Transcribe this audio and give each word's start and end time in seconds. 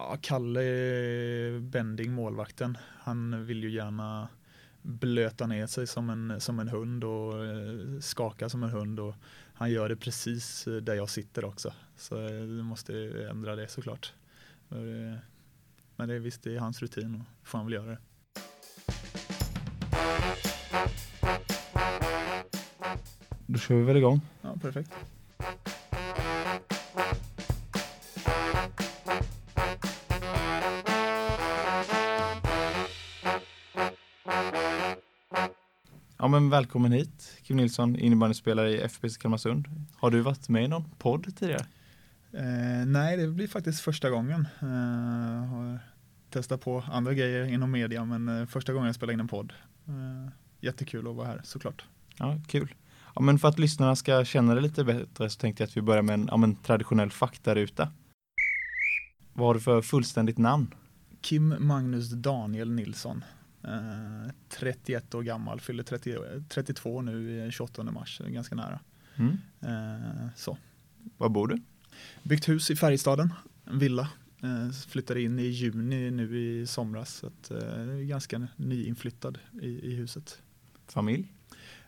Ja, 0.00 0.16
Kalle 0.20 1.60
Bending, 1.60 2.12
målvakten, 2.12 2.78
han 2.98 3.46
vill 3.46 3.62
ju 3.62 3.70
gärna 3.70 4.28
blöta 4.82 5.46
ner 5.46 5.66
sig 5.66 5.86
som 5.86 6.10
en, 6.10 6.40
som 6.40 6.60
en 6.60 6.68
hund 6.68 7.04
och 7.04 7.44
eh, 7.44 8.00
skaka 8.00 8.48
som 8.48 8.62
en 8.62 8.70
hund 8.70 9.00
och 9.00 9.14
han 9.54 9.70
gör 9.70 9.88
det 9.88 9.96
precis 9.96 10.68
där 10.82 10.94
jag 10.94 11.10
sitter 11.10 11.44
också. 11.44 11.72
Så 11.96 12.14
du 12.28 12.62
måste 12.62 12.94
ändra 13.30 13.56
det 13.56 13.68
såklart. 13.68 14.12
Men 15.96 16.08
det 16.08 16.14
är 16.14 16.18
visst, 16.18 16.42
det 16.42 16.56
är 16.56 16.58
hans 16.58 16.82
rutin 16.82 17.14
och 17.14 17.48
får 17.48 17.58
han 17.58 17.66
väl 17.66 17.74
göra 17.74 17.86
det. 17.86 17.98
Då 23.46 23.58
kör 23.58 23.74
vi 23.74 23.82
väl 23.82 23.96
igång. 23.96 24.20
Ja, 24.42 24.56
perfekt. 24.62 24.92
Men 36.40 36.50
välkommen 36.50 36.92
hit 36.92 37.38
Kim 37.42 37.56
Nilsson, 37.56 37.96
innebandyspelare 37.96 38.70
i 38.70 38.80
FBC 38.80 39.16
Kalmarsund. 39.16 39.68
Har 39.96 40.10
du 40.10 40.20
varit 40.20 40.48
med 40.48 40.64
i 40.64 40.68
någon 40.68 40.84
podd 40.98 41.36
tidigare? 41.36 41.66
Eh, 42.32 42.86
nej, 42.86 43.16
det 43.16 43.28
blir 43.28 43.48
faktiskt 43.48 43.80
första 43.80 44.10
gången. 44.10 44.48
Eh, 44.60 44.68
har 45.48 45.78
testat 46.30 46.60
på 46.60 46.84
andra 46.92 47.14
grejer 47.14 47.44
inom 47.44 47.70
media, 47.70 48.04
men 48.04 48.40
eh, 48.40 48.46
första 48.46 48.72
gången 48.72 48.86
jag 48.86 48.94
spelar 48.94 49.12
in 49.12 49.20
en 49.20 49.28
podd. 49.28 49.52
Eh, 49.88 50.32
jättekul 50.60 51.08
att 51.08 51.16
vara 51.16 51.26
här 51.26 51.40
såklart. 51.44 51.84
Ja, 52.18 52.40
kul. 52.46 52.74
Ja, 53.14 53.20
men 53.20 53.38
för 53.38 53.48
att 53.48 53.58
lyssnarna 53.58 53.96
ska 53.96 54.24
känna 54.24 54.54
det 54.54 54.60
lite 54.60 54.84
bättre 54.84 55.30
så 55.30 55.38
tänkte 55.38 55.62
jag 55.62 55.68
att 55.68 55.76
vi 55.76 55.82
börjar 55.82 56.02
med 56.02 56.14
en, 56.14 56.28
ja, 56.30 56.44
en 56.44 56.56
traditionell 56.56 57.10
faktaruta. 57.10 57.88
Vad 59.32 59.46
har 59.46 59.54
du 59.54 59.60
för 59.60 59.82
fullständigt 59.82 60.38
namn? 60.38 60.74
Kim 61.20 61.54
Magnus 61.58 62.10
Daniel 62.10 62.70
Nilsson. 62.72 63.24
Eh, 63.64 64.32
31 64.48 65.14
år 65.14 65.22
gammal, 65.22 65.60
fyller 65.60 65.82
30, 65.82 66.16
32 66.48 67.02
nu 67.02 67.46
i 67.46 67.50
28 67.50 67.82
mars, 67.82 68.20
ganska 68.26 68.54
nära. 68.54 68.80
Mm. 69.16 69.38
Eh, 69.60 70.28
så. 70.36 70.58
Var 71.16 71.28
bor 71.28 71.48
du? 71.48 71.58
Byggt 72.22 72.48
hus 72.48 72.70
i 72.70 72.76
Färjestaden, 72.76 73.32
en 73.64 73.78
villa. 73.78 74.08
Eh, 74.42 74.70
flyttade 74.88 75.22
in 75.22 75.38
i 75.38 75.46
juni 75.46 76.10
nu 76.10 76.38
i 76.38 76.66
somras, 76.66 77.14
så 77.14 77.26
att, 77.26 77.50
eh, 77.50 77.84
ganska 77.86 78.48
nyinflyttad 78.56 79.38
i, 79.62 79.92
i 79.92 79.94
huset. 79.94 80.42
Familj? 80.86 81.32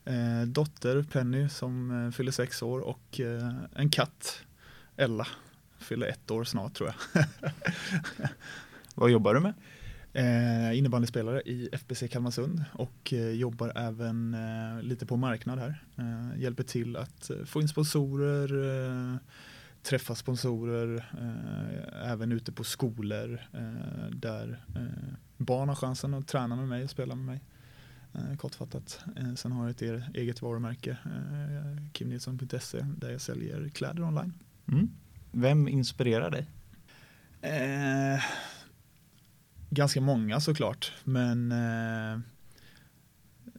Eh, 0.04 0.42
dotter 0.46 1.02
Penny 1.02 1.48
som 1.48 2.04
eh, 2.06 2.10
fyller 2.10 2.32
sex 2.32 2.62
år 2.62 2.80
och 2.80 3.20
eh, 3.20 3.54
en 3.74 3.90
katt, 3.90 4.42
Ella, 4.96 5.26
fyller 5.78 6.06
ett 6.06 6.30
år 6.30 6.44
snart 6.44 6.74
tror 6.74 6.92
jag. 7.12 7.24
Vad 8.94 9.10
jobbar 9.10 9.34
du 9.34 9.40
med? 9.40 9.54
Eh, 10.14 10.78
innebandyspelare 10.78 11.40
i 11.40 11.68
FBC 11.72 12.08
Kalmarsund 12.08 12.64
och 12.72 13.12
eh, 13.12 13.30
jobbar 13.30 13.72
även 13.76 14.34
eh, 14.34 14.82
lite 14.82 15.06
på 15.06 15.16
marknad 15.16 15.58
här. 15.58 15.84
Eh, 15.96 16.40
hjälper 16.40 16.62
till 16.62 16.96
att 16.96 17.30
eh, 17.30 17.44
få 17.44 17.60
in 17.60 17.68
sponsorer, 17.68 18.78
eh, 19.12 19.16
träffa 19.82 20.14
sponsorer, 20.14 21.04
även 22.04 22.32
ute 22.32 22.52
på 22.52 22.64
skolor 22.64 23.40
där 24.10 24.64
barn 25.36 25.68
har 25.68 25.76
chansen 25.76 26.14
att 26.14 26.28
träna 26.28 26.56
med 26.56 26.68
mig 26.68 26.84
och 26.84 26.90
spela 26.90 27.14
med 27.14 27.24
mig. 27.26 27.40
kortfattat. 28.36 29.04
sen 29.36 29.52
har 29.52 29.64
jag 29.64 29.70
ett 29.70 30.04
eget 30.14 30.42
varumärke, 30.42 30.96
kimnilsson.se, 31.92 32.86
där 32.96 33.10
jag 33.10 33.20
säljer 33.20 33.68
kläder 33.68 34.02
online. 34.02 34.32
Mm. 34.68 34.90
Vem 35.32 35.68
inspirerar 35.68 36.30
dig? 36.30 36.46
Ganska 39.74 40.00
många 40.00 40.40
såklart, 40.40 40.92
men 41.04 41.52
eh, 41.52 42.20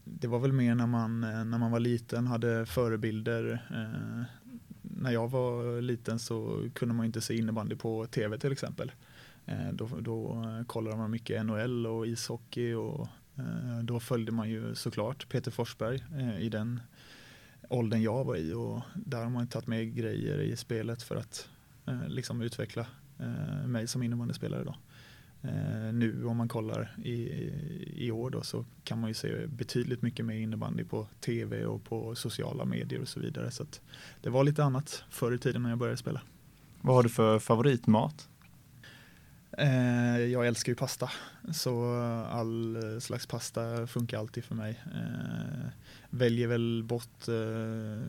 det 0.03 0.27
var 0.27 0.39
väl 0.39 0.51
mer 0.51 0.75
när 0.75 0.87
man, 0.87 1.23
eh, 1.23 1.45
när 1.45 1.57
man 1.57 1.71
var 1.71 1.79
liten, 1.79 2.27
hade 2.27 2.65
förebilder. 2.65 3.67
Eh, 3.71 4.23
när 4.81 5.11
jag 5.11 5.31
var 5.31 5.81
liten 5.81 6.19
så 6.19 6.69
kunde 6.73 6.95
man 6.95 7.05
inte 7.05 7.21
se 7.21 7.37
innebandy 7.37 7.75
på 7.75 8.05
tv 8.05 8.37
till 8.37 8.51
exempel. 8.51 8.91
Eh, 9.45 9.73
då, 9.73 9.89
då 9.99 10.43
eh, 10.43 10.65
kollade 10.65 10.97
man 10.97 11.11
mycket 11.11 11.45
NHL 11.45 11.87
och 11.87 12.07
ishockey 12.07 12.73
och 12.73 13.07
eh, 13.35 13.79
då 13.83 13.99
följde 13.99 14.31
man 14.31 14.49
ju 14.49 14.75
såklart 14.75 15.29
Peter 15.29 15.51
Forsberg 15.51 16.03
eh, 16.15 16.39
i 16.39 16.49
den 16.49 16.79
åldern 17.69 18.01
jag 18.01 18.23
var 18.23 18.35
i 18.35 18.53
och 18.53 18.81
där 18.95 19.23
har 19.23 19.29
man 19.29 19.47
tagit 19.47 19.67
med 19.67 19.95
grejer 19.95 20.41
i 20.41 20.55
spelet 20.55 21.03
för 21.03 21.15
att 21.15 21.49
eh, 21.85 22.07
liksom 22.07 22.41
utveckla 22.41 22.85
mig 23.65 23.87
som 23.87 24.03
innebandyspelare. 24.03 24.63
Då. 24.63 24.75
Eh, 25.43 25.93
nu 25.93 26.25
om 26.25 26.37
man 26.37 26.47
kollar 26.47 26.95
i, 27.03 27.29
i 27.95 28.11
år 28.11 28.29
då 28.29 28.41
så 28.41 28.65
kan 28.83 28.99
man 28.99 29.09
ju 29.09 29.13
se 29.13 29.47
betydligt 29.47 30.01
mycket 30.01 30.25
mer 30.25 30.35
innebandy 30.35 30.83
på 30.83 31.07
tv 31.19 31.65
och 31.65 31.83
på 31.83 32.15
sociala 32.15 32.65
medier 32.65 33.01
och 33.01 33.07
så 33.07 33.19
vidare. 33.19 33.51
Så 33.51 33.65
det 34.21 34.29
var 34.29 34.43
lite 34.43 34.63
annat 34.63 35.03
förr 35.09 35.33
i 35.33 35.37
tiden 35.37 35.63
när 35.63 35.69
jag 35.69 35.79
började 35.79 35.97
spela. 35.97 36.21
Vad 36.81 36.95
har 36.95 37.03
du 37.03 37.09
för 37.09 37.39
favoritmat? 37.39 38.29
Eh, 39.57 40.19
jag 40.19 40.47
älskar 40.47 40.71
ju 40.71 40.75
pasta, 40.75 41.11
så 41.53 41.95
all 42.29 42.77
slags 43.01 43.27
pasta 43.27 43.87
funkar 43.87 44.19
alltid 44.19 44.43
för 44.43 44.55
mig. 44.55 44.83
Eh, 44.85 45.69
väljer 46.09 46.47
väl 46.47 46.83
bort 46.83 47.27
eh, 47.27 48.01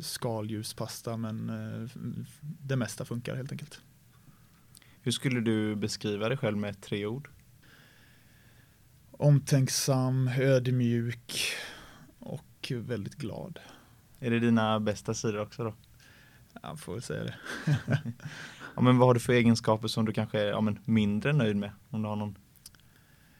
skaldjurspasta 0.00 1.16
men 1.16 1.50
eh, 1.50 1.90
det 2.40 2.76
mesta 2.76 3.04
funkar 3.04 3.36
helt 3.36 3.52
enkelt. 3.52 3.80
Hur 5.08 5.12
skulle 5.12 5.40
du 5.40 5.76
beskriva 5.76 6.28
dig 6.28 6.38
själv 6.38 6.56
med 6.56 6.80
tre 6.80 7.06
ord? 7.06 7.28
Omtänksam, 9.10 10.28
ödmjuk 10.28 11.52
och 12.18 12.72
väldigt 12.76 13.14
glad. 13.14 13.58
Är 14.20 14.30
det 14.30 14.38
dina 14.38 14.80
bästa 14.80 15.14
sidor 15.14 15.40
också 15.40 15.64
då? 15.64 15.74
Jag 16.62 16.80
får 16.80 16.92
väl 16.92 17.02
säga 17.02 17.24
det. 17.24 17.34
ja, 18.74 18.82
men 18.82 18.98
vad 18.98 19.08
har 19.08 19.14
du 19.14 19.20
för 19.20 19.32
egenskaper 19.32 19.88
som 19.88 20.04
du 20.04 20.12
kanske 20.12 20.40
är 20.40 20.46
ja, 20.46 20.74
mindre 20.84 21.32
nöjd 21.32 21.56
med? 21.56 21.70
Om 21.90 22.02
du 22.02 22.08
har 22.08 22.16
någon 22.16 22.38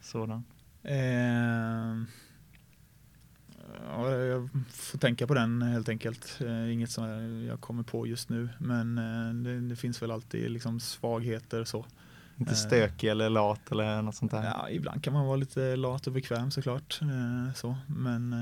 sådan? 0.01 0.43
Eh, 0.83 2.03
Ja, 3.87 4.11
jag 4.11 4.49
får 4.69 4.97
tänka 4.97 5.27
på 5.27 5.33
den 5.33 5.61
helt 5.61 5.89
enkelt. 5.89 6.41
Eh, 6.41 6.73
inget 6.73 6.91
som 6.91 7.05
jag 7.47 7.61
kommer 7.61 7.83
på 7.83 8.07
just 8.07 8.29
nu. 8.29 8.49
Men 8.57 8.97
eh, 8.97 9.33
det, 9.33 9.59
det 9.69 9.75
finns 9.75 10.01
väl 10.01 10.11
alltid 10.11 10.51
liksom 10.51 10.79
svagheter 10.79 11.63
så. 11.63 11.85
Inte 12.37 12.55
stökig 12.55 13.07
eller 13.07 13.29
lat 13.29 13.71
eller 13.71 14.01
något 14.01 14.15
sånt 14.15 14.31
där? 14.31 14.43
Ja, 14.43 14.69
ibland 14.69 15.03
kan 15.03 15.13
man 15.13 15.25
vara 15.25 15.35
lite 15.35 15.75
lat 15.75 16.07
och 16.07 16.13
bekväm 16.13 16.51
såklart. 16.51 16.99
Så. 17.55 17.77
Men 17.87 18.35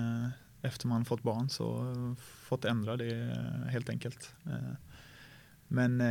efter 0.61 0.87
man 0.87 1.05
fått 1.05 1.23
barn 1.23 1.49
så 1.49 1.95
fått 2.19 2.65
ändra 2.65 2.97
det 2.97 3.37
helt 3.69 3.89
enkelt. 3.89 4.35
Men 5.67 6.01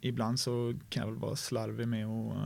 ibland 0.00 0.40
så 0.40 0.74
kan 0.88 1.00
jag 1.00 1.10
väl 1.10 1.20
vara 1.20 1.36
slarvig 1.36 1.88
med 1.88 2.06
att 2.06 2.36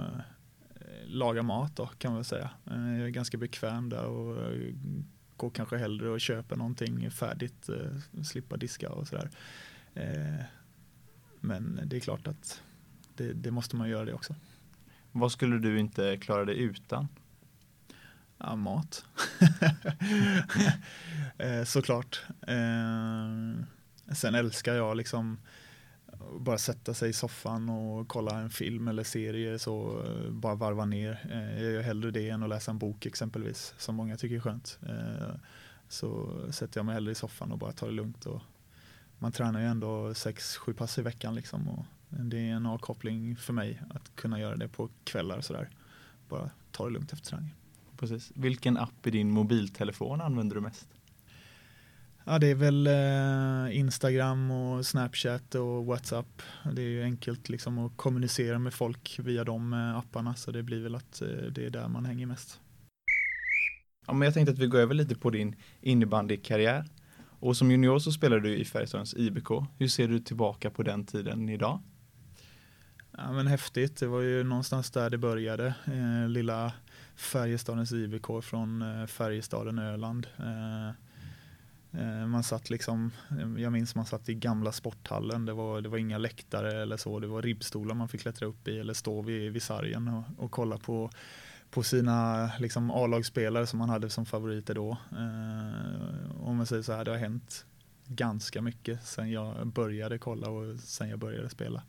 laga 1.06 1.42
mat 1.42 1.76
då 1.76 1.86
kan 1.86 2.10
man 2.10 2.18
väl 2.18 2.24
säga. 2.24 2.50
Jag 2.64 3.00
är 3.00 3.08
ganska 3.08 3.36
bekväm 3.36 3.88
där 3.88 4.04
och 4.04 4.52
går 5.38 5.50
kanske 5.50 5.76
hellre 5.76 6.08
och 6.08 6.20
köper 6.20 6.56
någonting 6.56 7.10
färdigt, 7.10 7.68
eh, 7.68 8.22
slippa 8.22 8.56
diska 8.56 8.90
och 8.90 9.08
sådär. 9.08 9.30
Eh, 9.94 10.44
men 11.40 11.80
det 11.84 11.96
är 11.96 12.00
klart 12.00 12.26
att 12.26 12.62
det, 13.14 13.32
det, 13.32 13.50
måste 13.50 13.76
man 13.76 13.88
göra 13.88 14.04
det 14.04 14.12
också. 14.12 14.34
Vad 15.12 15.32
skulle 15.32 15.58
du 15.58 15.78
inte 15.78 16.16
klara 16.16 16.44
dig 16.44 16.58
utan? 16.58 17.08
Ja, 18.38 18.56
mat. 18.56 19.04
eh, 21.38 21.64
såklart. 21.64 22.22
Sen 24.12 24.34
älskar 24.34 24.74
jag 24.74 24.96
liksom 24.96 25.38
bara 26.38 26.58
sätta 26.58 26.94
sig 26.94 27.10
i 27.10 27.12
soffan 27.12 27.68
och 27.68 28.08
kolla 28.08 28.40
en 28.40 28.50
film 28.50 28.88
eller 28.88 29.04
serie 29.04 29.58
så 29.58 30.02
eh, 30.06 30.30
bara 30.30 30.54
varva 30.54 30.84
ner. 30.84 31.28
Eh, 31.30 31.62
jag 31.62 31.72
gör 31.72 31.82
hellre 31.82 32.10
det 32.10 32.28
än 32.28 32.42
att 32.42 32.48
läsa 32.48 32.70
en 32.70 32.78
bok 32.78 33.06
exempelvis 33.06 33.74
som 33.78 33.94
många 33.94 34.16
tycker 34.16 34.36
är 34.36 34.40
skönt. 34.40 34.78
Eh, 34.88 35.34
så 35.88 36.40
sätter 36.50 36.78
jag 36.78 36.86
mig 36.86 36.94
hellre 36.94 37.12
i 37.12 37.14
soffan 37.14 37.52
och 37.52 37.58
bara 37.58 37.72
tar 37.72 37.86
det 37.86 37.92
lugnt. 37.92 38.26
Och 38.26 38.42
man 39.18 39.32
tränar 39.32 39.60
ju 39.60 39.66
ändå 39.66 40.08
6-7 40.08 40.72
pass 40.72 40.98
i 40.98 41.02
veckan 41.02 41.34
liksom 41.34 41.68
och 41.68 41.84
det 42.08 42.38
är 42.38 42.52
en 42.52 42.66
avkoppling 42.66 43.36
för 43.36 43.52
mig 43.52 43.82
att 43.90 44.16
kunna 44.16 44.40
göra 44.40 44.56
det 44.56 44.68
på 44.68 44.88
kvällar 45.04 45.40
sådär. 45.40 45.70
Bara 46.28 46.50
ta 46.70 46.84
det 46.84 46.90
lugnt 46.90 47.12
efter 47.12 47.26
träningen. 47.26 47.54
Precis. 47.96 48.32
Vilken 48.34 48.76
app 48.76 49.06
i 49.06 49.10
din 49.10 49.30
mobiltelefon 49.30 50.20
använder 50.20 50.54
du 50.54 50.60
mest? 50.60 50.88
Ja, 52.30 52.38
det 52.38 52.46
är 52.46 52.54
väl 52.54 52.86
eh, 52.86 53.78
Instagram 53.78 54.50
och 54.50 54.86
Snapchat 54.86 55.54
och 55.54 55.86
WhatsApp. 55.86 56.42
Det 56.72 56.82
är 56.82 56.86
ju 56.86 57.02
enkelt 57.02 57.48
liksom 57.48 57.78
att 57.78 57.96
kommunicera 57.96 58.58
med 58.58 58.74
folk 58.74 59.18
via 59.22 59.44
de 59.44 59.72
eh, 59.72 59.96
apparna 59.96 60.34
så 60.34 60.50
det 60.50 60.62
blir 60.62 60.82
väl 60.82 60.94
att 60.94 61.22
eh, 61.22 61.28
det 61.28 61.66
är 61.66 61.70
där 61.70 61.88
man 61.88 62.04
hänger 62.04 62.26
mest. 62.26 62.60
Ja, 64.06 64.12
men 64.12 64.26
jag 64.26 64.34
tänkte 64.34 64.52
att 64.52 64.58
vi 64.58 64.66
går 64.66 64.78
över 64.78 64.94
lite 64.94 65.14
på 65.14 65.30
din 65.30 65.56
innebandykarriär. 65.80 66.84
Och 67.40 67.56
som 67.56 67.70
junior 67.70 67.98
så 67.98 68.12
spelade 68.12 68.42
du 68.42 68.56
i 68.56 68.64
Färjestadens 68.64 69.14
IBK. 69.14 69.50
Hur 69.78 69.88
ser 69.88 70.08
du 70.08 70.18
tillbaka 70.18 70.70
på 70.70 70.82
den 70.82 71.06
tiden 71.06 71.48
idag? 71.48 71.80
Ja, 73.16 73.32
men 73.32 73.46
häftigt, 73.46 73.96
det 73.96 74.06
var 74.06 74.20
ju 74.20 74.44
någonstans 74.44 74.90
där 74.90 75.10
det 75.10 75.18
började. 75.18 75.74
Lilla 76.28 76.72
Färjestadens 77.16 77.92
IBK 77.92 78.26
från 78.42 78.82
eh, 78.82 79.06
Färjestaden 79.06 79.78
Öland. 79.78 80.26
Eh, 80.38 80.90
Eh, 81.92 82.26
man 82.26 82.42
satt 82.42 82.70
liksom, 82.70 83.12
eh, 83.30 83.62
jag 83.62 83.72
minns 83.72 83.94
man 83.94 84.06
satt 84.06 84.28
i 84.28 84.34
gamla 84.34 84.72
sporthallen, 84.72 85.46
det 85.46 85.52
var, 85.52 85.80
det 85.80 85.88
var 85.88 85.98
inga 85.98 86.18
läktare 86.18 86.82
eller 86.82 86.96
så, 86.96 87.20
det 87.20 87.26
var 87.26 87.42
ribbstolar 87.42 87.94
man 87.94 88.08
fick 88.08 88.20
klättra 88.20 88.46
upp 88.46 88.68
i 88.68 88.78
eller 88.78 88.94
stå 88.94 89.22
vid, 89.22 89.52
vid 89.52 89.62
sargen 89.62 90.08
och, 90.08 90.44
och 90.44 90.50
kolla 90.50 90.78
på 90.78 91.10
på 91.70 91.82
sina 91.82 92.50
liksom, 92.58 92.90
A-lagsspelare 92.90 93.66
som 93.66 93.78
man 93.78 93.88
hade 93.88 94.10
som 94.10 94.26
favoriter 94.26 94.74
då. 94.74 94.90
Eh, 95.12 96.42
om 96.42 96.56
man 96.56 96.66
säger 96.66 96.82
så 96.82 96.92
här, 96.92 97.04
det 97.04 97.10
har 97.10 97.18
hänt 97.18 97.66
ganska 98.06 98.62
mycket 98.62 99.04
sen 99.04 99.30
jag 99.30 99.66
började 99.66 100.18
kolla 100.18 100.50
och 100.50 100.80
sen 100.80 101.08
jag 101.08 101.18
började 101.18 101.50
spela. 101.50 101.82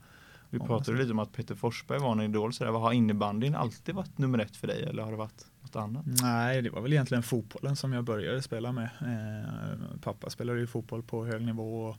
Vi 0.50 0.60
pratade 0.60 0.98
lite 0.98 1.12
om 1.12 1.20
att 1.20 1.32
Peter 1.32 1.56
Forsberg 1.56 2.00
var 2.00 2.12
en 2.12 2.22
idol. 2.22 2.54
Så 2.54 2.64
där, 2.64 2.72
har 2.72 2.94
innebandyn 2.94 3.56
alltid 3.56 3.96
varit 3.96 4.18
nummer 4.18 4.40
ett 4.40 4.56
för 4.56 4.68
dig 4.68 4.84
eller 4.84 5.04
har 5.04 5.12
det 5.12 5.18
varit 5.18 5.46
något 5.62 5.76
annat? 5.76 6.06
Nej, 6.22 6.62
det 6.62 6.70
var 6.70 6.82
väl 6.82 6.94
egentligen 6.94 7.24
fotbollen 7.24 7.76
som 7.76 7.94
jag 7.94 8.04
började 8.04 8.42
spela 8.42 8.72
med. 8.72 8.90
Eh, 9.02 10.00
pappa 10.02 10.30
spelade 10.30 10.60
ju 10.60 10.68
fotboll 10.68 11.04
på 11.04 11.26
hög 11.26 11.46
nivå. 11.46 11.86
Och, 11.86 11.98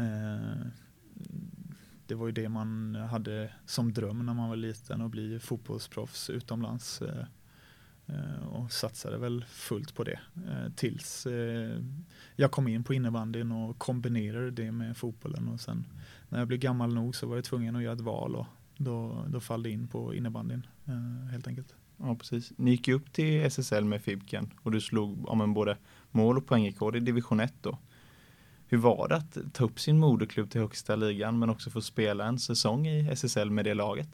eh, 0.00 0.66
det 2.08 2.14
var 2.14 2.26
ju 2.26 2.32
det 2.32 2.48
man 2.48 2.94
hade 2.94 3.52
som 3.66 3.92
dröm 3.92 4.26
när 4.26 4.34
man 4.34 4.48
var 4.48 4.56
liten 4.56 5.02
att 5.02 5.10
bli 5.10 5.38
fotbollsproffs 5.38 6.30
utomlands. 6.30 7.02
Eh, 7.02 7.24
eh, 8.06 8.46
och 8.46 8.72
satsade 8.72 9.18
väl 9.18 9.44
fullt 9.48 9.94
på 9.94 10.04
det 10.04 10.20
eh, 10.48 10.72
tills 10.76 11.26
jag 12.36 12.50
kom 12.50 12.68
in 12.68 12.84
på 12.84 12.94
innebandyn 12.94 13.52
och 13.52 13.78
kombinerade 13.78 14.50
det 14.50 14.72
med 14.72 14.96
fotbollen 14.96 15.48
och 15.48 15.60
sen 15.60 15.86
när 16.28 16.38
jag 16.38 16.48
blev 16.48 16.60
gammal 16.60 16.94
nog 16.94 17.16
så 17.16 17.26
var 17.26 17.36
jag 17.36 17.44
tvungen 17.44 17.76
att 17.76 17.82
göra 17.82 17.94
ett 17.94 18.00
val 18.00 18.36
och 18.36 18.46
då, 18.76 19.24
då 19.28 19.40
fall 19.40 19.62
det 19.62 19.70
in 19.70 19.88
på 19.88 20.14
innebandyn 20.14 20.66
eh, 20.84 21.30
helt 21.30 21.46
enkelt. 21.46 21.74
Ja, 21.96 22.14
precis. 22.14 22.52
Ni 22.56 22.70
gick 22.70 22.88
ju 22.88 22.94
upp 22.94 23.12
till 23.12 23.42
SSL 23.42 23.84
med 23.84 24.02
Fibken 24.02 24.50
och 24.62 24.72
du 24.72 24.80
slog 24.80 25.24
ja, 25.26 25.34
men 25.34 25.54
både 25.54 25.76
mål 26.10 26.38
och 26.38 26.46
poängrekord 26.46 26.96
i 26.96 27.00
division 27.00 27.40
1 27.40 27.54
då. 27.60 27.78
Hur 28.66 28.78
var 28.78 29.08
det 29.08 29.16
att 29.16 29.38
ta 29.52 29.64
upp 29.64 29.80
sin 29.80 29.98
moderklubb 29.98 30.50
till 30.50 30.60
högsta 30.60 30.96
ligan 30.96 31.38
men 31.38 31.50
också 31.50 31.70
få 31.70 31.80
spela 31.80 32.26
en 32.26 32.38
säsong 32.38 32.86
i 32.86 33.08
SSL 33.08 33.50
med 33.50 33.64
det 33.64 33.74
laget? 33.74 34.08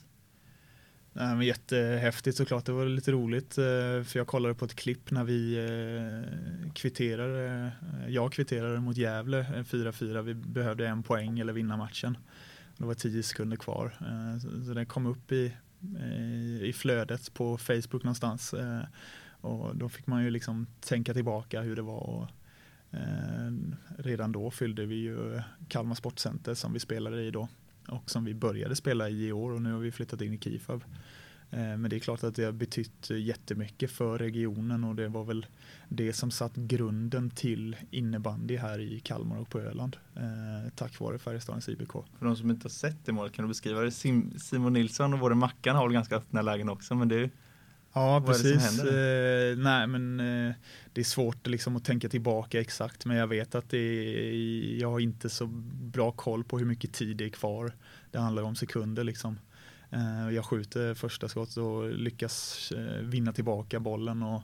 Nej, 1.16 1.36
men 1.36 1.46
jättehäftigt 1.46 2.36
såklart. 2.36 2.64
Det 2.64 2.72
var 2.72 2.86
lite 2.86 3.12
roligt 3.12 3.58
eh, 3.58 3.64
för 4.04 4.16
jag 4.16 4.26
kollade 4.26 4.54
på 4.54 4.64
ett 4.64 4.74
klipp 4.74 5.10
när 5.10 5.24
vi 5.24 5.56
eh, 5.56 6.72
kvitterade. 6.72 7.72
Eh, 8.04 8.12
jag 8.14 8.32
kvitterade 8.32 8.80
mot 8.80 8.96
Gävle 8.96 9.42
4-4. 9.42 10.22
Vi 10.22 10.34
behövde 10.34 10.88
en 10.88 11.02
poäng 11.02 11.38
eller 11.38 11.52
vinna 11.52 11.76
matchen. 11.76 12.18
Det 12.76 12.84
var 12.84 12.94
tio 12.94 13.22
sekunder 13.22 13.56
kvar. 13.56 13.96
Så 14.66 14.74
den 14.74 14.86
kom 14.86 15.06
upp 15.06 15.32
i, 15.32 15.52
i 16.60 16.72
flödet 16.72 17.34
på 17.34 17.58
Facebook 17.58 18.02
någonstans. 18.02 18.54
Och 19.40 19.76
då 19.76 19.88
fick 19.88 20.06
man 20.06 20.24
ju 20.24 20.30
liksom 20.30 20.66
tänka 20.80 21.14
tillbaka 21.14 21.60
hur 21.60 21.76
det 21.76 21.82
var 21.82 22.28
redan 23.98 24.32
då 24.32 24.50
fyllde 24.50 24.86
vi 24.86 24.94
ju 24.94 25.42
Kalmar 25.68 25.94
Sportcenter 25.94 26.54
som 26.54 26.72
vi 26.72 26.80
spelade 26.80 27.22
i 27.22 27.30
då 27.30 27.48
och 27.88 28.10
som 28.10 28.24
vi 28.24 28.34
började 28.34 28.76
spela 28.76 29.08
i 29.08 29.26
i 29.26 29.32
år 29.32 29.52
och 29.52 29.62
nu 29.62 29.72
har 29.72 29.80
vi 29.80 29.92
flyttat 29.92 30.20
in 30.20 30.34
i 30.34 30.38
Kifab. 30.38 30.84
Eh, 31.50 31.58
men 31.58 31.90
det 31.90 31.96
är 31.96 32.00
klart 32.00 32.24
att 32.24 32.34
det 32.34 32.44
har 32.44 32.52
betytt 32.52 33.10
jättemycket 33.10 33.90
för 33.90 34.18
regionen 34.18 34.84
och 34.84 34.94
det 34.94 35.08
var 35.08 35.24
väl 35.24 35.46
det 35.88 36.12
som 36.12 36.30
satt 36.30 36.56
grunden 36.56 37.30
till 37.30 37.76
innebandy 37.90 38.56
här 38.56 38.78
i 38.78 39.00
Kalmar 39.00 39.38
och 39.38 39.48
på 39.48 39.60
Öland. 39.60 39.96
Eh, 40.16 40.72
tack 40.74 41.00
vare 41.00 41.18
Färjestadens 41.18 41.68
IBK. 41.68 41.92
För 41.92 42.26
de 42.26 42.36
som 42.36 42.50
inte 42.50 42.64
har 42.64 42.70
sett 42.70 43.06
det 43.06 43.12
målet, 43.12 43.32
kan 43.32 43.44
du 43.44 43.48
beskriva 43.48 43.80
det? 43.80 43.90
Simon 43.90 44.72
Nilsson 44.72 45.12
och 45.12 45.18
både 45.18 45.34
Mackan 45.34 45.76
har 45.76 45.86
väl 45.86 45.92
ganska 45.94 46.16
öppna 46.16 46.42
lägen 46.42 46.68
också, 46.68 46.94
men 46.94 47.08
det 47.08 47.30
Ja, 47.94 48.18
Vad 48.18 48.26
precis. 48.26 48.84
Eh, 48.84 49.56
nej, 49.56 49.86
men 49.86 50.20
eh, 50.20 50.54
det 50.92 51.00
är 51.00 51.04
svårt 51.04 51.46
liksom 51.46 51.76
att 51.76 51.84
tänka 51.84 52.08
tillbaka 52.08 52.60
exakt, 52.60 53.04
men 53.04 53.16
jag 53.16 53.26
vet 53.26 53.54
att 53.54 53.70
det 53.70 53.78
är, 53.78 54.80
jag 54.80 54.90
har 54.90 55.00
inte 55.00 55.30
så 55.30 55.46
bra 55.72 56.12
koll 56.12 56.44
på 56.44 56.58
hur 56.58 56.66
mycket 56.66 56.92
tid 56.92 57.16
det 57.16 57.24
är 57.24 57.28
kvar. 57.28 57.72
Det 58.10 58.18
handlar 58.18 58.42
om 58.42 58.56
sekunder 58.56 59.04
liksom. 59.04 59.38
Eh, 59.90 60.34
jag 60.34 60.44
skjuter 60.44 60.94
första 60.94 61.28
skottet 61.28 61.56
och 61.56 61.88
lyckas 61.88 62.72
eh, 62.72 63.02
vinna 63.02 63.32
tillbaka 63.32 63.80
bollen 63.80 64.22
och 64.22 64.42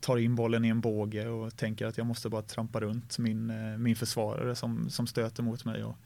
tar 0.00 0.16
in 0.16 0.34
bollen 0.34 0.64
i 0.64 0.68
en 0.68 0.80
båge 0.80 1.28
och 1.28 1.56
tänker 1.56 1.86
att 1.86 1.98
jag 1.98 2.06
måste 2.06 2.28
bara 2.28 2.42
trampa 2.42 2.80
runt 2.80 3.18
min, 3.18 3.50
eh, 3.50 3.78
min 3.78 3.96
försvarare 3.96 4.54
som, 4.54 4.90
som 4.90 5.06
stöter 5.06 5.42
mot 5.42 5.64
mig. 5.64 5.84
Och, 5.84 5.96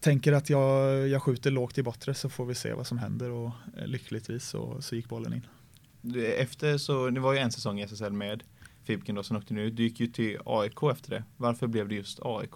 tänker 0.00 0.32
att 0.32 0.50
jag, 0.50 1.08
jag 1.08 1.22
skjuter 1.22 1.50
lågt 1.50 1.78
i 1.78 1.82
bortre 1.82 2.14
så 2.14 2.28
får 2.28 2.46
vi 2.46 2.54
se 2.54 2.72
vad 2.72 2.86
som 2.86 2.98
händer 2.98 3.30
och 3.30 3.50
eh, 3.76 3.86
lyckligtvis 3.86 4.48
så, 4.48 4.82
så 4.82 4.96
gick 4.96 5.08
bollen 5.08 5.34
in 5.34 5.46
efter 6.36 6.78
så, 6.78 7.10
det 7.10 7.20
var 7.20 7.32
ju 7.32 7.38
en 7.38 7.52
säsong 7.52 7.80
i 7.80 7.82
SSL 7.82 8.12
med 8.12 8.42
Fibken 8.84 9.14
då, 9.14 9.22
sen 9.22 9.36
åkte 9.36 9.54
ni 9.54 9.62
ut. 9.62 9.76
Du 9.76 9.82
gick 9.82 10.00
ju 10.00 10.06
till 10.06 10.38
AIK 10.46 10.82
efter 10.92 11.10
det. 11.10 11.24
Varför 11.36 11.66
blev 11.66 11.88
det 11.88 11.94
just 11.94 12.18
AIK? 12.22 12.52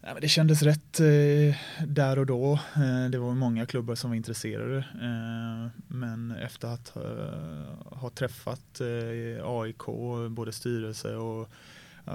Ja, 0.00 0.16
det 0.20 0.28
kändes 0.28 0.62
rätt 0.62 1.00
eh, 1.00 1.56
där 1.86 2.18
och 2.18 2.26
då. 2.26 2.52
Eh, 2.52 3.10
det 3.10 3.18
var 3.18 3.34
många 3.34 3.66
klubbar 3.66 3.94
som 3.94 4.10
var 4.10 4.16
intresserade. 4.16 4.78
Eh, 4.78 5.70
men 5.88 6.30
efter 6.30 6.68
att 6.68 6.96
eh, 6.96 7.98
ha 7.98 8.10
träffat 8.10 8.80
eh, 8.80 9.46
AIK, 9.46 9.86
både 10.30 10.52
styrelse 10.52 11.16
och 11.16 11.48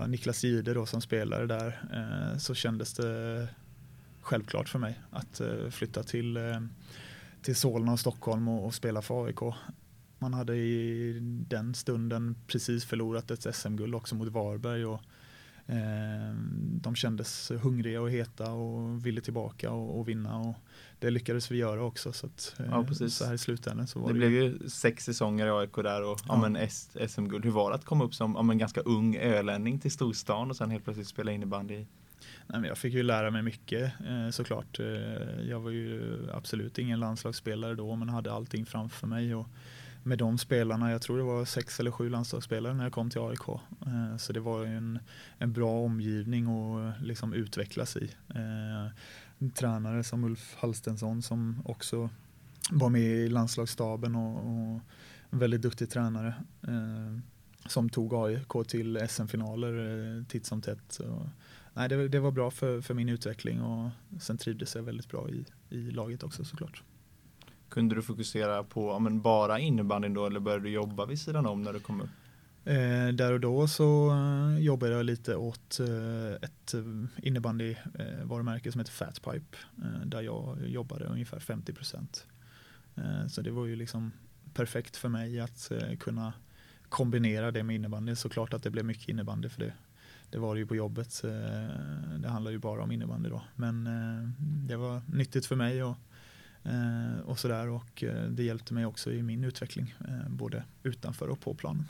Niklas 0.07 0.43
Gide 0.43 0.73
då 0.73 0.85
som 0.85 1.01
spelare 1.01 1.45
där, 1.45 1.81
eh, 1.93 2.37
så 2.37 2.55
kändes 2.55 2.93
det 2.93 3.47
självklart 4.21 4.69
för 4.69 4.79
mig 4.79 4.99
att 5.11 5.41
flytta 5.71 6.03
till 6.03 6.37
till 7.41 7.55
Solna 7.55 7.91
och 7.91 7.99
Stockholm 7.99 8.47
och, 8.47 8.65
och 8.65 8.73
spela 8.73 9.01
för 9.01 9.25
AIK. 9.25 9.39
Man 10.19 10.33
hade 10.33 10.55
i 10.55 11.17
den 11.47 11.73
stunden 11.73 12.35
precis 12.47 12.85
förlorat 12.85 13.31
ett 13.31 13.55
SM-guld 13.55 13.95
också 13.95 14.15
mot 14.15 14.27
Varberg 14.27 14.85
och 14.85 15.01
eh, 15.67 16.35
de 16.81 16.95
kändes 16.95 17.51
hungriga 17.61 18.01
och 18.01 18.11
heta 18.11 18.51
och 18.51 19.05
ville 19.05 19.21
tillbaka 19.21 19.71
och, 19.71 19.99
och 19.99 20.09
vinna 20.09 20.37
och 20.37 20.55
det 20.99 21.09
lyckades 21.09 21.51
vi 21.51 21.57
göra 21.57 21.83
också 21.83 22.13
så 22.13 22.25
att 22.25 22.55
eh, 22.59 22.65
ja, 22.65 22.83
precis. 22.83 23.15
så 23.15 23.25
här 23.25 23.33
i 23.33 23.37
slutändan 23.37 23.87
så 23.87 23.99
var 23.99 24.07
det, 24.07 24.13
det 24.13 24.17
blev 24.17 24.31
ju 24.31 24.69
sex 24.69 25.05
säsonger 25.05 25.47
i 25.47 25.49
AIK 25.49 25.75
där 25.75 26.03
och 26.03 26.19
ja. 26.27 26.49
ja 26.49 27.07
SM-guld. 27.07 27.45
Hur 27.45 27.51
var 27.51 27.69
det 27.69 27.75
att 27.75 27.85
komma 27.85 28.03
upp 28.03 28.13
som 28.13 28.49
ja, 28.49 28.53
ganska 28.53 28.81
ung 28.81 29.15
ölänning 29.15 29.79
till 29.79 29.91
storstan 29.91 30.49
och 30.49 30.55
sen 30.55 30.71
helt 30.71 30.83
plötsligt 30.83 31.07
spela 31.07 31.31
innebandy 31.31 31.85
Nej, 32.47 32.59
men 32.59 32.63
jag 32.63 32.77
fick 32.77 32.93
ju 32.93 33.03
lära 33.03 33.31
mig 33.31 33.41
mycket 33.41 33.93
eh, 34.07 34.29
såklart. 34.29 34.79
Eh, 34.79 34.85
jag 35.49 35.59
var 35.59 35.71
ju 35.71 36.17
absolut 36.33 36.77
ingen 36.77 36.99
landslagsspelare 36.99 37.75
då 37.75 37.95
men 37.95 38.09
hade 38.09 38.33
allting 38.33 38.65
framför 38.65 39.07
mig. 39.07 39.35
Och 39.35 39.47
med 40.03 40.17
de 40.17 40.37
spelarna, 40.37 40.91
jag 40.91 41.01
tror 41.01 41.17
det 41.17 41.23
var 41.23 41.45
sex 41.45 41.79
eller 41.79 41.91
sju 41.91 42.09
landslagsspelare 42.09 42.73
när 42.73 42.83
jag 42.83 42.93
kom 42.93 43.09
till 43.09 43.21
AIK. 43.21 43.49
Eh, 43.49 44.17
så 44.17 44.33
det 44.33 44.39
var 44.39 44.65
en, 44.65 44.99
en 45.37 45.53
bra 45.53 45.79
omgivning 45.79 46.47
att 46.47 47.01
liksom 47.01 47.33
utvecklas 47.33 47.97
i. 47.97 48.11
En 49.39 49.51
tränare 49.51 50.03
som 50.03 50.23
Ulf 50.23 50.55
Halstensson 50.59 51.21
som 51.21 51.61
också 51.65 52.09
var 52.71 52.89
med 52.89 53.01
i 53.01 53.29
landslagsstaben 53.29 54.15
och, 54.15 54.37
och 54.37 54.81
en 55.29 55.39
väldigt 55.39 55.61
duktig 55.61 55.89
tränare 55.89 56.33
som 57.65 57.89
tog 57.89 58.13
AIK 58.13 58.67
till 58.67 59.07
SM-finaler 59.09 60.25
titt 60.29 60.45
som 60.45 60.61
tätt 60.61 60.99
nej, 61.77 61.89
det, 61.89 62.07
det, 62.07 62.19
var 62.19 62.31
bra 62.31 62.51
för, 62.51 62.81
för 62.81 62.93
min 62.93 63.09
utveckling 63.09 63.61
och 63.61 63.89
sen 64.21 64.37
trivdes 64.37 64.75
jag 64.75 64.83
väldigt 64.83 65.09
bra 65.09 65.29
i, 65.29 65.45
i 65.69 65.91
laget 65.91 66.23
också 66.23 66.45
såklart. 66.45 66.83
Kunde 67.69 67.95
du 67.95 68.01
fokusera 68.01 68.63
på 68.63 68.89
ja, 68.89 68.99
men 68.99 69.21
bara 69.21 69.59
innebandyn 69.59 70.13
då 70.13 70.25
eller 70.25 70.39
började 70.39 70.63
du 70.63 70.69
jobba 70.69 71.05
vid 71.05 71.19
sidan 71.19 71.45
om 71.45 71.61
när 71.61 71.73
du 71.73 71.79
kom 71.79 72.01
upp? 72.01 72.09
Eh, 72.65 73.07
där 73.13 73.33
och 73.33 73.39
då 73.39 73.67
så 73.67 74.11
eh, 74.11 74.59
jobbade 74.59 74.93
jag 74.93 75.05
lite 75.05 75.35
åt 75.35 75.79
eh, 75.79 76.33
ett 76.41 76.73
innebandyvarumärke 77.17 78.71
som 78.71 78.79
heter 78.79 78.91
Fatpipe 78.91 79.57
eh, 79.77 80.05
där 80.05 80.21
jag 80.21 80.57
jobbade 80.67 81.05
ungefär 81.05 81.39
50 81.39 81.73
procent. 81.73 82.27
Eh, 82.95 83.27
så 83.27 83.41
det 83.41 83.51
var 83.51 83.65
ju 83.65 83.75
liksom 83.75 84.11
perfekt 84.53 84.97
för 84.97 85.09
mig 85.09 85.39
att 85.39 85.71
eh, 85.71 85.97
kunna 85.97 86.33
kombinera 86.89 87.51
det 87.51 87.63
med 87.63 87.75
innebandy. 87.75 88.15
Såklart 88.15 88.53
att 88.53 88.63
det 88.63 88.69
blev 88.69 88.85
mycket 88.85 89.09
innebandy 89.09 89.49
för 89.49 89.59
det 89.59 89.73
det 90.29 90.37
var 90.37 90.55
det 90.55 90.59
ju 90.59 90.67
på 90.67 90.75
jobbet. 90.75 91.23
Eh, 91.23 91.29
det 92.19 92.27
handlar 92.27 92.51
ju 92.51 92.57
bara 92.57 92.83
om 92.83 92.91
innebandy 92.91 93.29
då. 93.29 93.41
Men 93.55 93.87
eh, 93.87 94.29
det 94.67 94.75
var 94.75 95.01
nyttigt 95.07 95.45
för 95.45 95.55
mig 95.55 95.83
och, 95.83 95.97
eh, 96.63 97.19
och 97.25 97.39
sådär 97.39 97.69
och 97.69 98.03
det 98.29 98.43
hjälpte 98.43 98.73
mig 98.73 98.85
också 98.85 99.11
i 99.11 99.23
min 99.23 99.43
utveckling 99.43 99.95
både 100.29 100.63
utanför 100.83 101.27
och 101.27 101.39
på 101.39 101.53
planen. 101.53 101.87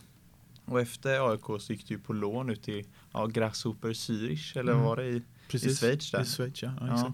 Och 0.66 0.82
efter 0.82 1.32
AIK 1.32 1.62
så 1.62 1.74
gick 1.74 1.88
du 1.88 2.00
på 2.00 2.14
lån 2.14 2.50
ut 2.50 2.70
i 2.70 2.86
ja, 3.14 3.26
Grasshopper 3.26 3.90
Zürich 3.90 4.60
eller 4.60 4.72
mm. 4.72 4.84
var 4.84 4.96
det 4.96 5.06
i, 5.06 5.22
Precis, 5.50 5.72
i 5.72 5.76
Schweiz? 5.76 6.12
Där? 6.12 6.22
I 6.22 6.26
Schweiz 6.26 6.64
ja, 6.64 6.74
ja, 6.80 6.88
ja. 6.88 7.14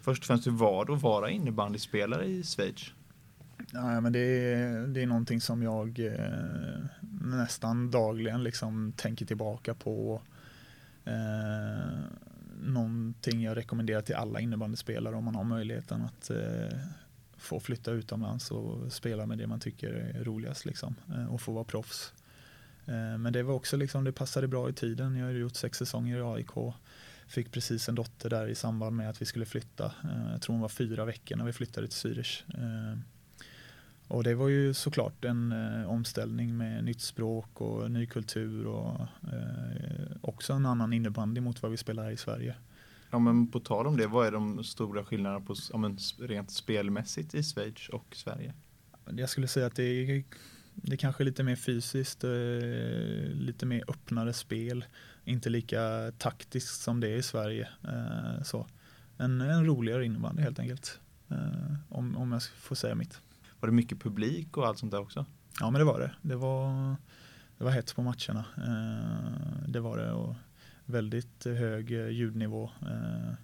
Först 0.00 0.22
och 0.22 0.26
främst, 0.26 0.46
hur 0.46 0.52
var 0.52 0.84
det 0.84 0.94
att 0.94 1.02
vara 1.02 1.30
innebandyspelare 1.30 2.26
i 2.26 2.42
Schweiz? 2.42 2.92
Ja, 3.72 4.00
men 4.00 4.12
det, 4.12 4.18
är, 4.18 4.86
det 4.86 5.02
är 5.02 5.06
någonting 5.06 5.40
som 5.40 5.62
jag 5.62 5.98
eh, 5.98 6.84
nästan 7.20 7.90
dagligen 7.90 8.42
liksom 8.42 8.92
tänker 8.96 9.26
tillbaka 9.26 9.74
på 9.74 10.22
Eh, 11.04 12.00
någonting 12.60 13.42
jag 13.42 13.56
rekommenderar 13.56 14.02
till 14.02 14.14
alla 14.14 14.40
innebandyspelare 14.40 15.14
om 15.14 15.24
man 15.24 15.34
har 15.34 15.44
möjligheten 15.44 16.02
att 16.02 16.30
eh, 16.30 16.78
få 17.36 17.60
flytta 17.60 17.90
utomlands 17.90 18.50
och 18.50 18.92
spela 18.92 19.26
med 19.26 19.38
det 19.38 19.46
man 19.46 19.60
tycker 19.60 19.92
är 19.92 20.24
roligast 20.24 20.64
liksom, 20.64 20.94
eh, 21.08 21.26
och 21.34 21.40
få 21.40 21.52
vara 21.52 21.64
proffs. 21.64 22.12
Eh, 22.86 23.18
men 23.18 23.32
det 23.32 23.42
var 23.42 23.54
också 23.54 23.76
liksom, 23.76 24.04
det 24.04 24.12
passade 24.12 24.48
bra 24.48 24.68
i 24.68 24.72
tiden. 24.72 25.16
Jag 25.16 25.26
har 25.26 25.32
gjort 25.32 25.56
sex 25.56 25.78
säsonger 25.78 26.18
i 26.18 26.22
AIK. 26.22 26.74
Fick 27.26 27.52
precis 27.52 27.88
en 27.88 27.94
dotter 27.94 28.30
där 28.30 28.46
i 28.46 28.54
samband 28.54 28.96
med 28.96 29.10
att 29.10 29.22
vi 29.22 29.26
skulle 29.26 29.46
flytta. 29.46 29.84
Eh, 29.84 30.32
jag 30.32 30.42
tror 30.42 30.54
hon 30.54 30.62
var 30.62 30.68
fyra 30.68 31.04
veckor 31.04 31.36
när 31.36 31.44
vi 31.44 31.52
flyttade 31.52 31.88
till 31.88 31.96
Zürich. 31.96 32.42
Eh, 32.48 32.98
och 34.08 34.24
det 34.24 34.34
var 34.34 34.48
ju 34.48 34.74
såklart 34.74 35.24
en 35.24 35.52
eh, 35.52 35.90
omställning 35.90 36.56
med 36.56 36.84
nytt 36.84 37.00
språk 37.00 37.60
och 37.60 37.90
ny 37.90 38.06
kultur 38.06 38.66
och 38.66 39.00
eh, 39.32 40.16
också 40.20 40.52
en 40.52 40.66
annan 40.66 40.92
innebandy 40.92 41.40
mot 41.40 41.62
vad 41.62 41.70
vi 41.70 41.76
spelar 41.76 42.04
här 42.04 42.10
i 42.10 42.16
Sverige. 42.16 42.54
Ja 43.10 43.18
men 43.18 43.46
på 43.46 43.60
tal 43.60 43.86
om 43.86 43.96
det, 43.96 44.06
vad 44.06 44.26
är 44.26 44.32
de 44.32 44.64
stora 44.64 45.04
skillnaderna 45.04 45.40
på, 45.40 45.54
ja, 45.72 45.78
men, 45.78 45.98
rent 46.18 46.50
spelmässigt 46.50 47.34
i 47.34 47.42
Schweiz 47.42 47.88
och 47.88 48.16
Sverige? 48.16 48.54
Jag 49.16 49.28
skulle 49.28 49.48
säga 49.48 49.66
att 49.66 49.76
det 49.76 49.82
är, 49.84 50.24
det 50.74 50.92
är 50.92 50.96
kanske 50.96 51.24
lite 51.24 51.42
mer 51.42 51.56
fysiskt, 51.56 52.24
eh, 52.24 52.30
lite 53.32 53.66
mer 53.66 53.84
öppnare 53.88 54.32
spel, 54.32 54.84
inte 55.24 55.50
lika 55.50 56.12
taktiskt 56.18 56.80
som 56.82 57.00
det 57.00 57.08
är 57.08 57.16
i 57.16 57.22
Sverige. 57.22 57.68
Eh, 57.82 58.42
så. 58.42 58.66
En, 59.18 59.40
en 59.40 59.66
roligare 59.66 60.06
innebandy 60.06 60.42
helt 60.42 60.58
enkelt, 60.58 61.00
eh, 61.30 61.74
om, 61.88 62.16
om 62.16 62.32
jag 62.32 62.42
får 62.42 62.74
säga 62.74 62.94
mitt. 62.94 63.20
Var 63.64 63.68
det 63.68 63.74
mycket 63.74 64.00
publik 64.00 64.56
och 64.56 64.66
allt 64.66 64.78
sånt 64.78 64.92
där 64.92 65.00
också? 65.00 65.26
Ja 65.60 65.70
men 65.70 65.78
det 65.78 65.84
var 65.84 66.00
det. 66.00 66.12
Det 66.22 66.36
var, 66.36 66.96
det 67.58 67.64
var 67.64 67.70
hets 67.70 67.94
på 67.94 68.02
matcherna. 68.02 68.44
Eh, 68.56 69.68
det 69.68 69.80
var 69.80 69.98
det 69.98 70.12
och 70.12 70.34
väldigt 70.84 71.44
hög 71.44 71.92
eh, 71.92 72.08
ljudnivå. 72.08 72.70
Eh, 72.82 73.34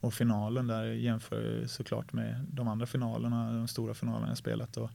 och 0.00 0.14
finalen 0.14 0.66
där 0.66 0.84
jämför 0.84 1.66
såklart 1.66 2.12
med 2.12 2.46
de 2.52 2.68
andra 2.68 2.86
finalerna, 2.86 3.52
de 3.52 3.68
stora 3.68 3.94
finalerna 3.94 4.28
jag 4.28 4.38
spelat. 4.38 4.76
Och 4.76 4.90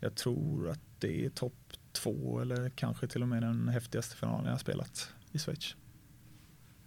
jag 0.00 0.14
tror 0.14 0.70
att 0.70 0.80
det 0.98 1.24
är 1.24 1.30
topp 1.30 1.72
två 1.92 2.40
eller 2.40 2.70
kanske 2.70 3.06
till 3.06 3.22
och 3.22 3.28
med 3.28 3.42
den 3.42 3.68
häftigaste 3.68 4.16
finalen 4.16 4.50
jag 4.50 4.60
spelat 4.60 5.14
i 5.32 5.38
Schweiz. 5.38 5.76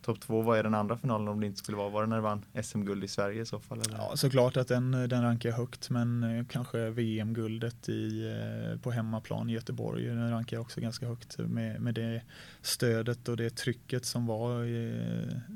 Topp 0.01 0.20
två, 0.20 0.41
vad 0.41 0.60
är 0.60 0.63
den 0.63 0.74
andra 0.74 0.98
finalen 0.98 1.27
om 1.27 1.39
det 1.39 1.46
inte 1.46 1.60
skulle 1.60 1.77
vara? 1.77 1.89
Var 1.89 2.01
det 2.01 2.08
när 2.08 2.15
du 2.15 2.22
vann 2.22 2.46
SM-guld 2.63 3.03
i 3.03 3.08
Sverige 3.08 3.41
i 3.41 3.46
så 3.46 3.60
fall? 3.60 3.81
Eller? 3.81 3.98
Ja, 3.98 4.15
såklart 4.15 4.58
att 4.58 4.67
den, 4.67 4.91
den 4.91 5.22
rankar 5.22 5.50
jag 5.50 5.58
högt, 5.58 5.89
men 5.89 6.24
eh, 6.24 6.46
kanske 6.46 6.89
VM-guldet 6.89 7.89
i, 7.89 8.27
eh, 8.27 8.79
på 8.81 8.91
hemmaplan 8.91 9.50
i 9.50 9.53
Göteborg, 9.53 10.05
den 10.05 10.31
rankar 10.31 10.58
jag 10.58 10.62
också 10.62 10.81
ganska 10.81 11.08
högt 11.08 11.38
med, 11.38 11.81
med 11.81 11.96
det 11.96 12.22
stödet 12.62 13.27
och 13.27 13.38
det 13.38 13.50
trycket 13.50 14.05
som 14.05 14.25
var 14.25 14.63
i, 14.63 15.03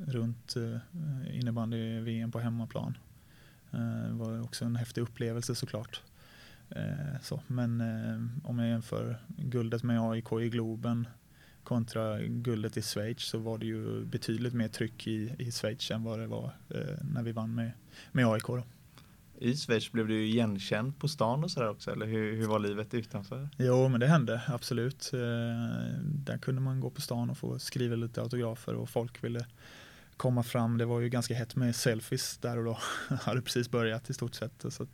runt 0.07 0.55
innebandy-VM 1.31 2.31
på 2.31 2.39
hemmaplan. 2.39 2.97
Det 4.07 4.13
var 4.13 4.43
också 4.43 4.65
en 4.65 4.75
häftig 4.75 5.01
upplevelse 5.01 5.55
såklart. 5.55 6.01
Så, 7.21 7.41
men 7.47 7.81
om 8.43 8.59
jag 8.59 8.69
jämför 8.69 9.17
guldet 9.27 9.83
med 9.83 10.01
AIK 10.01 10.31
i 10.31 10.49
Globen 10.49 11.07
kontra 11.65 12.19
guldet 12.19 12.77
i 12.77 12.81
Schweiz 12.81 13.21
så 13.21 13.37
var 13.37 13.57
det 13.57 13.65
ju 13.65 14.05
betydligt 14.05 14.53
mer 14.53 14.67
tryck 14.67 15.07
i, 15.07 15.35
i 15.39 15.51
Schweiz 15.51 15.91
än 15.91 16.03
vad 16.03 16.19
det 16.19 16.27
var 16.27 16.51
eh, 16.69 16.79
när 17.13 17.23
vi 17.23 17.31
vann 17.31 17.55
med, 17.55 17.71
med 18.11 18.27
AIK. 18.27 18.47
Då. 18.47 18.63
I 19.39 19.55
Schweiz 19.55 19.91
blev 19.91 20.07
du 20.07 20.25
igenkänd 20.25 20.99
på 20.99 21.07
stan 21.07 21.43
och 21.43 21.51
sådär 21.51 21.69
också, 21.69 21.91
eller 21.91 22.05
hur, 22.05 22.35
hur 22.35 22.47
var 22.47 22.59
livet 22.59 22.93
utanför? 22.93 23.49
Jo, 23.57 23.87
men 23.87 23.99
det 23.99 24.07
hände 24.07 24.41
absolut. 24.47 25.11
Eh, 25.13 25.19
där 26.03 26.37
kunde 26.37 26.61
man 26.61 26.79
gå 26.79 26.89
på 26.89 27.01
stan 27.01 27.29
och 27.29 27.37
få 27.37 27.59
skriva 27.59 27.95
lite 27.95 28.21
autografer 28.21 28.75
och 28.75 28.89
folk 28.89 29.23
ville 29.23 29.45
komma 30.17 30.43
fram. 30.43 30.77
Det 30.77 30.85
var 30.85 30.99
ju 30.99 31.09
ganska 31.09 31.33
hett 31.33 31.55
med 31.55 31.75
selfies 31.75 32.37
där 32.37 32.57
och 32.57 32.65
då. 32.65 32.77
hade 33.15 33.41
precis 33.41 33.71
börjat 33.71 34.09
i 34.09 34.13
stort 34.13 34.35
sett. 34.35 34.65
Så 34.69 34.87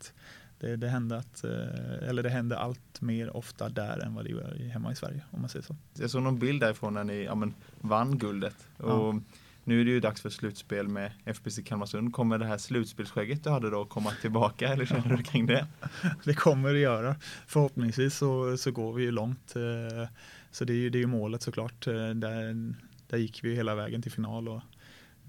det, 0.62 0.76
det, 0.76 0.88
hände 0.88 1.18
att, 1.18 1.44
eh, 1.44 2.10
eller 2.10 2.24
det 2.24 2.30
hände 2.30 2.58
allt 2.58 3.02
mer 3.02 3.38
ofta 3.38 3.70
där 3.70 4.00
än 4.00 4.16
vad 4.16 4.26
det 4.26 4.32
gör 4.32 4.70
hemma 4.74 4.92
i 4.92 4.96
Sverige 4.96 5.22
om 5.32 5.42
man 5.42 5.50
säger 5.50 5.66
så. 5.66 5.76
Jag 5.94 6.10
såg 6.10 6.24
någon 6.24 6.40
bild 6.40 6.62
därifrån 6.62 6.94
när 6.94 7.04
ni 7.04 7.24
ja, 7.24 7.36
men, 7.36 7.54
vann 7.82 8.18
guldet. 8.18 8.68
Och 8.78 8.90
ja. 8.90 9.20
Nu 9.64 9.82
är 9.82 9.86
det 9.86 9.92
ju 9.92 10.00
dags 10.00 10.22
för 10.22 10.30
slutspel 10.30 10.88
med 10.88 11.12
FBC 11.26 11.60
Kalmarsund. 11.66 12.14
Kommer 12.14 12.38
det 12.38 12.46
här 12.46 12.58
slutspelsskägget 12.58 13.44
du 13.44 13.50
hade 13.50 13.70
då 13.70 13.86
komma 13.86 14.12
tillbaka 14.22 14.68
eller 14.68 14.86
känner 14.86 15.18
du 15.18 15.24
kring 15.24 15.46
det? 15.46 15.68
det 16.24 16.34
kommer 16.34 16.74
det 16.74 16.80
göra. 16.80 17.16
Förhoppningsvis 17.48 18.18
så, 18.18 18.58
så 18.58 18.72
går 18.72 18.94
vi 18.94 19.04
ju 19.04 19.12
långt. 19.12 19.56
Eh, 19.56 20.10
så 20.52 20.66
det 20.66 20.74
är 20.74 20.78
ju, 20.78 20.90
det 20.90 20.98
är 20.98 21.00
ju 21.00 21.08
målet 21.08 21.42
såklart. 21.42 21.88
Eh, 21.88 21.94
där, 21.94 22.74
där 23.08 23.18
gick 23.18 23.44
vi 23.44 23.56
hela 23.56 23.76
vägen 23.76 24.02
till 24.02 24.12
final 24.12 24.50
och 24.50 24.62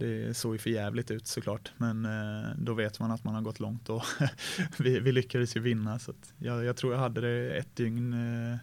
det 0.02 0.34
såg 0.34 0.54
ju 0.54 0.58
för 0.58 0.70
jävligt 0.70 1.10
ut 1.10 1.26
såklart, 1.26 1.72
men 1.76 2.04
eh, 2.04 2.50
då 2.56 2.74
vet 2.74 3.00
man 3.00 3.10
att 3.10 3.24
man 3.24 3.34
har 3.34 3.42
gått 3.42 3.60
långt 3.60 3.88
och 3.88 4.02
vi, 4.78 5.00
vi, 5.00 5.12
lyckades 5.12 5.56
ju 5.56 5.60
vinna. 5.60 5.98
Så 5.98 6.12
jag, 6.38 6.64
jag, 6.64 6.76
tror 6.76 6.92
jag 6.92 7.00
hade 7.00 7.20
det 7.20 7.56
ett 7.56 7.76
dygn 7.76 8.12
eh, 8.12 8.58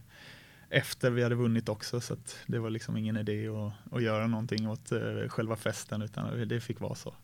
efter 0.70 1.10
vi 1.10 1.24
hade 1.24 1.36
vunnit 1.36 1.70
också, 1.70 2.02
så 2.02 2.16
det 2.48 2.60
var 2.60 2.70
liksom 2.70 2.98
ingen 2.98 3.18
idé 3.18 3.48
att, 3.48 3.94
att 3.94 4.04
göra 4.04 4.28
någonting 4.28 4.70
åt 4.70 4.92
eh, 4.92 5.28
själva 5.28 5.56
festen, 5.56 6.02
utan 6.02 6.48
det 6.48 6.60
fick 6.60 6.80
vara 6.80 6.96
så. 6.96 7.16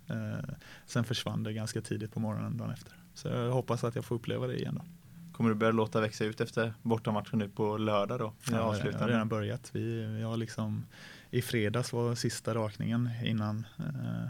Sen 0.85 1.03
försvann 1.03 1.43
det 1.43 1.53
ganska 1.53 1.81
tidigt 1.81 2.13
på 2.13 2.19
morgonen 2.19 2.57
dagen 2.57 2.71
efter. 2.71 2.93
Så 3.13 3.27
jag 3.27 3.51
hoppas 3.51 3.83
att 3.83 3.95
jag 3.95 4.05
får 4.05 4.15
uppleva 4.15 4.47
det 4.47 4.59
igen 4.59 4.75
då. 4.75 4.85
Kommer 5.33 5.49
du 5.49 5.55
börja 5.55 5.71
låta 5.71 6.01
växa 6.01 6.25
ut 6.25 6.41
efter 6.41 6.73
bortamatchen 6.81 7.39
nu 7.39 7.49
på 7.49 7.77
lördag 7.77 8.19
då? 8.19 8.33
Ja, 8.51 8.77
jag 8.77 8.93
har 8.93 9.07
redan 9.07 9.29
börjat. 9.29 9.69
Vi, 9.73 10.05
vi 10.05 10.21
har 10.21 10.37
liksom 10.37 10.85
i 11.35 11.41
fredags 11.41 11.93
var 11.93 12.15
sista 12.15 12.55
rakningen 12.55 13.09
innan. 13.23 13.67
Eh, 13.79 14.27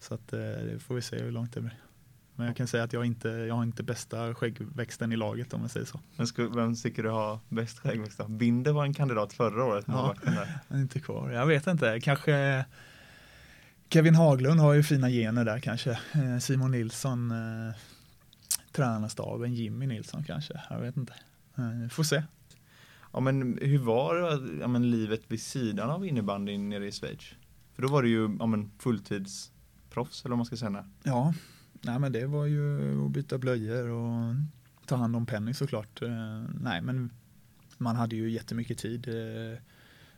så 0.00 0.14
att 0.14 0.32
eh, 0.32 0.38
det 0.38 0.78
får 0.78 0.94
vi 0.94 1.02
se 1.02 1.18
hur 1.18 1.32
långt 1.32 1.52
det 1.52 1.60
blir. 1.60 1.78
Men 2.34 2.46
jag 2.46 2.56
kan 2.56 2.66
säga 2.66 2.84
att 2.84 2.92
jag 2.92 3.04
inte 3.04 3.28
jag 3.28 3.54
har 3.54 3.62
inte 3.62 3.82
bästa 3.82 4.34
skäggväxten 4.34 5.12
i 5.12 5.16
laget 5.16 5.54
om 5.54 5.60
man 5.60 5.68
säger 5.68 5.86
så. 5.86 6.00
Men 6.16 6.26
ska, 6.26 6.48
vem 6.48 6.76
tycker 6.76 7.02
du 7.02 7.10
har 7.10 7.38
bäst 7.48 7.78
skäggväxt? 7.78 8.26
Binder 8.28 8.72
var 8.72 8.84
en 8.84 8.94
kandidat 8.94 9.32
förra 9.32 9.64
året. 9.64 9.84
Ja, 9.88 10.14
inte 10.72 11.00
kvar. 11.00 11.30
Jag 11.30 11.46
vet 11.46 11.66
inte, 11.66 12.00
kanske 12.00 12.64
Kevin 13.90 14.14
Haglund 14.14 14.60
har 14.60 14.72
ju 14.72 14.82
fina 14.82 15.10
gener 15.10 15.44
där 15.44 15.60
kanske. 15.60 15.90
Eh, 15.90 16.38
Simon 16.40 16.70
Nilsson, 16.70 17.30
eh, 17.30 17.74
tränarstaben, 18.72 19.54
Jimmy 19.54 19.86
Nilsson 19.86 20.24
kanske. 20.24 20.60
Jag 20.70 20.80
vet 20.80 20.96
inte. 20.96 21.14
Eh, 21.56 21.88
får 21.90 22.02
se. 22.02 22.22
Ja 23.12 23.20
men 23.20 23.58
hur 23.62 23.78
var 23.78 24.16
ja, 24.60 24.68
men, 24.68 24.90
livet 24.90 25.20
vid 25.28 25.42
sidan 25.42 25.90
av 25.90 26.06
innebandyn 26.06 26.68
nere 26.68 26.86
i 26.86 26.92
Schweiz? 26.92 27.34
För 27.74 27.82
då 27.82 27.88
var 27.88 28.02
det 28.02 28.08
ju 28.08 28.36
ja, 28.38 28.46
men, 28.46 28.70
fulltidsproffs 28.78 30.24
eller 30.24 30.30
vad 30.30 30.38
man 30.38 30.46
ska 30.46 30.56
säga. 30.56 30.84
Ja, 31.02 31.34
nej 31.72 31.98
men 31.98 32.12
det 32.12 32.26
var 32.26 32.46
ju 32.46 33.06
att 33.06 33.10
byta 33.10 33.38
blöjor 33.38 33.88
och 33.88 34.34
ta 34.86 34.96
hand 34.96 35.16
om 35.16 35.26
Penny 35.26 35.54
såklart. 35.54 36.02
Eh, 36.02 36.42
nej 36.60 36.80
men 36.80 37.10
man 37.78 37.96
hade 37.96 38.16
ju 38.16 38.30
jättemycket 38.30 38.78
tid 38.78 39.08
eh, 39.08 39.58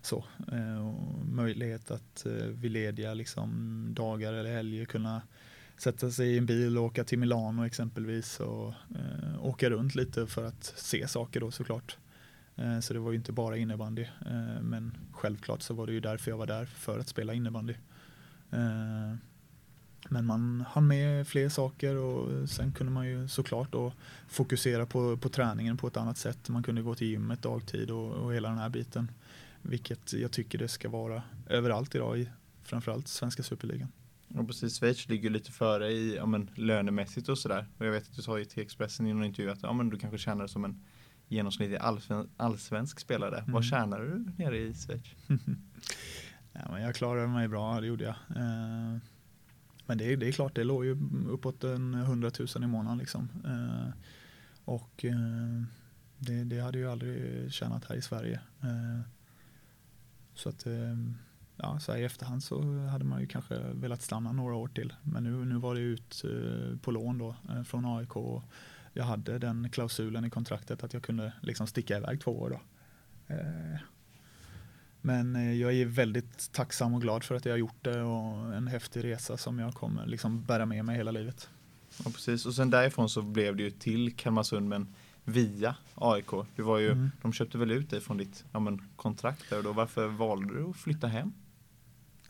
så 0.03 0.25
eh, 0.53 0.89
och 0.89 1.27
möjlighet 1.27 1.91
att 1.91 2.27
vid 2.49 2.71
lediga 2.71 3.15
liksom, 3.15 3.87
dagar 3.95 4.33
eller 4.33 4.53
helger 4.53 4.85
kunna 4.85 5.23
sätta 5.77 6.11
sig 6.11 6.35
i 6.35 6.39
en 6.39 6.47
bil 6.47 6.79
och 6.79 6.85
åka 6.85 7.05
till 7.05 7.19
Milano 7.19 7.67
exempelvis 7.67 8.41
och 8.41 8.73
åka 9.41 9.71
runt 9.71 9.95
lite 9.95 10.27
för 10.27 10.45
att 10.45 10.65
se 10.77 11.09
saker 11.09 11.41
då 11.41 11.51
såklart. 11.51 11.97
Eh, 12.57 12.81
så 12.81 12.93
det 12.93 13.01
var 13.01 13.11
ju 13.11 13.17
inte 13.17 13.33
bara 13.33 13.57
innebandy. 13.57 14.03
Eh, 14.03 14.63
men 14.63 14.97
självklart 15.13 15.63
så 15.63 15.75
var 15.75 15.87
det 15.87 15.93
ju 15.93 16.01
därför 16.01 16.31
jag 16.31 16.39
var 16.39 16.47
där, 16.47 16.67
för 16.67 16.99
att 16.99 17.09
spela 17.09 17.35
innebandy. 17.35 17.75
Eh, 18.51 19.15
men 20.09 20.27
man 20.27 20.65
hann 20.69 20.87
med 20.87 21.29
fler 21.29 21.49
saker 21.49 21.97
och 21.97 22.49
sen 22.49 22.73
kunde 22.73 22.93
man 22.93 23.07
ju 23.07 23.29
såklart 23.29 23.73
då 23.73 23.93
fokusera 24.29 24.87
på, 24.87 25.17
på 25.17 25.29
träningen 25.29 25.77
på 25.77 25.87
ett 25.87 25.97
annat 25.97 26.19
sätt. 26.19 26.49
Man 26.49 26.63
kunde 26.63 26.83
gå 26.83 26.95
till 26.95 27.07
gymmet 27.07 27.43
dagtid 27.43 27.91
och, 27.91 28.13
och 28.13 28.35
hela 28.35 28.49
den 28.49 28.59
här 28.59 28.69
biten. 28.69 29.11
Vilket 29.63 30.13
jag 30.13 30.31
tycker 30.31 30.59
det 30.59 30.69
ska 30.69 30.89
vara 30.89 31.23
överallt 31.47 31.95
idag 31.95 32.19
i 32.19 32.29
framförallt 32.63 33.09
svenska 33.09 33.43
superligan. 33.43 33.89
Ja 34.29 34.45
precis, 34.45 34.79
Schweiz 34.79 35.09
ligger 35.09 35.31
lite 35.31 35.53
före 35.53 35.93
i 35.93 36.17
ja, 36.17 36.27
men, 36.27 36.51
lönemässigt 36.55 37.29
och 37.29 37.39
sådär. 37.39 37.67
Och 37.79 37.87
jag 37.87 37.93
vet 37.93 38.03
att 38.03 38.17
du 38.17 38.23
sa 38.23 38.39
i 38.39 38.45
T-Expressen 38.45 39.07
i 39.07 39.13
någon 39.13 39.25
intervju 39.25 39.51
att 39.51 39.63
ja, 39.63 39.73
men 39.73 39.91
du 39.91 39.99
kanske 39.99 40.19
känner 40.19 40.43
det 40.43 40.49
som 40.49 40.65
en 40.65 40.83
genomsnittlig 41.31 41.79
allsvensk 42.37 43.01
spelare. 43.01 43.39
Mm. 43.39 43.53
Vad 43.53 43.65
tjänar 43.65 44.01
du 44.01 44.33
nere 44.37 44.59
i 44.59 44.75
Schweiz? 44.75 45.05
ja, 46.53 46.61
men 46.71 46.83
jag 46.83 46.95
klarade 46.95 47.29
mig 47.29 47.49
bra, 47.49 47.81
det 47.81 47.87
gjorde 47.87 48.05
jag. 48.05 48.15
Eh, 48.37 48.99
men 49.87 49.99
det, 49.99 50.17
det 50.17 50.29
är 50.29 50.33
klart, 50.33 50.55
det 50.55 50.65
låg 50.65 50.85
ju 50.85 50.97
uppåt 51.29 51.65
en 51.65 51.95
100 51.95 52.31
000 52.39 52.65
i 52.65 52.67
månaden. 52.67 52.99
Liksom. 52.99 53.29
Eh, 53.45 53.93
och 54.65 55.05
eh, 55.05 55.63
det, 56.19 56.45
det, 56.45 56.61
hade 56.61 56.79
ju 56.79 56.91
aldrig 56.91 57.53
tjänat 57.53 57.85
här 57.85 57.97
i 57.97 58.03
Sverige. 58.03 58.41
så 60.35 60.49
att 60.49 60.67
ja, 61.57 61.81
så 61.81 61.97
i 61.97 62.05
efterhand 62.05 62.43
så 62.43 62.87
hade 62.87 63.05
man 63.05 63.21
ju 63.21 63.27
kanske 63.27 63.59
velat 63.59 64.03
stanna 64.03 64.33
några 64.33 64.55
år 64.55 64.69
till. 64.69 64.95
Men 65.03 65.25
nu, 65.25 65.45
nu 65.45 65.59
var 65.59 65.75
det 65.75 65.81
ut 65.81 66.25
på 66.83 66.91
lån 66.91 67.19
då 67.19 67.37
från 67.67 67.87
AIK. 67.87 68.17
Och 68.17 68.45
jag 68.93 69.05
hade 69.05 69.39
den 69.39 69.71
klausulen 69.71 70.25
i 70.25 70.31
kontraktet 70.31 70.85
att 70.85 70.95
jag 70.95 71.03
kunde 71.03 71.33
liksom 71.43 71.67
sticka 71.67 71.97
iväg 71.97 72.21
två 72.21 72.41
år. 72.41 72.51
Då. 72.51 72.61
Eh, 73.35 73.81
men 75.01 75.37
eh, 75.37 75.53
jag 75.53 75.75
är 75.75 75.87
väldigt 75.87 76.53
tacksam 76.53 76.95
och 76.95 77.03
glad 77.03 77.25
för 77.25 77.35
att 77.35 77.45
jag 77.45 77.53
har 77.53 77.59
gjort 77.59 77.85
det 77.85 78.03
och 78.03 78.55
en 78.55 78.67
häftig 78.67 79.05
resa 79.05 79.37
som 79.37 79.59
jag 79.59 79.75
kommer 79.75 80.07
liksom 80.07 80.45
bära 80.45 80.67
med 80.67 80.85
mig 80.85 80.97
hela 80.97 81.11
livet. 81.11 81.49
Ja, 82.05 82.11
precis. 82.11 82.47
Och 82.47 82.55
sen 82.55 82.71
därifrån 82.71 83.09
så 83.09 83.23
blev 83.23 83.57
det 83.57 83.63
ju 83.63 83.71
till 83.71 84.17
Kalmarsund 84.17 84.69
men 84.69 84.95
via 85.25 85.77
AIK. 85.95 86.31
Det 86.57 86.63
var 86.63 86.79
ju, 86.79 86.93
mm. 86.93 87.11
De 87.23 87.33
köpte 87.33 87.59
väl 87.59 87.71
ut 87.71 87.91
dig 87.91 88.01
från 88.01 88.17
ditt 88.17 88.45
ja, 88.53 88.61
men, 88.61 88.83
kontrakt 88.97 89.51
där 89.51 89.59
och 89.59 89.65
då. 89.65 89.73
Varför 89.73 90.07
valde 90.07 90.55
du 90.55 90.71
att 90.71 90.77
flytta 90.77 91.07
hem? 91.07 91.33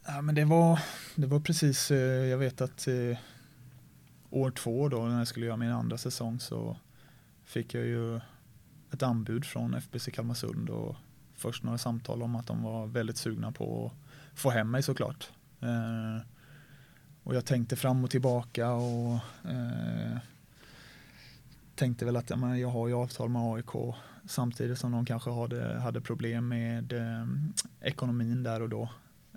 Ja, 0.07 0.21
men 0.23 0.35
det, 0.35 0.45
var, 0.45 0.81
det 1.15 1.27
var 1.27 1.41
precis, 1.41 1.91
eh, 1.91 1.99
jag 2.27 2.39
vet 2.39 2.61
att 2.61 2.89
år 4.31 4.51
två 4.51 4.89
då 4.89 5.07
när 5.07 5.19
jag 5.19 5.29
skulle 5.29 5.47
göra 5.47 5.57
min 5.57 5.71
andra 5.71 5.99
säsong 5.99 6.41
så 6.41 6.77
fick 7.45 7.75
jag 7.75 7.85
ju 7.85 8.21
ett 8.93 9.03
anbud 9.03 9.45
från 9.45 9.75
FBC 9.75 10.09
Kalmarsund 10.13 10.71
och 10.71 10.97
först 11.35 11.63
några 11.63 11.79
samtal 11.79 12.23
om 12.23 12.37
att 12.37 12.47
de 12.47 12.63
var 12.63 12.87
väldigt 12.87 13.17
sugna 13.17 13.53
på 13.53 13.93
att 14.33 14.41
få 14.41 14.51
hem 14.51 14.71
mig 14.71 14.83
såklart. 14.83 15.31
Eh, 15.61 16.27
och 17.23 17.35
jag 17.35 17.45
tänkte 17.45 17.77
fram 17.77 18.05
och 18.05 18.11
tillbaka 18.11 18.71
och 18.73 19.15
eh, 19.45 20.19
tänkte 21.75 22.05
väl 22.05 22.17
att 22.17 22.31
ja, 22.31 22.57
jag 22.57 22.69
har 22.69 22.89
ju 22.89 22.95
avtal 22.95 23.29
med 23.29 23.43
AIK 23.43 23.95
samtidigt 24.25 24.79
som 24.79 24.93
de 24.93 25.05
kanske 25.05 25.31
hade, 25.31 25.81
hade 25.81 26.01
problem 26.01 26.49
med 26.49 26.93
eh, 26.93 27.27
ekonomin 27.81 28.43
där 28.43 28.63
och 28.63 28.69
då. 28.69 28.89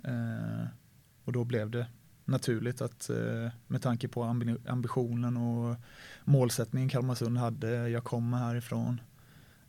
Eh, 0.04 0.66
och 1.24 1.32
då 1.32 1.44
blev 1.44 1.70
det 1.70 1.86
naturligt 2.24 2.80
att 2.80 3.10
eh, 3.10 3.50
med 3.66 3.82
tanke 3.82 4.08
på 4.08 4.22
ambitionen 4.66 5.36
och 5.36 5.76
målsättningen 6.24 6.88
Kalmarsund 6.88 7.38
hade, 7.38 7.88
jag 7.88 8.04
kommer 8.04 8.38
härifrån, 8.38 9.00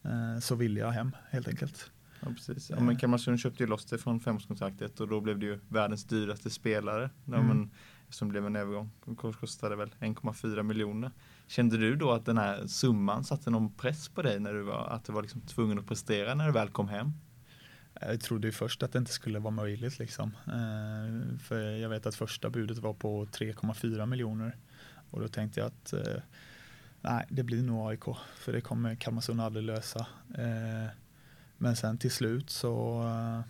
eh, 0.04 0.40
så 0.40 0.56
vill 0.56 0.78
jag 0.78 0.92
hem 0.92 1.12
helt 1.30 1.48
enkelt. 1.48 1.92
Ja, 2.20 2.28
precis. 2.28 2.70
Ja, 2.70 2.80
men 2.80 2.98
Kalmarsund 2.98 3.40
köpte 3.40 3.64
ju 3.64 3.68
loss 3.68 3.86
det 3.86 3.98
från 3.98 4.20
femårskontraktet 4.20 5.00
och 5.00 5.08
då 5.08 5.22
blev 5.22 5.40
det 5.40 5.46
ju 5.46 5.60
världens 5.68 6.04
dyraste 6.04 6.50
spelare. 6.50 7.10
Mm. 7.28 7.48
Men, 7.48 7.72
som 8.10 8.30
blev 8.30 8.46
en 8.46 8.56
övergång. 8.56 8.90
Kostade 9.18 9.76
väl 9.76 9.90
1,4 10.00 10.64
miljoner. 10.64 11.12
Kände 11.48 11.78
du 11.78 11.96
då 11.96 12.12
att 12.12 12.26
den 12.26 12.38
här 12.38 12.68
summan 12.68 13.24
satte 13.24 13.50
någon 13.50 13.74
press 13.74 14.10
på 14.10 14.22
dig 14.22 14.40
när 14.40 14.54
du 14.54 14.62
var, 14.62 14.88
att 14.88 15.06
du 15.06 15.14
var 15.14 15.22
liksom 15.22 15.42
tvungen 15.42 15.80
att 15.80 15.88
prestera 15.88 16.36
när 16.36 16.46
du 16.46 16.52
väl 16.52 16.70
kom 16.70 16.88
hem? 16.88 17.14
Jag 18.02 18.22
trodde 18.22 18.48
ju 18.48 18.52
först 18.52 18.84
att 18.84 18.92
det 18.92 19.00
inte 19.00 19.12
skulle 19.12 19.40
vara 19.40 19.52
möjligt 19.52 20.00
liksom. 20.00 20.38
Eh, 20.48 21.38
för 21.40 21.60
jag 21.62 21.90
vet 21.90 22.06
att 22.06 22.16
första 22.16 22.50
budet 22.50 22.78
var 22.78 22.94
på 22.94 23.26
3,4 23.26 24.06
miljoner. 24.06 24.58
Och 25.10 25.22
då 25.22 25.28
tänkte 25.28 25.60
jag 25.60 25.68
att 25.68 25.94
eh, 25.94 26.22
nej, 27.02 27.26
det 27.30 27.44
blir 27.44 27.64
nog 27.64 27.92
AIK. 27.92 28.04
För 28.36 28.54
det 28.54 28.62
kommer 28.62 28.96
Kalmarsund 28.96 29.42
aldrig 29.42 29.66
lösa. 29.66 30.08
Eh, 30.38 30.90
men 31.58 31.76
sen 31.76 31.98
till 31.98 32.12
slut 32.12 32.50
så, 32.50 33.04
eh, 33.04 33.42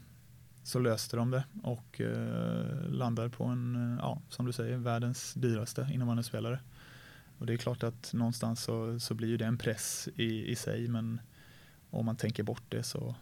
så 0.64 0.80
löste 0.80 1.18
de 1.18 1.32
det 1.32 1.44
och 1.64 2.02
eh, 2.02 2.90
landade 2.90 3.30
på 3.30 3.44
en, 3.44 3.76
eh, 3.76 3.98
ja, 4.00 4.22
som 4.30 4.46
du 4.46 4.52
säger, 4.52 4.78
världens 4.78 5.34
dyraste 5.34 5.90
innebandyspelare. 5.94 6.60
Och 7.38 7.46
det 7.46 7.54
är 7.54 7.58
klart 7.58 7.84
att 7.84 8.14
någonstans 8.14 8.64
så, 8.64 9.00
så 9.00 9.14
blir 9.14 9.38
det 9.38 9.46
en 9.46 9.58
press 9.58 10.10
i, 10.16 10.52
i 10.52 10.56
sig 10.56 10.88
men 10.88 11.22
om 11.90 12.06
man 12.06 12.16
tänker 12.16 12.44
bort 12.44 12.64
det 12.70 12.84
så 12.84 13.16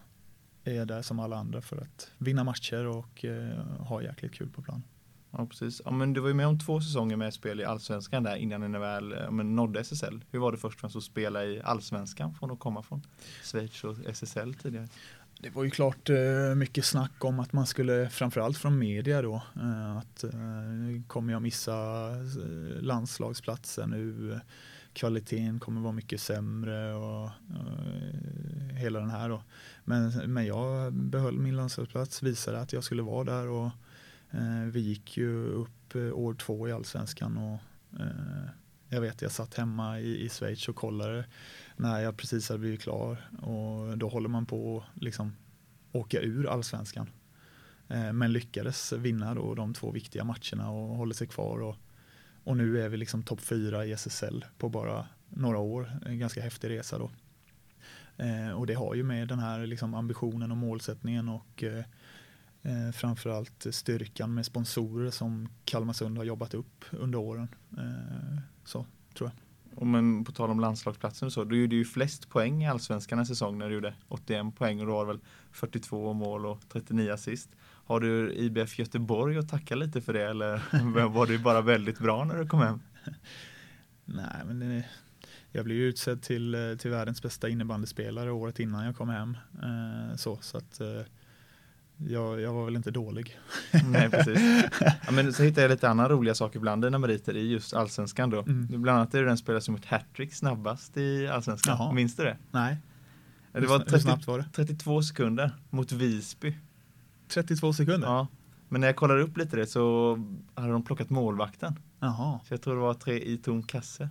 är 0.64 0.86
där 0.86 1.02
som 1.02 1.20
alla 1.20 1.36
andra 1.38 1.62
för 1.62 1.78
att 1.78 2.12
vinna 2.18 2.44
matcher 2.44 2.86
och 2.86 3.26
eh, 3.26 3.66
ha 3.80 4.02
jäkligt 4.02 4.34
kul 4.34 4.50
på 4.50 4.62
plan. 4.62 4.84
Ja, 5.32 5.46
precis. 5.46 5.82
Ja, 5.86 5.92
men 5.92 6.14
du 6.14 6.22
var 6.22 6.28
ju 6.28 6.34
med 6.34 6.48
om 6.48 6.60
två 6.60 6.82
säsonger 6.82 7.16
med 7.16 7.34
spel 7.34 7.62
i 7.62 7.66
allsvenskan 7.66 8.24
där 8.24 8.36
innan 8.36 8.72
ni 8.72 8.80
väl 8.80 9.16
ja, 9.24 9.32
men 9.32 9.56
nådde 9.56 9.80
SSL. 9.80 10.24
Hur 10.32 10.40
var 10.40 10.52
det 10.52 10.58
först 10.58 10.76
och 10.76 10.82
främst 10.82 10.96
att 10.96 11.04
spela 11.04 11.46
i 11.46 11.62
allsvenskan 11.62 12.34
från 12.34 12.52
att 12.52 12.60
komma 12.60 12.84
från 12.84 13.02
Schweiz 13.44 13.84
och 13.84 13.98
SSL 14.06 14.54
tidigare? 14.54 14.88
Det 15.40 15.50
var 15.50 15.64
ju 15.64 15.70
klart 15.70 16.10
eh, 16.10 16.56
mycket 16.56 16.86
snack 16.86 17.24
om 17.26 17.40
att 17.40 17.54
man 17.54 17.68
skulle, 17.68 18.10
framförallt 18.10 18.58
från 18.58 18.80
media 18.80 19.22
då, 19.22 19.42
eh, 19.56 19.98
att 19.98 20.24
eh, 20.24 20.32
kommer 21.08 21.34
jag 21.34 21.42
missa 21.42 21.74
landslagsplatsen 22.80 23.90
nu? 23.90 24.40
Kvaliteten 24.94 25.60
kommer 25.60 25.82
vara 25.82 25.94
mycket 25.94 26.22
sämre 26.22 26.94
och, 26.94 27.26
eh, 27.26 28.76
hela 28.76 29.00
den 29.00 29.10
här 29.10 29.30
då. 29.30 29.44
Men, 29.84 30.34
men 30.34 30.46
jag 30.46 30.94
behöll 30.94 31.40
min 31.40 31.56
landslagsplats, 31.56 32.24
visade 32.24 32.60
att 32.60 32.74
jag 32.74 32.84
skulle 32.84 33.02
vara 33.02 33.24
där 33.24 33.48
och 33.48 33.70
eh, 34.32 34.64
vi 34.72 34.80
gick 34.80 35.18
ju 35.18 35.46
upp 35.46 35.96
eh, 35.96 36.14
år 36.14 36.34
två 36.34 36.68
i 36.68 36.72
allsvenskan 36.72 37.38
och 37.38 37.60
jag 38.90 39.02
vet 39.02 39.22
jag 39.22 39.32
satt 39.32 39.54
hemma 39.54 40.00
i, 40.00 40.26
i 40.26 40.30
Schweiz 40.30 40.68
och 40.68 40.76
kollade 40.76 41.26
när 41.76 42.00
jag 42.00 42.18
precis 42.18 42.50
hade 42.50 42.60
blivit 42.60 42.82
klar 42.82 43.30
och 43.42 43.98
då 43.98 44.10
håller 44.10 44.30
man 44.30 44.46
på 44.46 44.78
att 44.78 45.04
liksom 45.04 45.36
åka 45.92 46.22
ur 46.22 46.48
allsvenskan. 46.48 47.10
Eh, 47.88 48.14
men 48.14 48.34
lyckades 48.34 48.94
vinna 48.94 49.36
då 49.36 49.56
de 49.56 49.74
två 49.74 49.92
viktiga 49.92 50.24
matcherna 50.24 50.70
och 50.70 50.96
håller 50.98 51.14
sig 51.14 51.28
kvar 51.28 51.62
och, 51.62 51.76
och 52.44 52.58
nu 52.58 52.82
är 52.82 52.90
vi 52.90 52.98
liksom 52.98 53.24
topp 53.24 53.42
fyra 53.42 53.86
i 53.86 53.92
SSL 53.92 54.46
på 54.58 54.70
bara 54.70 55.08
några 55.30 55.58
år. 55.58 55.92
En 56.06 56.20
ganska 56.20 56.42
häftig 56.42 56.70
resa 56.70 56.98
då. 56.98 57.12
Eh, 58.18 58.52
och 58.52 58.68
det 58.68 58.74
har 58.74 58.96
ju 58.96 59.04
med 59.04 59.28
den 59.28 59.40
här 59.40 59.66
liksom 59.66 59.94
ambitionen 59.94 60.52
och 60.52 60.58
målsättningen 60.58 61.30
och 61.30 61.64
eh, 61.64 61.84
eh 62.62 62.92
framförallt 62.94 63.66
styrkan 63.72 64.34
med 64.34 64.46
sponsorer 64.46 65.12
som 65.12 65.50
Kalmarsund 65.66 66.18
har 66.18 66.26
jobbat 66.26 66.54
upp 66.54 66.86
under 66.92 67.20
åren. 67.20 67.48
Eh, 67.78 68.40
så 68.66 68.86
tror 69.14 69.30
jag. 69.30 69.44
Och 69.76 69.88
men 69.88 70.26
på 70.26 70.32
tal 70.32 70.50
om 70.50 70.60
landslagsplatsen 70.60 71.26
och 71.26 71.34
så, 71.34 71.44
du 71.44 71.62
gjorde 71.62 71.76
ju 71.76 71.86
flest 71.86 72.30
poäng 72.30 72.64
i 72.64 72.68
allsvenskan 72.68 73.20
en 73.20 73.26
säsong 73.26 73.58
när 73.58 73.70
du 73.70 73.76
gjorde 73.76 73.94
81 74.08 74.56
poäng 74.56 74.80
och 74.80 74.86
då 74.86 74.94
var 74.94 75.06
det 75.06 75.14
väl 75.14 75.22
42 75.52 76.14
mål 76.14 76.46
och 76.46 76.60
39 76.70 77.12
assist. 77.12 77.50
Har 77.86 78.00
du 78.00 78.34
IBF 78.34 78.80
Göteborg 78.80 79.38
att 79.38 79.50
tacka 79.50 79.76
lite 79.76 80.02
för 80.02 80.14
det 80.14 80.30
eller 80.30 80.62
var 81.08 81.26
du 81.26 81.40
bara 81.40 81.62
väldigt 81.62 82.00
bra 82.00 82.24
när 82.24 82.36
du 82.36 82.48
kom 82.48 82.60
hem? 82.60 82.80
Nej, 84.06 84.42
men 84.46 84.60
det, 84.60 84.84
jag 85.52 85.66
blev 85.66 85.78
ju 85.78 85.84
utsedd 85.84 86.22
till, 86.22 86.78
till 86.80 86.92
världens 86.92 87.22
bästa 87.22 87.50
innebandyspelare 87.50 88.32
året 88.32 88.60
innan 88.60 88.86
jag 88.86 88.96
kom 88.96 89.10
hem. 89.10 89.38
Eh, 89.64 90.16
så, 90.16 90.38
så 90.42 90.58
att 90.58 90.80
eh, 90.80 91.02
jag, 91.98 92.42
jag 92.42 92.54
var 92.54 92.66
väl 92.66 92.76
inte 92.76 92.92
dålig. 92.92 93.40
Nej, 93.86 94.10
precis. 94.10 94.40
Ja, 95.06 95.12
men 95.12 95.34
så 95.34 95.44
hittade 95.44 95.62
jag 95.62 95.72
lite 95.72 95.90
andra 95.90 96.10
roliga 96.10 96.36
saker 96.36 96.60
bland 96.60 96.82
dina 96.82 96.98
meriter 96.98 97.38
i 97.38 97.52
just 97.52 97.74
allsvenskan 97.74 98.30
då. 98.30 98.40
Mm. 98.40 98.82
Bland 98.82 99.00
annat 99.00 99.14
är 99.14 99.20
du 99.20 99.26
den 99.26 99.38
spelare 99.38 99.62
som 99.62 99.76
gjort 99.76 99.86
hattrick 99.86 100.34
snabbast 100.34 100.98
i 100.98 101.28
allsvenskan. 101.28 101.76
Jaha. 101.80 101.94
Minns 101.94 102.16
du 102.16 102.24
det? 102.24 102.38
Nej. 102.52 102.78
Det 103.52 103.68
var, 103.68 103.80
30, 103.80 104.00
snabbt 104.00 104.28
var 104.28 104.38
det? 104.38 104.46
32 104.54 105.04
sekunder 105.04 105.52
mot 105.70 105.92
Visby. 105.92 106.58
32 107.34 107.74
sekunder? 107.74 108.08
Ja. 108.08 108.28
Men 108.70 108.82
när 108.82 108.88
jag 108.88 108.96
kollade 108.96 109.22
upp 109.22 109.38
lite 109.38 109.56
det 109.56 109.68
så 109.68 110.18
hade 110.56 110.72
de 110.72 110.84
plockat 110.84 111.10
målvakten. 111.10 111.80
Jaha. 112.00 112.40
Så 112.48 112.54
jag 112.54 112.62
tror 112.62 112.76
det 112.76 112.82
var 112.82 112.94
tre 112.94 113.20
i 113.20 113.38
tom 113.38 113.64
kasse. 113.64 114.10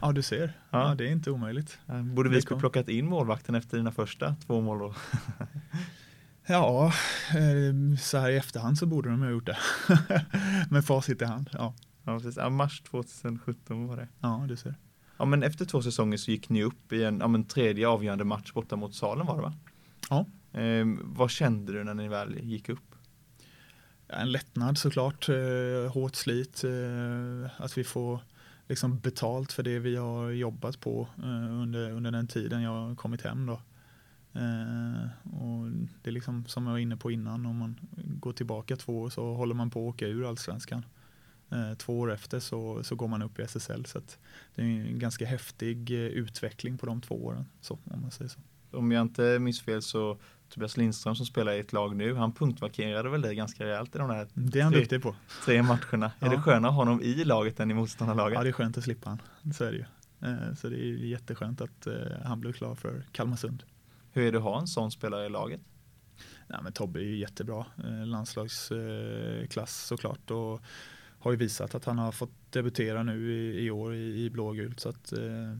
Ja, 0.00 0.12
du 0.12 0.22
ser. 0.22 0.52
Ja. 0.70 0.88
ja 0.88 0.94
det 0.94 1.08
är 1.08 1.12
inte 1.12 1.30
omöjligt. 1.30 1.78
Borde 2.14 2.30
Visby 2.30 2.54
plockat 2.54 2.88
in 2.88 3.06
målvakten 3.06 3.54
efter 3.54 3.76
dina 3.76 3.92
första 3.92 4.34
två 4.46 4.60
mål? 4.60 4.94
Ja, 6.46 6.92
eh, 7.28 7.98
så 7.98 8.18
här 8.18 8.30
i 8.30 8.36
efterhand 8.36 8.78
så 8.78 8.86
borde 8.86 9.10
de 9.10 9.22
ha 9.22 9.30
gjort 9.30 9.46
det. 9.46 9.58
Med 10.70 10.84
facit 10.84 11.22
i 11.22 11.24
hand. 11.24 11.50
Ja. 11.52 11.74
Ja, 12.04 12.18
precis. 12.18 12.36
Ja, 12.36 12.50
mars 12.50 12.80
2017 12.80 13.86
var 13.86 13.96
det. 13.96 14.08
Ja, 14.20 14.44
du 14.48 14.56
ser. 14.56 14.74
Ja, 15.18 15.24
men 15.24 15.42
efter 15.42 15.64
två 15.64 15.82
säsonger 15.82 16.16
så 16.16 16.30
gick 16.30 16.48
ni 16.48 16.62
upp 16.62 16.92
i 16.92 17.04
en 17.04 17.18
ja, 17.18 17.44
tredje 17.48 17.88
avgörande 17.88 18.24
match 18.24 18.52
borta 18.52 18.76
mot 18.76 18.94
Salen 18.94 19.26
var 19.26 19.36
det 19.36 19.42
va? 19.42 19.54
Ja. 20.10 20.26
Eh, 20.52 20.86
vad 21.02 21.30
kände 21.30 21.72
du 21.72 21.84
när 21.84 21.94
ni 21.94 22.08
väl 22.08 22.38
gick 22.40 22.68
upp? 22.68 22.90
En 24.12 24.32
lättnad 24.32 24.78
såklart. 24.78 25.28
Eh, 25.28 25.92
hårt 25.92 26.14
slit. 26.14 26.64
Eh, 26.64 27.50
att 27.56 27.78
vi 27.78 27.84
får 27.84 28.20
liksom 28.68 28.98
betalt 28.98 29.52
för 29.52 29.62
det 29.62 29.78
vi 29.78 29.96
har 29.96 30.30
jobbat 30.30 30.80
på 30.80 31.08
eh, 31.18 31.52
under, 31.62 31.90
under 31.90 32.10
den 32.10 32.26
tiden 32.26 32.62
jag 32.62 32.70
har 32.70 32.94
kommit 32.94 33.22
hem 33.22 33.46
då. 33.46 33.60
Och 35.22 35.70
det 36.02 36.10
är 36.10 36.12
liksom 36.12 36.46
som 36.46 36.66
jag 36.66 36.72
var 36.72 36.78
inne 36.78 36.96
på 36.96 37.10
innan, 37.10 37.46
om 37.46 37.56
man 37.56 37.76
går 37.96 38.32
tillbaka 38.32 38.76
två 38.76 39.00
år 39.00 39.10
så 39.10 39.34
håller 39.34 39.54
man 39.54 39.70
på 39.70 39.88
att 39.88 39.94
åka 39.94 40.06
ur 40.06 40.28
allsvenskan. 40.28 40.84
Två 41.78 42.00
år 42.00 42.12
efter 42.12 42.40
så, 42.40 42.84
så 42.84 42.94
går 42.94 43.08
man 43.08 43.22
upp 43.22 43.38
i 43.38 43.42
SSL 43.42 43.86
så 43.86 44.00
det 44.54 44.62
är 44.62 44.66
en 44.66 44.98
ganska 44.98 45.26
häftig 45.26 45.90
utveckling 45.90 46.78
på 46.78 46.86
de 46.86 47.00
två 47.00 47.24
åren. 47.24 47.44
Så, 47.60 47.74
om, 47.74 48.00
man 48.02 48.10
säger 48.10 48.28
så. 48.28 48.40
om 48.70 48.92
jag 48.92 49.02
inte 49.02 49.38
minns 49.38 49.60
fel 49.60 49.82
så 49.82 50.18
Tobias 50.50 50.76
Lindström 50.76 51.14
som 51.14 51.26
spelar 51.26 51.52
i 51.52 51.60
ett 51.60 51.72
lag 51.72 51.96
nu, 51.96 52.14
han 52.14 52.32
punktmarkerade 52.32 53.08
väl 53.08 53.22
det 53.22 53.34
ganska 53.34 53.64
rejält 53.64 53.94
i 53.94 53.98
de 53.98 54.08
där 54.08 54.28
det 54.34 54.58
är 54.58 54.62
han 54.62 54.72
tre, 54.72 54.80
duktig 54.80 55.02
på. 55.02 55.14
tre 55.44 55.62
matcherna. 55.62 56.12
Ja. 56.18 56.26
Är 56.26 56.30
det 56.30 56.42
skönare 56.42 56.68
att 56.68 56.74
ha 56.74 56.84
honom 56.84 57.02
i 57.02 57.24
laget 57.24 57.60
än 57.60 57.70
i 57.70 57.74
motståndarlaget? 57.74 58.36
Ja, 58.36 58.42
det 58.42 58.48
är 58.50 58.52
skönt 58.52 58.78
att 58.78 58.84
slippa 58.84 59.08
han. 59.08 59.22
Så 59.52 59.64
är 59.64 59.72
det 59.72 59.78
ju. 59.78 59.84
Så 60.56 60.68
det 60.68 60.76
är 60.76 60.94
jätteskönt 61.04 61.60
att 61.60 61.86
han 62.24 62.40
blev 62.40 62.52
klar 62.52 62.74
för 62.74 63.04
Kalmarsund. 63.12 63.62
Hur 64.12 64.26
är 64.26 64.32
det 64.32 64.38
att 64.38 64.44
ha 64.44 64.60
en 64.60 64.66
sån 64.66 64.90
spelare 64.90 65.26
i 65.26 65.28
laget? 65.28 65.60
Ja, 66.46 66.60
men 66.62 66.72
Tobbe 66.72 67.00
är 67.00 67.04
ju 67.04 67.16
jättebra. 67.16 67.66
Eh, 67.84 68.06
landslagsklass 68.06 69.86
såklart. 69.86 70.30
Och 70.30 70.62
har 71.18 71.30
ju 71.30 71.36
visat 71.36 71.74
att 71.74 71.84
han 71.84 71.98
har 71.98 72.12
fått 72.12 72.32
debutera 72.50 73.02
nu 73.02 73.32
i, 73.32 73.64
i 73.64 73.70
år 73.70 73.94
i, 73.94 74.24
i 74.24 74.30
blågult. 74.30 74.80
Så 74.80 74.88
att, 74.88 75.12
eh, 75.12 75.56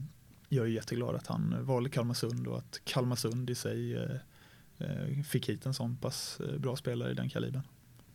jag 0.49 0.65
är 0.65 0.69
jätteglad 0.69 1.15
att 1.15 1.27
han 1.27 1.65
valde 1.65 1.89
Kalmarsund 1.89 2.47
och 2.47 2.57
att 2.57 2.81
Kalmarsund 2.83 3.49
i 3.49 3.55
sig 3.55 3.95
eh, 3.95 4.03
eh, 4.03 4.17
fick 5.23 5.49
hit 5.49 5.65
en 5.65 5.73
sån 5.73 5.97
pass 5.97 6.39
eh, 6.39 6.59
bra 6.59 6.75
spelare 6.75 7.11
i 7.11 7.13
den 7.13 7.29
kalibern. 7.29 7.63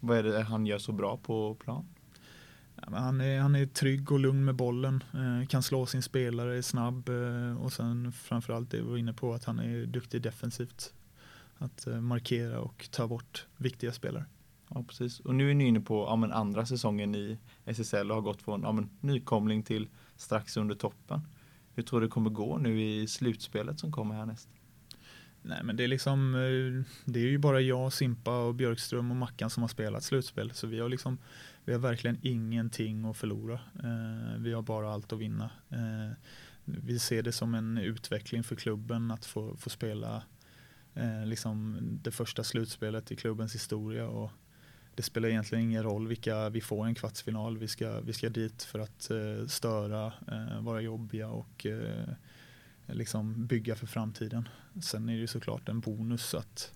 Vad 0.01 0.19
är 0.19 0.23
det 0.23 0.43
han 0.43 0.67
gör 0.67 0.79
så 0.79 0.93
bra 0.93 1.17
på 1.17 1.55
plan? 1.55 1.87
Ja, 2.77 2.99
han, 2.99 3.21
är, 3.21 3.41
han 3.41 3.55
är 3.55 3.67
trygg 3.67 4.13
och 4.13 4.21
lugn 4.21 4.45
med 4.45 4.55
bollen, 4.55 5.05
eh, 5.15 5.47
kan 5.49 5.63
slå 5.63 5.87
sin 5.87 6.03
spelare, 6.03 6.59
är 6.59 6.63
snabb 6.63 7.09
eh, 7.09 7.63
och 7.63 7.73
sen 7.73 8.13
framförallt 8.13 8.71
det 8.71 8.77
vi 8.77 8.83
var 8.83 8.97
inne 8.97 9.13
på 9.13 9.35
att 9.35 9.45
han 9.45 9.59
är 9.59 9.87
duktig 9.87 10.23
defensivt. 10.23 10.93
Att 11.59 11.87
eh, 11.87 12.01
markera 12.01 12.61
och 12.61 12.89
ta 12.91 13.07
bort 13.07 13.47
viktiga 13.57 13.93
spelare. 13.93 14.25
Ja, 14.69 14.85
precis. 14.89 15.21
Och 15.21 15.35
nu 15.35 15.51
är 15.51 15.55
ni 15.55 15.65
inne 15.65 15.81
på 15.81 16.05
ja, 16.09 16.17
men 16.17 16.33
andra 16.33 16.67
säsongen 16.67 17.15
i 17.15 17.39
SSL 17.65 18.11
och 18.11 18.17
har 18.17 18.23
gått 18.23 18.43
från 18.43 18.63
ja, 18.63 18.85
nykomling 19.01 19.63
till 19.63 19.89
strax 20.17 20.57
under 20.57 20.75
toppen. 20.75 21.21
Hur 21.75 21.83
tror 21.83 22.01
du 22.01 22.07
det 22.07 22.11
kommer 22.11 22.31
gå 22.31 22.59
nu 22.59 22.83
i 22.83 23.07
slutspelet 23.07 23.81
som 23.81 23.93
kommer 23.93 24.15
härnäst? 24.15 24.49
Nej 25.47 25.61
men 25.65 25.77
det 25.77 25.85
är 25.85 25.89
liksom, 25.89 26.35
eh, 26.35 26.93
det 27.05 27.21
är 27.21 27.25
ju 27.25 27.39
bara 27.39 27.61
jag, 27.61 27.93
Simpa 27.93 28.39
och 28.39 28.55
Björkström 28.55 29.11
och 29.11 29.17
Mackan 29.17 29.51
som 29.51 29.63
har 29.63 29.69
spelat 29.69 30.05
slutspel. 30.05 30.51
Så 30.51 30.67
vi 30.67 30.81
har 30.81 30.89
liksom 30.89 31.19
vi 31.67 31.73
har 31.73 31.81
verkligen 31.81 32.19
ingenting 32.23 33.05
att 33.05 33.17
förlora. 33.17 33.55
Eh, 33.55 34.39
vi 34.39 34.53
har 34.53 34.63
bara 34.63 34.93
allt 34.93 35.13
att 35.13 35.19
vinna. 35.19 35.51
Eh, 35.69 36.13
vi 36.65 36.99
ser 36.99 37.23
det 37.23 37.33
som 37.33 37.55
en 37.55 37.79
utveckling 37.79 38.45
för 38.45 38.57
klubben 38.57 39.11
att 39.11 39.25
få, 39.25 39.57
få 39.57 39.71
spela 39.71 40.23
eh, 40.95 41.27
liksom 41.27 41.79
det 42.03 42.11
första 42.11 42.45
slutspelet 42.45 43.13
i 43.13 43.17
klubbens 43.17 43.55
historia. 43.55 44.09
Och 44.09 44.31
det 44.95 45.03
spelar 45.03 45.29
egentligen 45.29 45.65
ingen 45.65 45.83
roll 45.83 46.09
vilka 46.09 46.49
vi 46.49 46.61
får 46.61 46.87
i 46.87 46.89
en 46.89 46.95
kvartsfinal. 46.95 47.59
Vi 47.59 47.69
ska, 47.69 48.01
vi 48.01 48.13
ska 48.13 48.29
dit 48.29 48.63
för 48.63 48.79
att 48.79 49.11
eh, 49.11 49.47
störa, 49.47 50.07
eh, 50.07 50.61
vara 50.61 50.81
jobbiga 50.81 51.29
och 51.29 51.67
liksom 52.87 53.47
bygga 53.47 53.77
för 53.77 53.87
framtiden. 53.87 54.49
Sen 54.83 55.09
är 55.09 55.21
det 55.21 55.29
såklart 55.29 55.69
en 55.69 55.81
bonus 55.81 56.35
att 56.35 56.73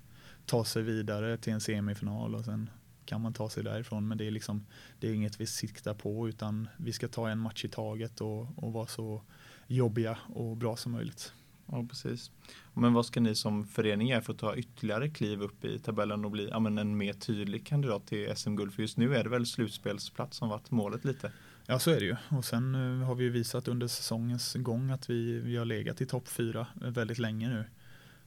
ta 0.47 0.65
sig 0.65 0.83
vidare 0.83 1.37
till 1.37 1.53
en 1.53 1.61
semifinal 1.61 2.35
och 2.35 2.45
sen 2.45 2.71
kan 3.05 3.21
man 3.21 3.33
ta 3.33 3.51
sig 3.51 3.65
därifrån. 3.65 4.09
Men 4.09 4.19
det 4.19 4.27
är, 4.27 4.31
liksom, 4.31 4.67
det 5.01 5.09
är 5.09 5.15
inget 5.15 5.41
vi 5.41 5.47
siktar 5.47 5.95
på 5.95 6.29
utan 6.29 6.69
vi 6.77 6.93
ska 6.93 7.09
ta 7.09 7.29
en 7.29 7.39
match 7.39 7.65
i 7.65 7.69
taget 7.69 8.21
och, 8.21 8.59
och 8.59 8.73
vara 8.73 8.87
så 8.87 9.23
jobbiga 9.67 10.19
och 10.35 10.57
bra 10.57 10.77
som 10.77 10.93
möjligt. 10.93 11.33
Ja, 11.73 11.85
precis. 11.89 12.31
Men 12.75 12.93
vad 12.93 13.07
ska 13.07 13.21
ni 13.21 13.35
som 13.35 13.67
förening 13.67 14.09
göra 14.09 14.21
för 14.21 14.33
att 14.33 14.39
ta 14.39 14.57
ytterligare 14.57 15.09
kliv 15.09 15.43
upp 15.43 15.65
i 15.65 15.79
tabellen 15.79 16.25
och 16.25 16.31
bli 16.31 16.49
ja, 16.49 16.59
men 16.59 16.79
en 16.79 16.97
mer 16.97 17.13
tydlig 17.13 17.67
kandidat 17.67 18.07
till 18.07 18.37
SM-guld? 18.37 18.75
För 18.75 18.83
just 18.83 18.97
nu 18.97 19.17
är 19.17 19.25
det 19.25 19.31
väl 19.31 19.47
slutspelsplats 19.47 20.37
som 20.37 20.49
varit 20.49 20.71
målet 20.71 21.05
lite? 21.05 21.33
Ja, 21.67 21.79
så 21.79 21.91
är 21.91 22.01
det 22.01 22.07
ju. 22.07 22.17
Och 22.29 22.45
sen 22.45 22.75
eh, 22.75 23.07
har 23.07 23.15
vi 23.15 23.25
ju 23.25 23.31
visat 23.31 23.69
under 23.69 23.87
säsongens 23.87 24.55
gång 24.55 24.91
att 24.91 25.11
vi, 25.11 25.39
vi 25.39 25.57
har 25.57 25.65
legat 25.65 26.01
i 26.01 26.07
topp 26.07 26.29
fyra 26.29 26.67
eh, 26.83 26.91
väldigt 26.91 27.19
länge 27.19 27.49
nu. 27.49 27.65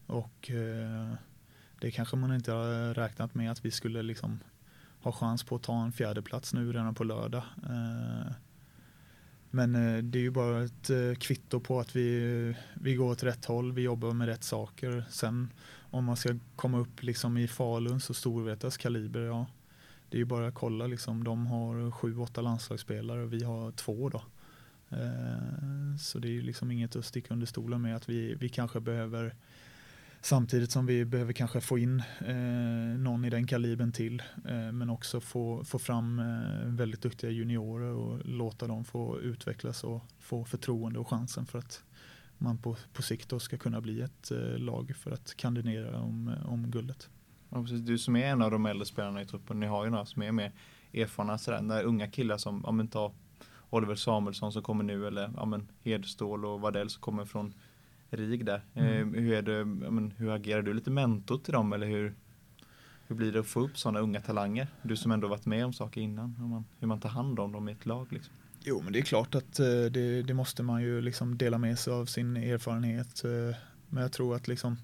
Och 0.06 0.51
eh, 0.51 1.13
det 1.79 1.91
kanske 1.91 2.15
man 2.15 2.36
inte 2.36 2.51
har 2.51 2.93
räknat 2.93 3.36
med 3.36 3.51
att 3.51 3.65
vi 3.65 3.71
skulle 3.71 4.01
liksom 4.01 4.39
ha 5.01 5.12
chans 5.12 5.43
på 5.43 5.56
att 5.56 5.63
ta 5.63 5.84
en 5.84 5.91
fjärde 5.91 6.21
plats 6.21 6.53
nu 6.53 6.73
redan 6.73 6.95
på 6.95 7.03
lördag. 7.03 7.43
Eh, 7.63 8.32
men 9.55 9.75
eh, 9.75 10.03
det 10.03 10.19
är 10.19 10.23
ju 10.23 10.31
bara 10.31 10.63
ett 10.63 10.89
eh, 10.89 11.13
kvitto 11.13 11.59
på 11.59 11.79
att 11.79 11.95
vi, 11.95 12.55
vi 12.73 12.95
går 12.95 13.11
åt 13.11 13.23
rätt 13.23 13.45
håll, 13.45 13.71
vi 13.71 13.81
jobbar 13.81 14.13
med 14.13 14.27
rätt 14.27 14.43
saker. 14.43 15.05
Sen 15.09 15.49
om 15.91 16.05
man 16.05 16.17
ska 16.17 16.35
komma 16.55 16.79
upp 16.79 17.03
liksom 17.03 17.37
i 17.37 17.47
Faluns 17.47 18.09
och 18.09 18.15
Storvretas 18.15 18.77
kaliber, 18.77 19.21
ja, 19.21 19.45
det 20.09 20.17
är 20.17 20.19
ju 20.19 20.25
bara 20.25 20.47
att 20.47 20.53
kolla 20.53 20.87
liksom. 20.87 21.23
De 21.23 21.47
har 21.47 21.91
sju, 21.91 22.17
åtta 22.17 22.41
landslagsspelare 22.41 23.23
och 23.23 23.33
vi 23.33 23.43
har 23.43 23.71
två 23.71 24.09
då. 24.09 24.23
Eh, 24.89 25.97
så 25.99 26.19
det 26.19 26.27
är 26.27 26.33
ju 26.33 26.41
liksom 26.41 26.71
inget 26.71 26.95
att 26.95 27.05
sticka 27.05 27.33
under 27.33 27.47
stolen 27.47 27.81
med 27.81 27.95
att 27.95 28.09
vi, 28.09 28.35
vi 28.35 28.49
kanske 28.49 28.79
behöver 28.79 29.35
Samtidigt 30.25 30.71
som 30.71 30.86
vi 30.86 31.05
behöver 31.05 31.33
kanske 31.33 31.62
få 31.62 31.77
in 31.77 32.03
eh, 32.25 32.36
någon 32.99 33.25
i 33.25 33.29
den 33.29 33.47
kalibern 33.47 33.91
till. 33.91 34.23
Eh, 34.45 34.71
men 34.71 34.89
också 34.89 35.19
få, 35.19 35.63
få 35.63 35.79
fram 35.79 36.19
eh, 36.19 36.67
väldigt 36.67 37.01
duktiga 37.01 37.31
juniorer 37.31 37.93
och 37.93 38.25
låta 38.25 38.67
dem 38.67 38.86
få 38.86 39.19
utvecklas 39.19 39.83
och 39.83 40.01
få 40.19 40.45
förtroende 40.45 40.99
och 40.99 41.09
chansen 41.09 41.45
för 41.45 41.59
att 41.59 41.83
man 42.38 42.57
på, 42.57 42.77
på 42.93 43.01
sikt 43.01 43.29
då 43.29 43.39
ska 43.39 43.57
kunna 43.57 43.81
bli 43.81 44.01
ett 44.01 44.31
eh, 44.31 44.57
lag 44.57 44.95
för 44.95 45.12
att 45.12 45.36
kandidera 45.36 45.99
om, 45.99 46.27
eh, 46.27 46.49
om 46.49 46.71
guldet. 46.71 47.09
Ja, 47.49 47.62
precis. 47.62 47.81
Du 47.81 47.97
som 47.97 48.15
är 48.15 48.25
en 48.25 48.41
av 48.41 48.51
de 48.51 48.65
äldre 48.65 48.86
spelarna 48.86 49.21
i 49.21 49.25
truppen, 49.25 49.59
ni 49.59 49.65
har 49.65 49.86
ju 49.86 49.91
några 49.91 50.05
som 50.05 50.21
är 50.21 50.31
mer 50.31 50.51
erfarna 50.93 51.38
sådär, 51.38 51.62
när 51.62 51.83
unga 51.83 52.07
killar 52.07 52.38
som, 52.38 52.62
ja 52.65 52.71
men 52.71 52.88
ta 52.88 53.13
Oliver 53.69 53.95
Samuelsson 53.95 54.51
som 54.51 54.62
kommer 54.62 54.83
nu 54.83 55.07
eller 55.07 55.31
ja 55.36 55.45
men 55.45 55.67
Hedstål 55.83 56.45
och 56.45 56.62
Vadell 56.62 56.89
som 56.89 57.01
kommer 57.01 57.25
från 57.25 57.53
RIG 58.17 58.45
där. 58.45 58.62
Mm. 58.73 59.15
Eh, 59.15 59.21
hur, 59.21 59.34
är 59.34 59.41
det, 59.41 59.65
men, 59.65 60.13
hur 60.17 60.32
agerar 60.32 60.62
du 60.62 60.73
lite 60.73 60.91
mentor 60.91 61.38
till 61.38 61.54
dem 61.54 61.73
eller 61.73 61.88
hur, 61.88 62.13
hur 63.08 63.15
blir 63.15 63.32
det 63.32 63.39
att 63.39 63.47
få 63.47 63.60
upp 63.60 63.78
sådana 63.78 63.99
unga 63.99 64.21
talanger? 64.21 64.67
Du 64.82 64.95
som 64.95 65.12
ändå 65.12 65.28
varit 65.28 65.45
med 65.45 65.65
om 65.65 65.73
saker 65.73 66.02
innan, 66.02 66.36
hur 66.36 66.45
man, 66.45 66.65
hur 66.80 66.88
man 66.88 66.99
tar 66.99 67.10
hand 67.10 67.39
om 67.39 67.52
dem 67.52 67.69
i 67.69 67.71
ett 67.71 67.86
lag. 67.86 68.08
Liksom. 68.10 68.34
Jo, 68.63 68.82
men 68.84 68.93
det 68.93 68.99
är 68.99 69.04
klart 69.04 69.36
att 69.36 69.60
eh, 69.60 69.65
det, 69.65 70.21
det, 70.21 70.34
måste 70.34 70.63
man 70.63 70.82
ju 70.82 71.02
liksom 71.02 71.38
dela 71.38 71.58
med 71.58 71.80
sig 71.80 71.93
av 71.93 72.06
sin 72.06 72.38
erfarenhet. 72.38 73.23
Eh, 73.23 73.56
men 73.89 74.02
jag 74.02 74.12
tror 74.12 74.36
att 74.36 74.47
liksom 74.47 74.78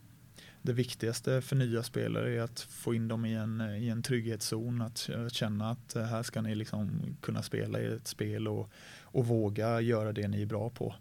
det 0.62 0.74
viktigaste 0.74 1.42
för 1.42 1.56
nya 1.56 1.84
spelare 1.84 2.34
är 2.34 2.42
att 2.42 2.60
få 2.60 2.94
in 2.94 3.08
dem 3.08 3.26
i 3.26 3.34
en, 3.34 3.62
i 3.62 3.88
en 3.88 4.04
trygghetszon, 4.04 4.82
att, 4.82 5.10
att 5.10 5.34
känna 5.34 5.72
att 5.72 5.94
här 5.94 6.24
ska 6.24 6.42
ni 6.42 6.56
liksom 6.56 7.02
kunna 7.22 7.42
spela 7.44 7.80
i 7.80 7.86
ett 7.86 8.08
spel 8.08 8.48
och, 8.48 8.72
och 9.02 9.28
våga 9.28 9.82
göra 9.82 10.14
det 10.14 10.28
ni 10.28 10.42
är 10.42 10.46
bra 10.46 10.70
på. 10.70 10.96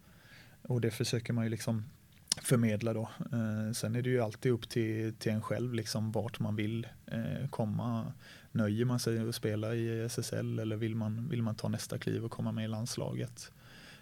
Och 0.62 0.81
det 0.81 0.91
försöker 0.91 1.33
man 1.33 1.45
ju 1.45 1.51
liksom 1.51 1.85
förmedla 2.42 2.92
då. 2.92 3.09
Eh, 3.33 3.72
sen 3.72 3.96
är 3.96 4.03
det 4.03 4.11
ju 4.11 4.20
alltid 4.20 4.53
upp 4.53 4.68
till, 4.68 5.14
till 5.14 5.33
en 5.33 5.42
själv 5.42 5.74
liksom 5.74 6.12
vart 6.12 6.40
man 6.40 6.57
vill 6.57 6.87
eh, 7.07 7.48
komma. 7.51 8.12
Nöjer 8.53 8.85
man 8.85 8.98
sig 8.98 9.29
att 9.29 9.35
spela 9.35 9.74
i 9.74 10.01
SSL 10.05 10.59
eller 10.59 10.77
vill 10.77 10.94
man, 10.94 11.29
vill 11.29 11.42
man 11.42 11.55
ta 11.55 11.68
nästa 11.68 11.98
kliv 11.98 12.24
och 12.24 12.31
komma 12.31 12.53
med 12.53 12.64
i 12.64 12.68
landslaget? 12.68 13.53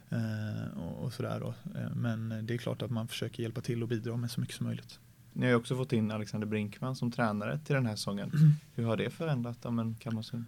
Eh, 0.09 0.79
och, 0.79 1.05
och 1.05 1.13
sådär 1.13 1.41
då. 1.41 1.55
Men 1.95 2.47
det 2.47 2.55
är 2.55 2.59
klart 2.59 2.83
att 2.83 2.91
man 2.91 3.09
försöker 3.09 3.43
hjälpa 3.43 3.61
till 3.61 3.83
och 3.83 3.89
bidra 3.89 4.17
med 4.17 4.31
så 4.31 4.41
mycket 4.41 4.57
som 4.57 4.67
möjligt. 4.67 4.99
Ni 5.33 5.47
har 5.47 5.51
ju 5.51 5.57
också 5.57 5.77
fått 5.77 5.93
in 5.93 6.11
Alexander 6.11 6.47
Brinkman 6.47 6.97
som 6.97 7.11
tränare 7.11 7.59
till 7.59 7.75
den 7.75 7.87
här 7.87 7.97
säsongen. 7.97 8.31
Mm. 8.35 8.53
Hur 8.75 8.85
har 8.85 8.97
det 8.97 9.11
förändrat 9.11 9.59
ja, 9.63 9.71
men 9.71 9.95
Kalmarsund? 9.95 10.45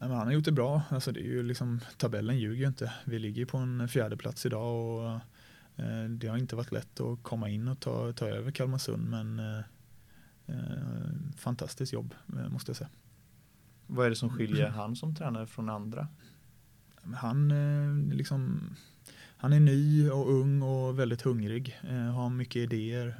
Han 0.00 0.10
har 0.10 0.32
gjort 0.32 0.44
det 0.44 0.52
bra. 0.52 0.82
Alltså 0.88 1.12
det 1.12 1.20
är 1.20 1.24
ju 1.24 1.42
liksom, 1.42 1.80
tabellen 1.96 2.38
ljuger 2.38 2.60
ju 2.60 2.66
inte. 2.66 2.92
Vi 3.04 3.18
ligger 3.18 3.44
på 3.44 3.58
en 3.58 3.88
fjärde 3.88 4.16
plats 4.16 4.46
idag 4.46 4.74
och 4.74 5.20
det 6.08 6.28
har 6.28 6.36
inte 6.36 6.56
varit 6.56 6.72
lätt 6.72 7.00
att 7.00 7.22
komma 7.22 7.48
in 7.48 7.68
och 7.68 7.80
ta, 7.80 8.12
ta 8.12 8.26
över 8.26 8.50
Kalmarsund 8.50 9.08
men 9.08 9.38
eh, 9.38 9.58
eh, 10.46 11.12
fantastiskt 11.36 11.92
jobb 11.92 12.14
måste 12.26 12.70
jag 12.70 12.76
säga. 12.76 12.90
Vad 13.86 14.06
är 14.06 14.10
det 14.10 14.16
som 14.16 14.30
skiljer 14.30 14.68
han 14.68 14.96
som 14.96 15.14
tränare 15.14 15.46
från 15.46 15.68
andra? 15.68 16.08
Han, 17.14 17.48
liksom, 18.12 18.70
han 19.36 19.52
är 19.52 19.60
ny 19.60 20.10
och 20.10 20.30
ung 20.30 20.62
och 20.62 20.98
väldigt 20.98 21.22
hungrig, 21.22 21.80
har 22.14 22.30
mycket 22.30 22.56
idéer. 22.56 23.14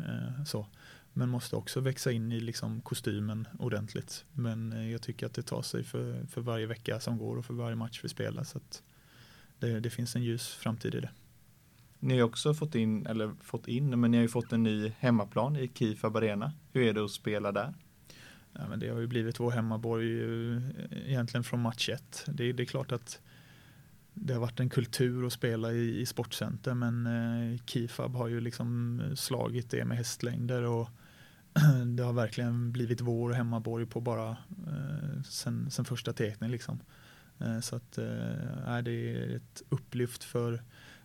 så. 0.46 0.66
Men 1.12 1.28
måste 1.28 1.56
också 1.56 1.80
växa 1.80 2.12
in 2.12 2.32
i 2.32 2.40
liksom 2.40 2.80
kostymen 2.80 3.48
ordentligt. 3.58 4.24
Men 4.32 4.90
jag 4.90 5.02
tycker 5.02 5.26
att 5.26 5.34
det 5.34 5.42
tar 5.42 5.62
sig 5.62 5.84
för, 5.84 6.26
för 6.26 6.40
varje 6.40 6.66
vecka 6.66 7.00
som 7.00 7.18
går 7.18 7.36
och 7.36 7.44
för 7.44 7.54
varje 7.54 7.76
match 7.76 8.00
vi 8.02 8.08
spelar. 8.08 8.44
Så 8.44 8.60
det, 9.58 9.80
det 9.80 9.90
finns 9.90 10.16
en 10.16 10.22
ljus 10.22 10.48
framtid 10.48 10.94
i 10.94 11.00
det. 11.00 11.10
Ni 11.98 12.18
har 12.18 12.26
också 12.26 12.54
fått 12.54 12.74
in, 12.74 13.06
eller 13.06 13.34
fått 13.42 13.68
in, 13.68 14.00
men 14.00 14.10
ni 14.10 14.16
har 14.16 14.22
ju 14.22 14.28
fått 14.28 14.52
en 14.52 14.62
ny 14.62 14.92
hemmaplan 14.98 15.56
i 15.56 15.70
Kifab 15.74 16.16
Arena. 16.16 16.52
Hur 16.72 16.82
är 16.82 16.92
det 16.92 17.04
att 17.04 17.10
spela 17.10 17.52
där? 17.52 17.74
Ja, 18.52 18.68
men 18.68 18.78
det 18.78 18.88
har 18.88 19.00
ju 19.00 19.06
blivit 19.06 19.40
vår 19.40 19.50
hemmaborg 19.50 20.22
eh, 20.22 20.62
egentligen 21.06 21.44
från 21.44 21.60
match 21.60 21.88
ett. 21.88 22.24
Det, 22.26 22.52
det 22.52 22.62
är 22.62 22.66
klart 22.66 22.92
att 22.92 23.20
det 24.14 24.32
har 24.32 24.40
varit 24.40 24.60
en 24.60 24.70
kultur 24.70 25.26
att 25.26 25.32
spela 25.32 25.72
i, 25.72 26.00
i 26.00 26.06
sportcenter 26.06 26.74
men 26.74 27.06
eh, 27.06 27.60
Kifab 27.66 28.14
har 28.14 28.28
ju 28.28 28.40
liksom 28.40 29.00
eh, 29.00 29.14
slagit 29.14 29.70
det 29.70 29.84
med 29.84 29.96
hästlängder 29.96 30.62
och 30.62 30.88
det 31.96 32.02
har 32.02 32.12
verkligen 32.12 32.72
blivit 32.72 33.00
vår 33.00 33.32
hemmaborg 33.32 33.86
på 33.86 34.00
bara 34.00 34.30
eh, 34.66 35.22
sen, 35.24 35.70
sen 35.70 35.84
första 35.84 36.12
teckningen 36.12 36.52
liksom. 36.52 36.80
Eh, 37.38 37.60
så 37.60 37.76
att 37.76 37.98
eh, 37.98 38.78
det 38.82 38.92
är 38.92 39.36
ett 39.36 39.62
upplyft 39.68 40.24
för 40.24 40.62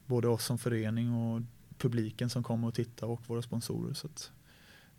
både 0.10 0.28
oss 0.28 0.46
som 0.46 0.58
förening 0.58 1.14
och 1.14 1.42
publiken 1.78 2.30
som 2.30 2.44
kommer 2.44 2.68
och 2.68 2.74
tittar 2.74 3.08
och 3.08 3.22
våra 3.28 3.42
sponsorer. 3.42 3.94
Så 3.94 4.08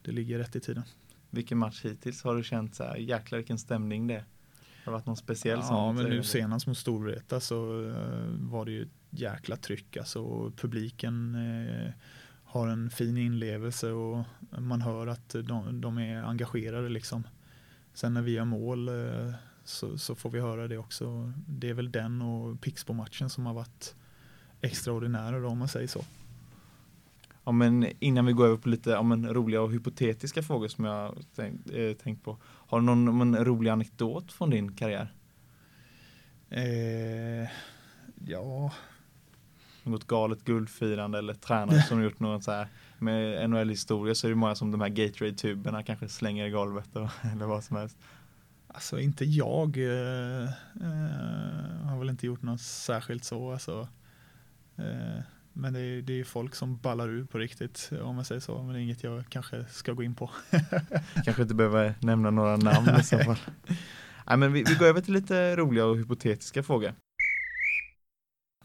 det 0.02 0.12
ligger 0.12 0.38
rätt 0.38 0.56
i 0.56 0.60
tiden. 0.60 0.82
Vilken 1.30 1.58
match 1.58 1.84
hittills 1.84 2.24
har 2.24 2.36
du 2.36 2.42
känt 2.42 2.74
så 2.74 2.84
här, 2.84 2.96
jäklar 2.96 3.38
vilken 3.38 3.58
stämning 3.58 4.06
det 4.06 4.14
är? 4.14 4.24
Har 4.84 4.84
det 4.84 4.90
varit 4.90 5.06
någon 5.06 5.16
speciell 5.16 5.58
ja, 5.62 5.92
men 5.92 6.04
nu 6.04 6.22
senast 6.22 6.66
mot 6.66 6.78
Storvreta 6.78 7.40
så 7.40 7.72
uh, 7.72 7.94
var 8.38 8.64
det 8.64 8.70
ju 8.70 8.82
ett 8.82 8.88
jäkla 9.10 9.56
tryck. 9.56 9.96
Alltså 9.96 10.52
publiken 10.56 11.34
uh, 11.34 11.90
har 12.44 12.68
en 12.68 12.90
fin 12.90 13.16
inlevelse 13.16 13.90
och 13.90 14.24
man 14.58 14.82
hör 14.82 15.06
att 15.06 15.28
de, 15.28 15.80
de 15.80 15.98
är 15.98 16.22
engagerade 16.22 16.88
liksom. 16.88 17.26
Sen 17.94 18.14
när 18.14 18.22
vi 18.22 18.32
gör 18.32 18.44
mål 18.44 18.88
uh, 18.88 19.32
så, 19.64 19.98
så, 19.98 20.14
får 20.14 20.30
vi 20.30 20.40
höra 20.40 20.68
det 20.68 20.78
också. 20.78 21.32
Det 21.46 21.68
är 21.68 21.74
väl 21.74 21.92
den 21.92 22.22
och 22.22 22.60
Pixbo-matchen 22.60 23.30
som 23.30 23.46
har 23.46 23.54
varit 23.54 23.94
extraordinära 24.60 25.38
då, 25.38 25.48
om 25.48 25.58
man 25.58 25.68
säger 25.68 25.86
så. 25.86 26.04
Ja, 27.44 27.52
men 27.52 27.86
innan 27.98 28.26
vi 28.26 28.32
går 28.32 28.46
över 28.46 28.56
på 28.56 28.68
lite 28.68 28.90
ja, 28.90 29.02
men, 29.02 29.34
roliga 29.34 29.62
och 29.62 29.72
hypotetiska 29.72 30.42
frågor 30.42 30.68
som 30.68 30.84
jag 30.84 31.14
tänkt, 31.34 31.70
eh, 31.72 31.92
tänkt 31.92 32.24
på. 32.24 32.36
Har 32.42 32.80
du 32.80 32.86
någon 32.86 33.18
men, 33.18 33.44
rolig 33.44 33.70
anekdot 33.70 34.32
från 34.32 34.50
din 34.50 34.72
karriär? 34.76 35.12
Eh, 36.50 37.48
ja, 38.26 38.72
Något 39.82 40.06
galet 40.06 40.44
guldfirande 40.44 41.18
eller 41.18 41.34
tränare 41.34 41.82
som 41.88 42.02
gjort 42.02 42.20
något 42.20 42.44
så 42.44 42.52
här 42.52 42.68
med 42.98 43.50
NHL-historia 43.50 44.14
så 44.14 44.26
är 44.26 44.28
det 44.28 44.36
många 44.36 44.54
som 44.54 44.70
de 44.70 44.80
här 44.80 44.88
Gatorade-tuberna 44.88 45.82
kanske 45.82 46.08
slänger 46.08 46.46
i 46.46 46.50
golvet 46.50 46.96
och, 46.96 47.08
eller 47.32 47.46
vad 47.46 47.64
som 47.64 47.76
helst. 47.76 47.96
alltså 48.68 49.00
inte 49.00 49.24
jag 49.24 49.76
eh, 49.76 50.42
eh, 50.80 51.86
har 51.86 51.98
väl 51.98 52.10
inte 52.10 52.26
gjort 52.26 52.42
något 52.42 52.60
särskilt 52.60 53.24
så. 53.24 53.52
Alltså. 53.52 53.88
Eh, 54.80 55.22
men 55.52 55.72
det 55.72 55.80
är, 55.80 56.02
det 56.02 56.20
är 56.20 56.24
folk 56.24 56.54
som 56.54 56.76
ballar 56.76 57.08
ur 57.08 57.24
på 57.24 57.38
riktigt 57.38 57.90
om 58.02 58.16
man 58.16 58.24
säger 58.24 58.40
så. 58.40 58.62
Men 58.62 58.74
det 58.74 58.80
är 58.80 58.82
inget 58.82 59.04
jag 59.04 59.24
kanske 59.28 59.64
ska 59.64 59.92
gå 59.92 60.02
in 60.02 60.14
på. 60.14 60.30
Kanske 61.24 61.42
inte 61.42 61.54
behöver 61.54 61.94
nämna 62.00 62.30
några 62.30 62.56
namn 62.56 63.00
i 63.00 63.02
så 63.02 63.18
fall. 63.18 63.38
Nej, 64.26 64.36
men 64.36 64.52
vi, 64.52 64.62
vi 64.62 64.74
går 64.74 64.86
över 64.86 65.00
till 65.00 65.14
lite 65.14 65.56
roliga 65.56 65.86
och 65.86 65.96
hypotetiska 65.96 66.62
frågor. 66.62 66.94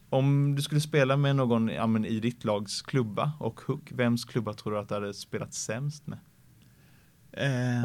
Om 0.09 0.55
du 0.55 0.61
skulle 0.61 0.81
spela 0.81 1.17
med 1.17 1.35
någon 1.35 1.67
ja, 1.67 1.87
men 1.87 2.05
i 2.05 2.19
ditt 2.19 2.43
lags 2.43 2.81
klubba 2.81 3.31
och 3.39 3.61
Hook, 3.61 3.91
vems 3.91 4.25
klubba 4.25 4.53
tror 4.53 4.73
du 4.73 4.79
att 4.79 4.89
du 4.89 4.93
hade 4.93 5.13
spelat 5.13 5.53
sämst 5.53 6.07
med? 6.07 6.19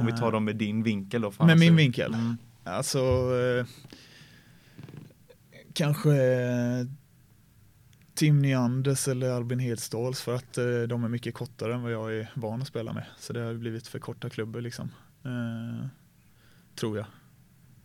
Om 0.01 0.07
vi 0.07 0.12
tar 0.12 0.33
dem 0.33 0.45
med 0.45 0.57
din 0.57 0.83
vinkel 0.83 1.23
då. 1.23 1.33
Med 1.38 1.59
min 1.59 1.77
vinkel? 1.77 2.14
Mm. 2.14 2.37
Alltså 2.64 2.99
eh, 3.38 3.66
kanske 5.73 6.11
eh, 6.11 6.87
Tim 8.20 8.38
Neanders 8.38 9.09
eller 9.09 9.30
Albin 9.30 9.59
Hedståls 9.59 10.20
för 10.20 10.35
att 10.35 10.59
eh, 10.59 10.64
de 10.64 11.04
är 11.04 11.09
mycket 11.09 11.35
kortare 11.35 11.74
än 11.74 11.83
vad 11.83 11.92
jag 11.92 12.16
är 12.16 12.30
van 12.35 12.62
att 12.62 12.68
spela 12.68 12.92
med. 12.92 13.06
Så 13.18 13.33
det 13.33 13.40
har 13.40 13.54
blivit 13.54 13.87
för 13.87 13.98
korta 13.98 14.30
klubbor 14.30 14.61
liksom. 14.61 14.90
Eh, 15.24 15.87
tror 16.74 16.96
jag. 16.96 17.06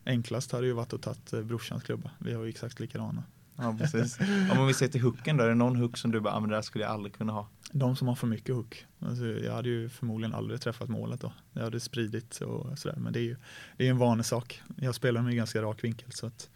Enklast 0.05 0.51
hade 0.51 0.67
ju 0.67 0.73
varit 0.73 0.93
att 0.93 1.01
tagit 1.01 1.33
eh, 1.33 1.41
brorsans 1.41 1.83
klubba. 1.83 2.11
Vi 2.19 2.33
har 2.33 2.43
ju 2.43 2.49
exakt 2.49 2.79
likadana. 2.79 3.23
Ja, 3.55 3.75
precis. 3.79 4.19
Om 4.57 4.67
vi 4.67 4.73
ser 4.73 4.87
till 4.87 5.01
hooken 5.01 5.37
då, 5.37 5.43
är 5.43 5.47
det 5.47 5.55
någon 5.55 5.75
hook 5.75 5.97
som 5.97 6.11
du 6.11 6.19
bara, 6.19 6.33
ah, 6.33 6.39
men 6.39 6.49
det 6.49 6.55
där 6.55 6.61
skulle 6.61 6.83
jag 6.83 6.93
aldrig 6.93 7.13
kunna 7.13 7.33
ha? 7.33 7.47
De 7.71 7.95
som 7.95 8.07
har 8.07 8.15
för 8.15 8.27
mycket 8.27 8.55
hook. 8.55 8.85
Alltså, 8.99 9.25
jag 9.25 9.53
hade 9.53 9.69
ju 9.69 9.89
förmodligen 9.89 10.33
aldrig 10.33 10.61
träffat 10.61 10.89
målet 10.89 11.21
då. 11.21 11.33
Jag 11.53 11.63
hade 11.63 11.79
spridit 11.79 12.39
och 12.41 12.79
sådär. 12.79 12.97
Men 12.97 13.13
det 13.13 13.19
är 13.19 13.23
ju 13.23 13.35
det 13.77 13.87
är 13.87 13.91
en 13.91 13.97
vanesak. 13.97 14.61
Jag 14.77 14.95
spelar 14.95 15.21
med 15.21 15.35
ganska 15.35 15.61
rak 15.61 15.83
vinkel 15.83 16.11
så 16.11 16.27
att 16.27 16.49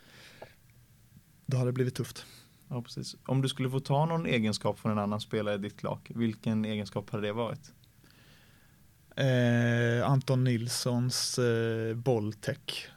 då 1.45 1.57
hade 1.57 1.69
det 1.69 1.73
blivit 1.73 1.95
tufft. 1.95 2.25
Ja, 2.69 2.81
precis. 2.81 3.15
Om 3.25 3.41
du 3.41 3.49
skulle 3.49 3.69
få 3.69 3.79
ta 3.79 4.05
någon 4.05 4.25
egenskap 4.25 4.79
från 4.79 4.91
en 4.91 4.99
annan 4.99 5.21
spelare 5.21 5.55
i 5.55 5.57
ditt 5.57 5.83
lag, 5.83 6.11
vilken 6.15 6.65
egenskap 6.65 7.09
hade 7.09 7.27
det 7.27 7.33
varit? 7.33 7.73
Eh, 9.15 10.11
Anton 10.11 10.43
Nilssons 10.43 11.39
eh, 11.39 11.95
bolltech. 11.95 12.87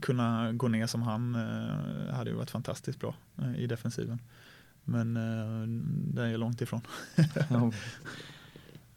Kunna 0.00 0.52
gå 0.52 0.68
ner 0.68 0.86
som 0.86 1.02
han 1.02 1.34
eh, 1.34 2.14
hade 2.14 2.30
ju 2.30 2.36
varit 2.36 2.50
fantastiskt 2.50 3.00
bra 3.00 3.14
eh, 3.38 3.56
i 3.56 3.66
defensiven. 3.66 4.18
Men 4.84 5.16
eh, 5.16 5.68
det 6.14 6.22
är 6.22 6.38
långt 6.38 6.60
ifrån. 6.60 6.80
Ja. 7.50 7.72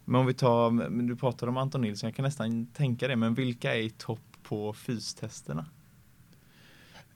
Men 0.08 0.22
om 0.22 0.26
vi 0.26 0.34
tar, 0.34 0.90
du 1.08 1.16
pratade 1.16 1.50
om 1.50 1.58
Anton 1.58 1.82
Nilsson, 1.82 2.08
jag 2.08 2.16
kan 2.16 2.26
nästan 2.26 2.66
tänka 2.66 3.08
det, 3.08 3.16
men 3.16 3.34
vilka 3.34 3.76
är 3.76 3.80
i 3.80 3.90
topp 3.90 4.38
på 4.44 4.74
fystesterna? 4.74 5.66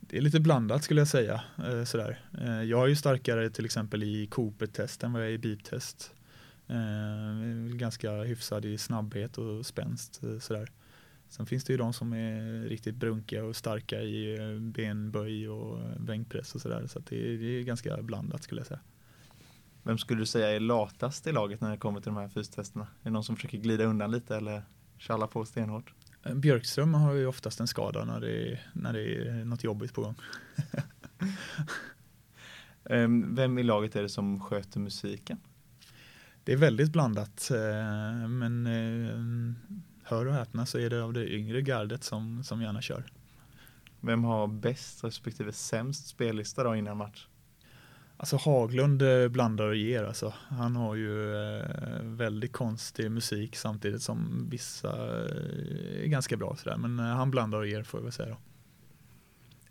Det 0.10 0.17
är 0.17 0.22
lite 0.22 0.39
blandat 0.39 0.84
skulle 0.84 1.02
jag 1.02 1.08
säga. 1.08 1.41
Eh, 1.58 1.84
sådär. 1.84 2.19
Eh, 2.41 2.63
jag 2.63 2.84
är 2.84 2.88
ju 2.88 2.95
starkare 2.95 3.50
till 3.50 3.65
exempel 3.65 4.04
i 4.04 4.28
Cooper-test 4.28 5.04
än 5.04 5.13
vad 5.13 5.22
jag 5.22 5.30
är 5.30 5.34
i 5.34 5.38
beep-test. 5.38 6.12
Eh, 6.67 7.76
ganska 7.76 8.12
hyfsad 8.12 8.65
i 8.65 8.78
snabbhet 8.78 9.38
och 9.38 9.65
spänst. 9.65 10.24
eh, 10.24 10.39
Sådär. 10.39 10.72
Sen 11.30 11.45
finns 11.45 11.63
det 11.63 11.74
ju 11.74 11.78
de 11.78 11.93
som 11.93 12.13
är 12.13 12.63
riktigt 12.69 12.95
brunkiga 12.95 13.43
och 13.45 13.56
starka 13.56 14.02
i 14.02 14.38
eh, 14.39 14.60
benböj 14.60 15.50
och 15.50 15.80
eh, 15.80 16.00
bänkpress 16.00 16.56
och 16.56 16.62
sådär. 16.62 16.88
Så 16.88 17.00
att 17.00 17.06
det, 17.06 17.34
är, 17.34 17.38
det 17.38 17.60
är 17.60 17.63
ganska 17.63 18.02
blandat 18.02 18.43
skulle 18.43 18.60
jag 18.60 18.67
säga. 18.67 18.80
Vem 19.84 19.98
skulle 19.98 20.22
du 20.22 20.26
säga 20.26 20.50
är 20.50 20.60
latast 20.60 21.28
i 21.28 21.32
laget 21.32 21.62
när 21.62 21.72
det 21.72 21.78
kommer 21.78 22.02
till 22.02 22.12
de 22.12 22.17
här 22.17 22.30
fystesterna? 22.30 22.84
Är 22.84 23.04
det 23.04 23.10
någon 23.10 23.24
som 23.24 23.36
försöker 23.36 23.58
glida 23.58 23.84
undan 23.84 24.12
lite 24.12 24.36
eller 24.36 24.63
tjalla 24.98 25.28
på 25.28 25.45
stenhårt? 25.45 25.93
Björkström 26.36 26.94
har 26.94 27.13
ju 27.13 27.26
oftast 27.26 27.60
en 27.60 27.68
skada 27.68 28.06
när 28.06 28.20
det, 28.20 28.52
är, 28.52 28.70
när 28.74 28.94
det 28.94 29.15
är 29.28 29.46
något 29.46 29.63
jobbigt 29.63 29.94
på 29.94 30.02
gång. 30.02 30.15
Ehm, 32.89 33.36
Vem 33.36 33.58
i 33.58 33.63
laget 33.63 33.96
är 33.96 34.02
det 34.02 34.10
som 34.10 34.39
sköter 34.39 34.80
musiken? 34.80 35.38
Det 36.44 36.54
är 36.54 36.58
väldigt 36.58 36.92
blandat. 36.92 37.52
eh, 37.52 38.28
Men 38.28 38.68
eh, 38.68 39.54
hör 40.04 40.26
och 40.26 40.34
häpna 40.34 40.65
så 40.65 40.80
är 40.80 40.89
det 40.89 41.04
av 41.04 41.13
det 41.13 41.34
yngre 41.34 41.62
gardet 41.62 42.04
som, 42.04 42.44
som 42.44 42.62
gärna 42.62 42.82
kör. 42.82 43.04
Vem 44.02 44.24
har 44.24 44.48
bäst 44.48 45.04
respektive 45.04 45.52
sämst 45.52 46.08
spellista 46.08 46.63
då 46.63 46.76
innan 46.76 46.98
match? 46.98 47.28
Alltså 48.19 48.38
Haglund 48.38 49.01
eh, 49.01 49.27
blandar 49.27 49.67
och 49.67 49.75
ger 49.75 50.03
alltså. 50.03 50.34
Han 50.47 50.75
har 50.75 50.95
ju 50.95 51.36
eh, 51.36 52.03
väldigt 52.03 52.53
konstig 52.53 53.12
musik 53.12 53.55
samtidigt 53.55 54.01
som 54.01 54.47
vissa 54.49 54.89
eh, 54.89 56.03
är 56.03 56.08
ganska 56.08 56.38
bra 56.38 56.55
sådär. 56.55 56.77
Men 56.77 56.99
han 56.99 57.32
blandar 57.32 57.58
och 57.58 57.67
ger 57.67 57.84
får 57.84 57.99
jag 57.99 58.03
väl 58.03 58.12
säga 58.12 58.29
då. 58.29 58.38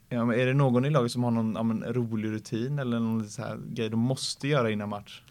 Ja, 0.08 0.24
men 0.24 0.40
är 0.40 0.46
det 0.46 0.54
någon 0.54 0.84
i 0.84 0.90
laget 0.90 1.12
som 1.12 1.24
har 1.24 1.30
någon 1.30 1.54
ja, 1.54 1.62
men, 1.62 1.84
rolig 1.84 2.30
rutin 2.30 2.78
eller 2.78 2.98
någon 2.98 3.28
så 3.28 3.42
här 3.42 3.58
grej 3.66 3.88
de 3.88 4.00
måste 4.00 4.48
göra 4.48 4.70
innan 4.70 4.88
match? 4.88 5.22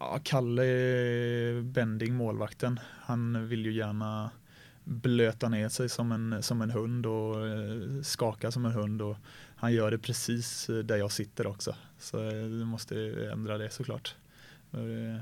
Ja, 0.00 0.20
Kalle 0.22 0.62
Bending, 1.62 2.14
målvakten, 2.14 2.80
han 3.00 3.48
vill 3.48 3.64
ju 3.64 3.72
gärna 3.72 4.30
blöta 4.84 5.48
ner 5.48 5.68
sig 5.68 5.88
som 5.88 6.12
en, 6.12 6.42
som 6.42 6.62
en 6.62 6.70
hund 6.70 7.06
och 7.06 7.36
skaka 8.02 8.50
som 8.50 8.64
en 8.64 8.72
hund 8.72 9.02
och 9.02 9.16
han 9.56 9.72
gör 9.72 9.90
det 9.90 9.98
precis 9.98 10.68
eh, 10.68 10.76
där 10.76 10.96
jag 10.96 11.12
sitter 11.12 11.46
också. 11.46 11.74
Så 11.98 12.24
eh, 12.24 12.30
du 12.32 12.64
måste 12.64 12.96
ändra 13.32 13.58
det 13.58 13.70
såklart. 13.70 14.14
Eh, 14.72 15.20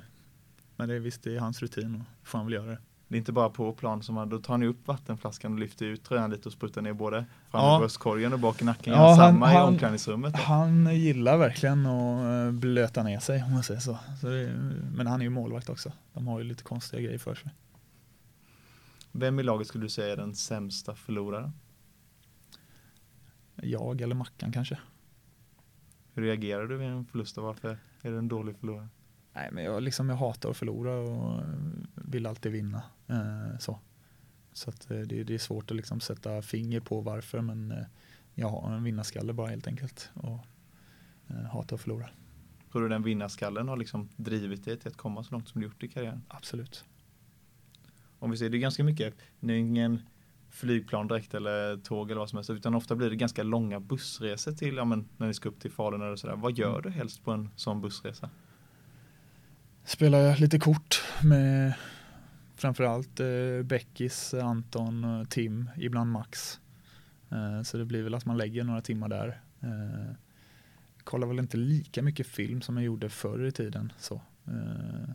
Men 0.77 0.89
det 0.89 0.95
är 0.95 0.99
visst, 1.01 1.23
det 1.23 1.37
är 1.37 1.41
hans 1.41 1.63
rutin 1.63 1.95
och 1.95 2.29
får 2.29 2.39
han 2.39 2.47
väl 2.47 2.55
göra 2.55 2.67
det. 2.71 2.79
Det 3.09 3.17
är 3.17 3.19
inte 3.19 3.33
bara 3.33 3.51
på 3.51 3.73
plan 3.73 4.03
som 4.03 4.15
man, 4.15 4.29
då 4.29 4.39
tar 4.39 4.59
ni 4.59 4.67
upp 4.67 4.87
vattenflaskan 4.89 5.53
och 5.53 5.59
lyfter 5.59 5.87
ut 5.87 6.05
tröjan 6.05 6.31
lite 6.31 6.49
och 6.49 6.53
sprutar 6.53 6.83
ner 6.83 6.93
både 6.93 7.17
fram 7.51 7.65
Ja. 7.65 7.77
i 7.77 7.79
bröstkorgen 7.81 8.33
och 8.33 8.39
bak 8.39 8.63
i 8.63 8.65
nacken. 8.65 8.93
Ja, 8.93 8.99
Ja, 8.99 9.07
han- 9.09 9.17
samma 9.17 9.53
i 9.53 9.55
han- 9.57 9.69
omklädningsrummet. 9.69 10.33
Då. 10.35 10.39
Han 10.39 10.97
gillar 11.01 11.37
verkligen 11.39 11.87
att 11.87 12.25
eh, 12.47 12.51
blöta 12.53 13.03
ner 13.03 13.21
sig 13.21 13.43
om 13.43 13.53
man 13.53 13.63
säger 13.63 13.81
så. 13.81 13.99
så 14.21 14.27
det, 14.29 14.53
men 14.95 15.07
han 15.07 15.21
är 15.21 15.25
ju 15.25 15.31
målvakt 15.31 15.69
också. 15.69 15.93
De 16.13 16.27
har 16.27 16.39
ju 16.39 16.45
lite 16.45 16.63
konstiga 16.63 17.03
grejer 17.03 17.19
för 17.19 17.35
sig. 17.35 17.51
Vem 19.13 19.41
i 19.41 19.43
laget 19.43 19.67
skulle 19.69 19.85
du 19.85 19.89
säga 19.89 20.13
är 20.13 20.17
den 20.17 20.35
sämsta 20.35 20.95
förloraren? 20.95 21.53
Jag 23.63 24.01
eller 24.01 24.15
Mackan 24.15 24.53
kanske. 24.53 24.79
Hur 26.15 26.23
reagerar 26.23 26.67
du 26.67 26.77
vid 26.77 26.89
en 26.89 27.05
förlust 27.05 27.39
och 27.39 27.45
varför 27.45 27.79
är 28.03 28.11
det 28.11 28.19
en 28.19 28.29
dålig 28.29 28.57
förlorare? 28.57 28.89
Nej, 29.33 29.49
men 29.53 29.65
jag, 29.65 29.83
liksom, 29.83 30.09
jag 30.09 30.17
hatar 30.17 30.51
att 30.51 30.57
förlora 30.57 30.95
och 30.95 31.39
eh, 31.41 31.47
vill 31.95 32.27
alltid 32.27 32.53
vinna. 32.53 32.83
Eh, 33.09 33.59
så 33.59 33.79
så 34.53 34.71
att, 34.71 34.91
eh, 34.91 35.01
det, 35.01 35.25
det 35.25 35.35
är 35.35 35.39
svårt 35.39 35.71
att 35.71 35.77
liksom 35.77 36.01
sätta 36.01 36.43
finger 36.43 36.81
på 36.81 37.01
varför, 37.01 37.41
men 37.41 37.71
eh, 37.71 37.85
jag 38.35 38.49
har 38.49 38.73
en 38.73 38.85
vinnarskalle 38.85 39.33
bara 39.33 39.49
helt 39.49 39.67
enkelt. 39.67 40.11
Och 40.15 40.47
eh, 41.29 41.37
hatar 41.37 41.77
att 41.77 41.83
förlora. 41.83 42.09
Tror 42.73 42.83
du 42.83 42.89
den 42.89 43.03
vinnarskallen 43.03 43.69
har 43.69 43.77
liksom 43.77 44.09
drivit 44.17 44.65
dig 44.65 44.79
till 44.79 44.89
att 44.89 44.97
komma 44.97 45.25
så 45.25 45.33
långt 45.33 45.49
som 45.49 45.61
du 45.61 45.67
gjort 45.67 45.83
i 45.83 45.89
karriären? 45.89 46.23
Absolut. 46.29 46.85
Om 48.19 48.31
vi 48.31 48.37
ser, 48.37 48.51
det 48.51 48.57
är 48.57 48.61
ganska 48.61 48.85
mycket, 48.85 49.15
det 49.41 49.53
är 49.53 49.59
ingen 49.59 50.03
flygplan 50.53 51.09
direkt 51.09 51.35
eller 51.35 51.77
tåg 51.77 52.11
eller 52.11 52.19
vad 52.19 52.29
som 52.29 52.37
helst, 52.37 52.51
utan 52.51 52.75
ofta 52.75 52.97
blir 52.97 53.11
det 53.11 53.17
ganska 53.17 53.43
långa 53.43 53.81
bussresor 53.81 54.53
till, 54.53 54.77
ja 54.77 54.85
men 54.85 55.09
när 55.17 55.27
ni 55.27 55.35
ska 55.35 55.49
upp 55.49 55.61
till 55.61 55.71
Falun 55.71 56.03
eller 56.03 56.17
sådär. 56.17 56.37
Vad 56.37 56.59
gör 56.59 56.81
du 56.83 56.91
helst 56.91 57.25
på 57.25 57.31
en 57.31 57.51
sån 57.57 57.81
bussresa? 57.81 58.31
Spelar 59.85 60.37
lite 60.37 60.59
kort 60.59 61.03
med 61.25 61.75
framförallt 62.55 63.21
eh, 63.21 63.63
Beckis, 63.65 64.35
Anton, 64.35 65.27
Tim, 65.31 65.71
ibland 65.77 66.13
Max. 66.13 66.61
Eh, 67.31 67.63
så 67.63 67.77
det 67.77 67.85
blir 67.85 68.03
väl 68.03 68.15
att 68.15 68.27
man 68.27 68.39
lägger 68.39 68.65
några 68.65 68.81
timmar 68.81 69.09
där. 69.09 69.41
Eh, 69.61 70.15
kollar 71.05 71.27
väl 71.27 71.39
inte 71.39 71.57
lika 71.57 72.03
mycket 72.03 72.27
film 72.27 72.63
som 72.63 72.77
jag 72.77 72.85
gjorde 72.85 73.09
förr 73.09 73.45
i 73.45 73.53
tiden. 73.53 73.93
Så. 73.99 74.15
Eh, 74.47 75.11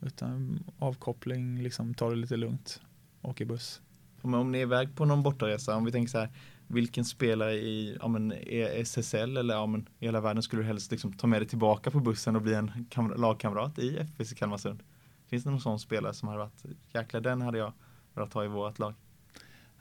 utan 0.00 0.64
avkoppling, 0.78 1.62
liksom 1.62 1.94
ta 1.94 2.10
det 2.10 2.16
lite 2.16 2.36
lugnt, 2.36 2.80
åker 3.22 3.44
buss. 3.44 3.80
Om, 4.22 4.34
om 4.34 4.52
ni 4.52 4.58
är 4.58 4.62
iväg 4.62 4.94
på 4.96 5.04
någon 5.04 5.22
bortaresa, 5.22 5.76
om 5.76 5.84
vi 5.84 5.92
tänker 5.92 6.10
så 6.10 6.18
här, 6.18 6.28
vilken 6.66 7.04
spelare 7.04 7.52
i 7.54 7.96
ja, 8.00 8.08
men, 8.08 8.32
e- 8.32 8.80
SSL 8.80 9.36
eller 9.36 9.54
ja, 9.54 9.66
men, 9.66 9.88
i 9.98 10.04
hela 10.04 10.20
världen 10.20 10.42
skulle 10.42 10.62
du 10.62 10.66
helst 10.66 10.90
liksom, 10.90 11.12
ta 11.12 11.26
med 11.26 11.40
dig 11.40 11.48
tillbaka 11.48 11.90
på 11.90 12.00
bussen 12.00 12.36
och 12.36 12.42
bli 12.42 12.54
en 12.54 12.70
kam- 12.90 13.16
lagkamrat 13.16 13.78
i 13.78 13.98
FBC 13.98 14.34
Kalmarsund? 14.34 14.82
Finns 15.26 15.44
det 15.44 15.50
någon 15.50 15.60
sån 15.60 15.78
spelare 15.78 16.14
som 16.14 16.28
hade 16.28 16.38
varit, 16.40 16.64
jäklar 16.92 17.20
den 17.20 17.42
hade 17.42 17.58
jag 17.58 17.72
velat 18.14 18.32
ha 18.32 18.44
i 18.44 18.48
vårt 18.48 18.78
lag? 18.78 18.94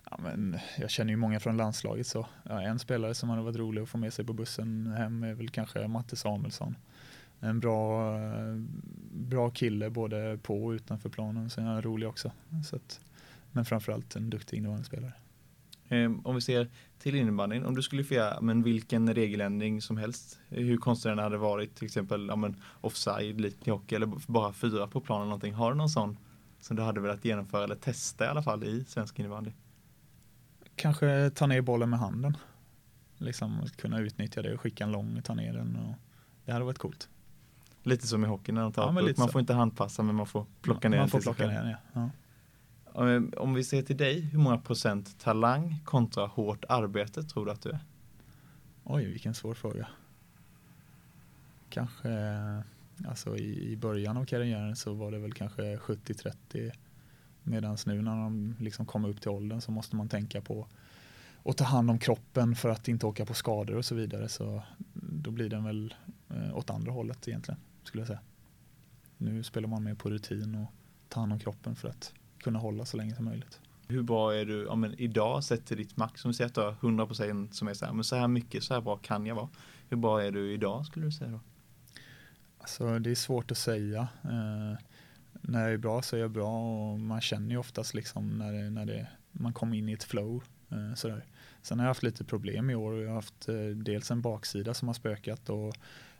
Ja, 0.09 0.17
men 0.23 0.57
jag 0.77 0.89
känner 0.89 1.11
ju 1.11 1.17
många 1.17 1.39
från 1.39 1.57
landslaget 1.57 2.07
så 2.07 2.27
ja, 2.43 2.61
en 2.61 2.79
spelare 2.79 3.13
som 3.13 3.29
hade 3.29 3.41
varit 3.41 3.55
rolig 3.57 3.81
att 3.81 3.89
få 3.89 3.97
med 3.97 4.13
sig 4.13 4.25
på 4.25 4.33
bussen 4.33 4.93
hem 4.97 5.23
är 5.23 5.33
väl 5.33 5.49
kanske 5.49 5.87
Matte 5.87 6.15
Samuelsson. 6.15 6.75
en 7.39 7.59
bra, 7.59 8.15
eh, 8.17 8.55
bra 9.11 9.49
kille 9.49 9.89
både 9.89 10.39
på 10.43 10.65
och 10.65 10.69
utanför 10.71 11.09
planen. 11.09 11.49
Så 11.49 11.61
är 11.61 11.65
han 11.65 11.81
rolig 11.81 12.09
också. 12.09 12.31
Så 12.65 12.75
att, 12.75 13.01
men 13.57 13.65
framförallt 13.65 14.15
en 14.15 14.29
duktig 14.29 14.57
innebandyspelare. 14.57 15.13
Eh, 15.87 16.11
om 16.23 16.35
vi 16.35 16.41
ser 16.41 16.69
till 16.99 17.15
innebandyn, 17.15 17.65
om 17.65 17.75
du 17.75 17.81
skulle 17.81 18.03
få 18.03 18.13
göra 18.13 18.41
men 18.41 18.63
vilken 18.63 19.13
regeländring 19.13 19.81
som 19.81 19.97
helst, 19.97 20.39
hur 20.47 20.77
konstig 20.77 21.11
den 21.11 21.19
hade 21.19 21.37
varit, 21.37 21.75
till 21.75 21.85
exempel 21.85 22.27
ja, 22.27 22.35
men 22.35 22.61
offside, 22.81 23.41
likt 23.41 23.67
i 23.67 23.71
hockey 23.71 23.95
eller 23.95 24.31
bara 24.31 24.53
fyra 24.53 24.87
på 24.87 25.01
planen 25.01 25.27
någonting. 25.27 25.53
Har 25.53 25.71
du 25.71 25.77
någon 25.77 25.89
sån 25.89 26.17
som 26.59 26.75
du 26.75 26.83
hade 26.83 27.01
velat 27.01 27.25
genomföra 27.25 27.63
eller 27.63 27.75
testa 27.75 28.25
i 28.25 28.27
alla 28.27 28.43
fall 28.43 28.63
i 28.63 28.85
svensk 28.87 29.19
innebandy? 29.19 29.51
Kanske 30.75 31.29
ta 31.29 31.47
ner 31.47 31.61
bollen 31.61 31.89
med 31.89 31.99
handen. 31.99 32.37
Liksom 33.17 33.67
kunna 33.77 33.99
utnyttja 33.99 34.41
det 34.41 34.53
och 34.53 34.61
skicka 34.61 34.83
en 34.83 34.91
lång 34.91 35.17
och 35.17 35.23
ta 35.23 35.33
ner 35.33 35.53
den. 35.53 35.75
Och 35.75 35.95
det 36.45 36.51
hade 36.51 36.65
varit 36.65 36.77
coolt. 36.77 37.09
Lite 37.83 38.07
som 38.07 38.23
i 38.23 38.27
hockey 38.27 38.51
när 38.51 38.61
de 38.61 38.73
tar 38.73 38.83
ja, 38.83 38.91
Man 38.91 39.15
så. 39.15 39.27
får 39.27 39.41
inte 39.41 39.53
handpassa 39.53 40.03
men 40.03 40.15
man 40.15 40.27
får 40.27 40.45
plocka 40.61 40.89
ner 40.89 40.97
man 40.97 41.09
får 41.09 41.21
plocka 41.21 41.47
ner 41.47 41.79
ja. 41.93 42.01
ja. 42.01 42.09
Om 43.37 43.53
vi 43.53 43.63
ser 43.63 43.81
till 43.81 43.97
dig, 43.97 44.19
hur 44.19 44.39
många 44.39 44.57
procent 44.57 45.19
talang 45.19 45.75
kontra 45.85 46.25
hårt 46.25 46.65
arbete 46.69 47.23
tror 47.23 47.45
du 47.45 47.51
att 47.51 47.61
du 47.61 47.69
är? 47.69 47.79
Oj, 48.83 49.05
vilken 49.05 49.33
svår 49.33 49.53
fråga. 49.53 49.87
Kanske, 51.69 52.09
alltså 53.07 53.37
i, 53.37 53.71
i 53.71 53.77
början 53.77 54.17
av 54.17 54.25
karriären 54.25 54.75
så 54.75 54.93
var 54.93 55.11
det 55.11 55.19
väl 55.19 55.33
kanske 55.33 55.77
70-30 55.77 56.71
Medan 57.47 57.77
nu 57.85 58.01
när 58.01 58.15
de 58.15 58.55
liksom 58.59 58.85
kommer 58.85 59.09
upp 59.09 59.21
till 59.21 59.31
åldern 59.31 59.61
så 59.61 59.71
måste 59.71 59.95
man 59.95 60.09
tänka 60.09 60.41
på 60.41 60.67
att 61.43 61.57
ta 61.57 61.63
hand 61.63 61.91
om 61.91 61.99
kroppen 61.99 62.55
för 62.55 62.69
att 62.69 62.87
inte 62.87 63.05
åka 63.05 63.25
på 63.25 63.33
skador 63.33 63.75
och 63.75 63.85
så 63.85 63.95
vidare. 63.95 64.29
Så 64.29 64.63
då 64.93 65.31
blir 65.31 65.49
den 65.49 65.63
väl 65.63 65.93
eh, 66.29 66.57
åt 66.57 66.69
andra 66.69 66.91
hållet 66.91 67.27
egentligen, 67.27 67.59
skulle 67.83 68.01
jag 68.01 68.07
säga. 68.07 68.19
Nu 69.17 69.43
spelar 69.43 69.67
man 69.67 69.83
mer 69.83 69.95
på 69.95 70.09
rutin 70.09 70.55
och 70.55 70.71
tar 71.09 71.21
hand 71.21 71.33
om 71.33 71.39
kroppen 71.39 71.75
för 71.75 71.89
att 71.89 72.13
kunna 72.47 72.59
hålla 72.59 72.85
så 72.85 72.97
länge 72.97 73.15
som 73.15 73.25
möjligt. 73.25 73.59
Hur 73.87 74.01
bra 74.01 74.35
är 74.35 74.45
du 74.45 74.63
ja, 74.63 74.89
idag 74.97 75.43
sett 75.43 75.65
till 75.65 75.77
ditt 75.77 75.97
max? 75.97 76.25
Om 76.25 76.31
vi 76.31 76.35
säger 76.35 76.47
att 76.47 76.55
du 76.55 76.61
har 76.61 76.71
100% 76.71 77.51
som 77.51 77.67
är 77.67 77.73
så 77.73 77.85
här, 77.85 77.93
men 77.93 78.03
så 78.03 78.15
här 78.15 78.27
mycket, 78.27 78.63
så 78.63 78.73
här 78.73 78.81
bra 78.81 78.97
kan 78.97 79.25
jag 79.25 79.35
vara. 79.35 79.49
Hur 79.89 79.97
bra 79.97 80.23
är 80.23 80.31
du 80.31 80.53
idag 80.53 80.85
skulle 80.85 81.05
du 81.05 81.11
säga 81.11 81.31
då? 81.31 81.39
Alltså 82.57 82.99
det 82.99 83.11
är 83.11 83.15
svårt 83.15 83.51
att 83.51 83.57
säga. 83.57 84.07
Eh, 84.23 84.79
när 85.41 85.63
jag 85.63 85.73
är 85.73 85.77
bra 85.77 86.01
så 86.01 86.15
är 86.15 86.19
jag 86.19 86.31
bra 86.31 86.59
och 86.91 86.99
man 86.99 87.21
känner 87.21 87.49
ju 87.49 87.57
oftast 87.57 87.93
liksom 87.93 88.37
när, 88.37 88.53
det, 88.53 88.69
när 88.69 88.85
det, 88.85 89.07
man 89.31 89.53
kommer 89.53 89.77
in 89.77 89.89
i 89.89 89.93
ett 89.93 90.03
flow. 90.03 90.43
Eh, 90.69 90.93
sådär. 90.95 91.25
Sen 91.61 91.79
har 91.79 91.85
jag 91.85 91.89
haft 91.89 92.03
lite 92.03 92.23
problem 92.23 92.69
i 92.69 92.75
år 92.75 92.91
och 92.91 93.01
jag 93.01 93.07
har 93.07 93.15
haft 93.15 93.49
eh, 93.49 93.55
dels 93.75 94.11
en 94.11 94.21
baksida 94.21 94.73
som 94.73 94.87
har 94.87 94.93
spökat 94.93 95.49
och 95.49 95.75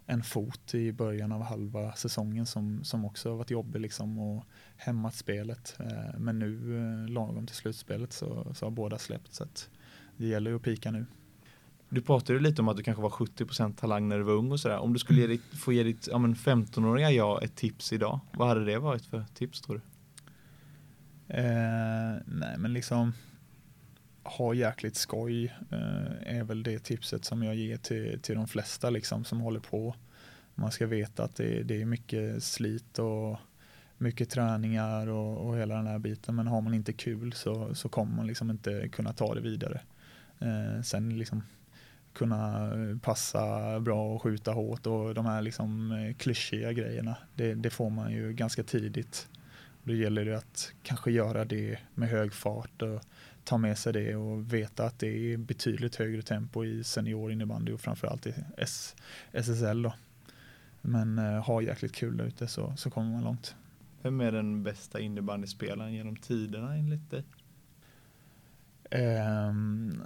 en 0.10 0.24
fot 0.24 0.74
i 0.74 0.92
början 0.92 1.32
av 1.32 1.42
halva 1.42 1.92
säsongen 1.92 2.46
som, 2.46 2.84
som 2.84 3.06
också 3.06 3.30
har 3.30 3.38
varit 3.38 3.52
jobbig 3.52 3.80
liksom 3.80 4.20
och 4.20 4.46
hämmat 4.78 5.16
spelet. 5.16 5.76
Eh, 5.80 6.20
men 6.20 6.40
nu 6.40 6.78
eh, 6.78 7.10
lagom 7.10 7.48
till 7.48 7.56
slutspelet 7.56 8.14
så, 8.14 8.54
så 8.56 8.66
har 8.66 8.72
båda 8.72 8.98
släppt 8.98 9.34
så 9.34 9.44
att 9.44 9.70
det 10.18 10.28
gäller 10.28 10.52
ju 10.52 10.56
att 10.56 10.64
pika 10.64 10.92
nu. 10.92 11.06
Du 11.90 12.02
pratade 12.02 12.40
lite 12.40 12.62
om 12.62 12.68
att 12.68 12.78
du 12.78 12.84
kanske 12.84 13.04
var 13.04 13.10
70% 13.10 13.76
talang 13.76 14.10
när 14.10 14.18
du 14.18 14.24
var 14.24 14.34
ung 14.34 14.52
och 14.52 14.60
sådär. 14.60 14.78
Om 14.78 14.94
du 14.94 15.00
skulle 15.00 15.22
ge 15.22 15.28
ditt, 15.28 15.60
få 15.60 15.74
ge 15.74 15.84
ditt 15.84 16.08
ja, 16.12 16.18
15-åriga 16.18 17.12
jag 17.12 17.44
ett 17.44 17.56
tips 17.56 17.94
idag, 17.94 18.20
vad 18.34 18.48
hade 18.48 18.66
det 18.66 18.80
varit 18.80 19.06
för 19.06 19.26
tips 19.34 19.62
tror 19.62 19.76
du? 19.76 19.82
Eh, 21.34 22.22
nej 22.26 22.58
men 22.58 22.74
liksom 22.74 23.14
ha 24.28 24.54
jäkligt 24.54 24.96
skoj 24.96 25.46
eh, 25.72 26.38
är 26.38 26.44
väl 26.44 26.64
det 26.64 26.80
tipset 26.80 27.26
som 27.26 27.44
jag 27.44 27.56
ger 27.56 27.78
till, 27.78 28.20
till 28.22 28.36
de 28.36 28.48
flesta 28.48 28.90
liksom 28.90 29.24
som 29.24 29.42
håller 29.42 29.60
på. 29.60 29.96
Man 30.56 30.72
ska 30.72 30.88
veta 30.88 31.24
att 31.24 31.36
det, 31.36 31.64
det 31.64 31.82
är 31.82 31.86
mycket 31.86 32.44
slit 32.44 33.00
och 33.00 33.38
mycket 33.98 34.30
träningar 34.30 35.08
och, 35.08 35.48
och 35.48 35.58
hela 35.58 35.76
den 35.76 35.88
här 35.88 36.00
biten 36.00 36.36
men 36.36 36.48
har 36.48 36.62
man 36.62 36.74
inte 36.74 36.94
kul 36.94 37.34
så, 37.34 37.76
så 37.76 37.90
kommer 37.90 38.16
man 38.16 38.28
liksom 38.28 38.50
inte 38.50 38.90
kunna 38.90 39.14
ta 39.14 39.36
det 39.36 39.42
vidare. 39.42 39.82
Eh, 40.40 40.82
sen 40.82 41.18
liksom 41.18 41.44
kunna 42.14 42.72
passa 43.02 43.80
bra 43.80 44.14
och 44.16 44.22
skjuta 44.22 44.52
hårt 44.52 44.86
och 44.86 45.14
de 45.14 45.26
här 45.26 45.42
liksom 45.42 45.92
eh, 45.92 46.16
klyschiga 46.16 46.74
grejerna. 46.74 47.16
Det, 47.36 47.54
det, 47.54 47.70
får 47.70 47.90
man 47.90 48.12
ju 48.12 48.34
ganska 48.34 48.64
tidigt. 48.64 49.28
Då 49.84 49.94
gäller 49.94 50.26
det 50.26 50.38
att 50.38 50.72
kanske 50.84 51.12
göra 51.12 51.46
det 51.46 51.80
med 51.94 52.10
hög 52.10 52.34
fart 52.34 52.82
och 52.82 53.02
ta 53.48 53.58
med 53.58 53.78
sig 53.78 53.94
det 53.94 54.16
och 54.16 54.54
veta 54.54 54.86
att 54.86 55.00
det 55.00 55.34
är 55.34 55.38
betydligt 55.38 55.96
högre 55.96 56.22
tempo 56.22 56.66
i 56.66 56.84
senior 56.84 57.32
innebandy 57.32 57.72
och 57.72 57.82
framförallt 57.82 58.28
i 58.28 58.34
S, 58.58 58.96
SSL 59.32 59.82
då. 59.82 59.94
Men 60.82 61.20
eh, 61.20 61.44
ha 61.46 61.62
jäkligt 61.62 61.96
kul 61.96 62.18
där 62.18 62.26
ute 62.26 62.48
så, 62.48 62.74
så 62.78 62.90
kommer 62.90 63.12
man 63.12 63.24
långt. 63.24 63.56
Vem 64.02 64.22
är 64.22 64.32
den 64.32 64.64
bästa 64.64 65.00
innebandyspelaren 65.00 65.94
genom 65.94 66.16
tiderna 66.16 66.76
enligt 66.76 67.12
dig? 67.12 67.24
Um, 69.50 70.04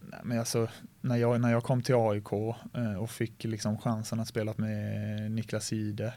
nej, 0.00 0.20
men 0.24 0.38
alltså, 0.38 0.68
när, 1.00 1.16
jag, 1.16 1.40
när 1.40 1.52
jag 1.52 1.62
kom 1.62 1.82
till 1.82 1.94
AIK 1.94 2.32
eh, 2.74 2.94
och 2.94 3.10
fick 3.10 3.44
liksom 3.44 3.78
chansen 3.78 4.20
att 4.20 4.28
spela 4.28 4.54
med 4.56 5.30
Niklas 5.32 5.72
Ide 5.72 6.14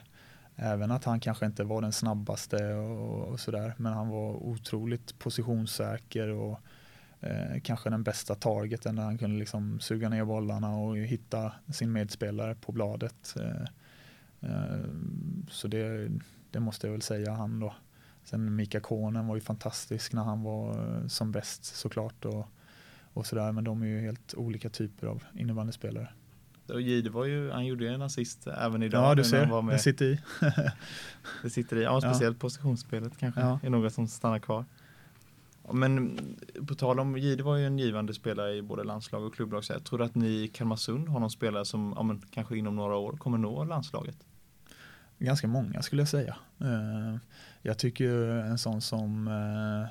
Även 0.56 0.90
att 0.90 1.04
han 1.04 1.20
kanske 1.20 1.46
inte 1.46 1.64
var 1.64 1.82
den 1.82 1.92
snabbaste 1.92 2.74
och, 2.74 3.28
och 3.28 3.40
sådär 3.40 3.74
men 3.76 3.92
han 3.92 4.08
var 4.08 4.32
otroligt 4.32 5.18
positionssäker 5.18 6.28
och 6.28 6.60
eh, 7.20 7.60
kanske 7.62 7.90
den 7.90 8.02
bästa 8.02 8.34
targeten 8.34 8.96
där 8.96 9.02
han 9.02 9.18
kunde 9.18 9.38
liksom 9.38 9.80
suga 9.80 10.08
ner 10.08 10.24
bollarna 10.24 10.76
och 10.76 10.96
hitta 10.96 11.52
sin 11.72 11.92
medspelare 11.92 12.54
på 12.54 12.72
bladet. 12.72 13.36
Eh, 13.40 13.62
eh, 14.50 14.84
så 15.50 15.68
det, 15.68 16.10
det 16.50 16.60
måste 16.60 16.86
jag 16.86 16.92
väl 16.92 17.02
säga 17.02 17.32
han 17.32 17.60
då. 17.60 17.74
Sen 18.24 18.56
Mika 18.56 18.80
Konen 18.80 19.26
var 19.26 19.34
ju 19.34 19.40
fantastisk 19.40 20.12
när 20.12 20.22
han 20.22 20.42
var 20.42 20.70
eh, 20.70 21.06
som 21.06 21.32
bäst 21.32 21.64
såklart 21.64 22.24
och, 22.24 22.48
och 23.12 23.26
sådär 23.26 23.52
men 23.52 23.64
de 23.64 23.82
är 23.82 23.86
ju 23.86 24.00
helt 24.00 24.34
olika 24.34 24.70
typer 24.70 25.06
av 25.06 25.24
innebandyspelare. 25.34 26.08
Och 26.70 26.80
Jihde 26.80 27.10
var 27.10 27.24
ju, 27.24 27.50
han 27.50 27.66
gjorde 27.66 27.84
ju 27.84 27.90
en 27.90 28.02
assist 28.02 28.46
även 28.46 28.82
idag. 28.82 29.04
Ja, 29.04 29.14
du 29.14 29.24
ser, 29.24 29.46
var 29.46 29.62
med. 29.62 29.74
det 29.74 29.78
sitter 29.78 30.04
i. 30.04 30.20
det 31.42 31.50
sitter 31.50 31.76
i, 31.76 31.82
ja, 31.82 32.00
speciellt 32.00 32.36
ja. 32.36 32.40
positionsspelet 32.40 33.18
kanske 33.18 33.40
ja. 33.40 33.60
är 33.62 33.70
något 33.70 33.92
som 33.92 34.08
stannar 34.08 34.38
kvar. 34.38 34.64
Men 35.72 36.18
på 36.66 36.74
tal 36.74 37.00
om 37.00 37.18
Jihde 37.18 37.42
var 37.42 37.56
ju 37.56 37.66
en 37.66 37.78
givande 37.78 38.14
spelare 38.14 38.54
i 38.54 38.62
både 38.62 38.84
landslag 38.84 39.24
och 39.24 39.34
klubblag. 39.34 39.64
Så 39.64 39.72
jag 39.72 39.84
tror 39.84 40.02
att 40.02 40.14
ni 40.14 40.28
i 40.28 40.48
Kalmarsund 40.48 41.08
har 41.08 41.20
någon 41.20 41.30
spelare 41.30 41.64
som 41.64 41.92
ja, 41.96 42.02
men, 42.02 42.22
kanske 42.30 42.56
inom 42.56 42.76
några 42.76 42.96
år 42.96 43.12
kommer 43.12 43.38
nå 43.38 43.64
landslaget? 43.64 44.16
Ganska 45.18 45.48
många 45.48 45.82
skulle 45.82 46.02
jag 46.02 46.08
säga. 46.08 46.36
Uh, 46.62 47.16
jag 47.62 47.78
tycker 47.78 48.12
en 48.26 48.58
sån 48.58 48.80
som 48.80 49.28
uh, 49.28 49.86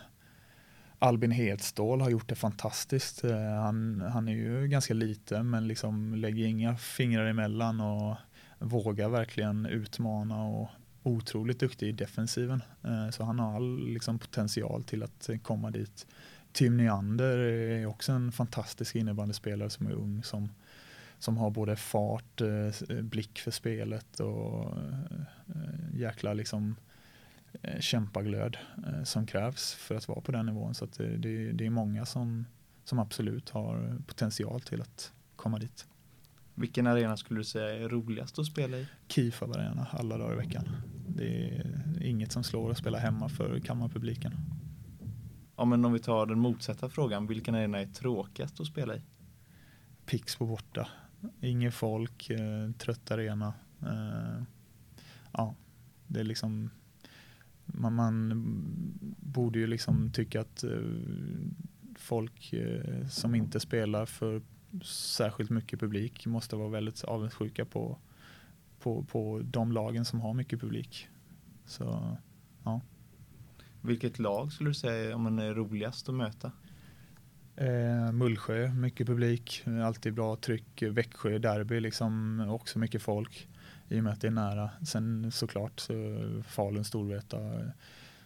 Albin 0.99 1.31
Hedstål 1.31 2.01
har 2.01 2.09
gjort 2.09 2.29
det 2.29 2.35
fantastiskt. 2.35 3.23
Eh, 3.23 3.53
han, 3.61 4.01
han 4.01 4.27
är 4.27 4.33
ju 4.33 4.67
ganska 4.67 4.93
liten 4.93 5.49
men 5.49 5.67
liksom 5.67 6.15
lägger 6.15 6.45
inga 6.45 6.77
fingrar 6.77 7.25
emellan 7.25 7.81
och 7.81 8.15
vågar 8.59 9.09
verkligen 9.09 9.65
utmana 9.65 10.43
och 10.43 10.69
otroligt 11.03 11.59
duktig 11.59 11.87
i 11.87 11.91
defensiven. 11.91 12.61
Eh, 12.83 13.09
så 13.09 13.23
han 13.23 13.39
har 13.39 13.55
all 13.55 13.87
liksom 13.87 14.19
potential 14.19 14.83
till 14.83 15.03
att 15.03 15.29
komma 15.43 15.71
dit. 15.71 16.07
Tim 16.51 16.77
Nyander 16.77 17.37
är 17.37 17.85
också 17.85 18.11
en 18.11 18.31
fantastisk 18.31 18.95
innebandyspelare 18.95 19.69
som 19.69 19.87
är 19.87 19.91
ung 19.91 20.23
som, 20.23 20.49
som 21.19 21.37
har 21.37 21.49
både 21.49 21.75
fart, 21.75 22.41
eh, 22.41 23.01
blick 23.01 23.39
för 23.39 23.51
spelet 23.51 24.19
och 24.19 24.73
jäkla 25.93 26.33
liksom 26.33 26.75
kämpaglöd 27.79 28.57
eh, 28.87 29.03
som 29.03 29.25
krävs 29.25 29.73
för 29.73 29.95
att 29.95 30.07
vara 30.07 30.21
på 30.21 30.31
den 30.31 30.45
nivån. 30.45 30.75
Så 30.75 30.85
det, 30.85 31.17
det, 31.17 31.51
det, 31.51 31.65
är 31.65 31.69
många 31.69 32.05
som, 32.05 32.45
som 32.83 32.99
absolut 32.99 33.49
har 33.49 33.97
potential 34.07 34.61
till 34.61 34.81
att 34.81 35.13
komma 35.35 35.59
dit. 35.59 35.87
Vilken 36.55 36.87
arena 36.87 37.17
skulle 37.17 37.39
du 37.39 37.43
säga 37.43 37.85
är 37.85 37.89
roligast 37.89 38.39
att 38.39 38.45
spela 38.45 38.77
i? 38.77 38.87
Kifab 39.07 39.51
arena 39.51 39.87
alla 39.91 40.17
dagar 40.17 40.33
i 40.33 40.37
veckan. 40.37 40.69
Det 41.07 41.49
är 41.49 42.03
inget 42.03 42.31
som 42.31 42.43
slår 42.43 42.71
att 42.71 42.77
spela 42.77 42.97
hemma 42.97 43.29
för 43.29 43.59
kammarpubliken. 43.59 44.33
Ja, 45.55 45.65
men 45.65 45.85
om 45.85 45.93
vi 45.93 45.99
tar 45.99 46.25
den 46.25 46.39
motsatta 46.39 46.89
frågan, 46.89 47.27
vilken 47.27 47.55
arena 47.55 47.79
är 47.79 47.85
tråkigast 47.85 48.59
att 48.59 48.67
spela 48.67 48.95
i? 48.95 49.01
Pixbo 50.05 50.45
borta. 50.45 50.87
Inget 51.41 51.73
folk, 51.73 52.29
eh, 52.29 52.71
trött 52.77 53.11
arena. 53.11 53.53
Eh, 53.81 54.43
ja, 55.31 55.55
det 56.07 56.19
är 56.19 56.23
liksom 56.23 56.69
man, 57.73 57.95
man 57.95 58.33
borde 59.19 59.59
ju 59.59 59.67
liksom 59.67 60.11
tycka 60.11 60.41
att 60.41 60.63
eh, 60.63 60.71
folk 61.95 62.53
eh, 62.53 63.07
som 63.07 63.35
inte 63.35 63.59
spelar 63.59 64.05
för 64.05 64.41
särskilt 64.83 65.49
mycket 65.49 65.79
publik 65.79 66.25
måste 66.25 66.55
vara 66.55 66.69
väldigt 66.69 67.03
avundsjuka 67.03 67.65
på, 67.65 67.97
på, 68.79 69.03
på 69.03 69.41
de 69.43 69.71
lagen 69.71 70.05
som 70.05 70.21
har 70.21 70.33
mycket 70.33 70.61
publik. 70.61 71.07
Så, 71.65 72.17
ja. 72.63 72.81
Vilket 73.81 74.19
lag 74.19 74.51
skulle 74.51 74.69
du 74.69 74.73
säga 74.73 75.15
om 75.15 75.21
man 75.21 75.39
är 75.39 75.53
roligast 75.53 76.09
att 76.09 76.15
möta? 76.15 76.51
Eh, 77.55 78.11
Mullsjö, 78.11 78.73
mycket 78.73 79.07
publik, 79.07 79.63
alltid 79.83 80.13
bra 80.13 80.35
tryck. 80.35 80.81
Växjö, 80.81 81.37
derby, 81.37 81.79
liksom 81.79 82.39
också 82.49 82.79
mycket 82.79 83.01
folk. 83.01 83.47
I 83.89 83.99
och 83.99 84.03
med 84.03 84.13
att 84.13 84.21
det 84.21 84.27
är 84.27 84.31
nära. 84.31 84.69
Sen 84.85 85.31
såklart 85.31 85.79
så 85.79 85.93
Falun, 86.47 86.83
Storvreta 86.83 87.37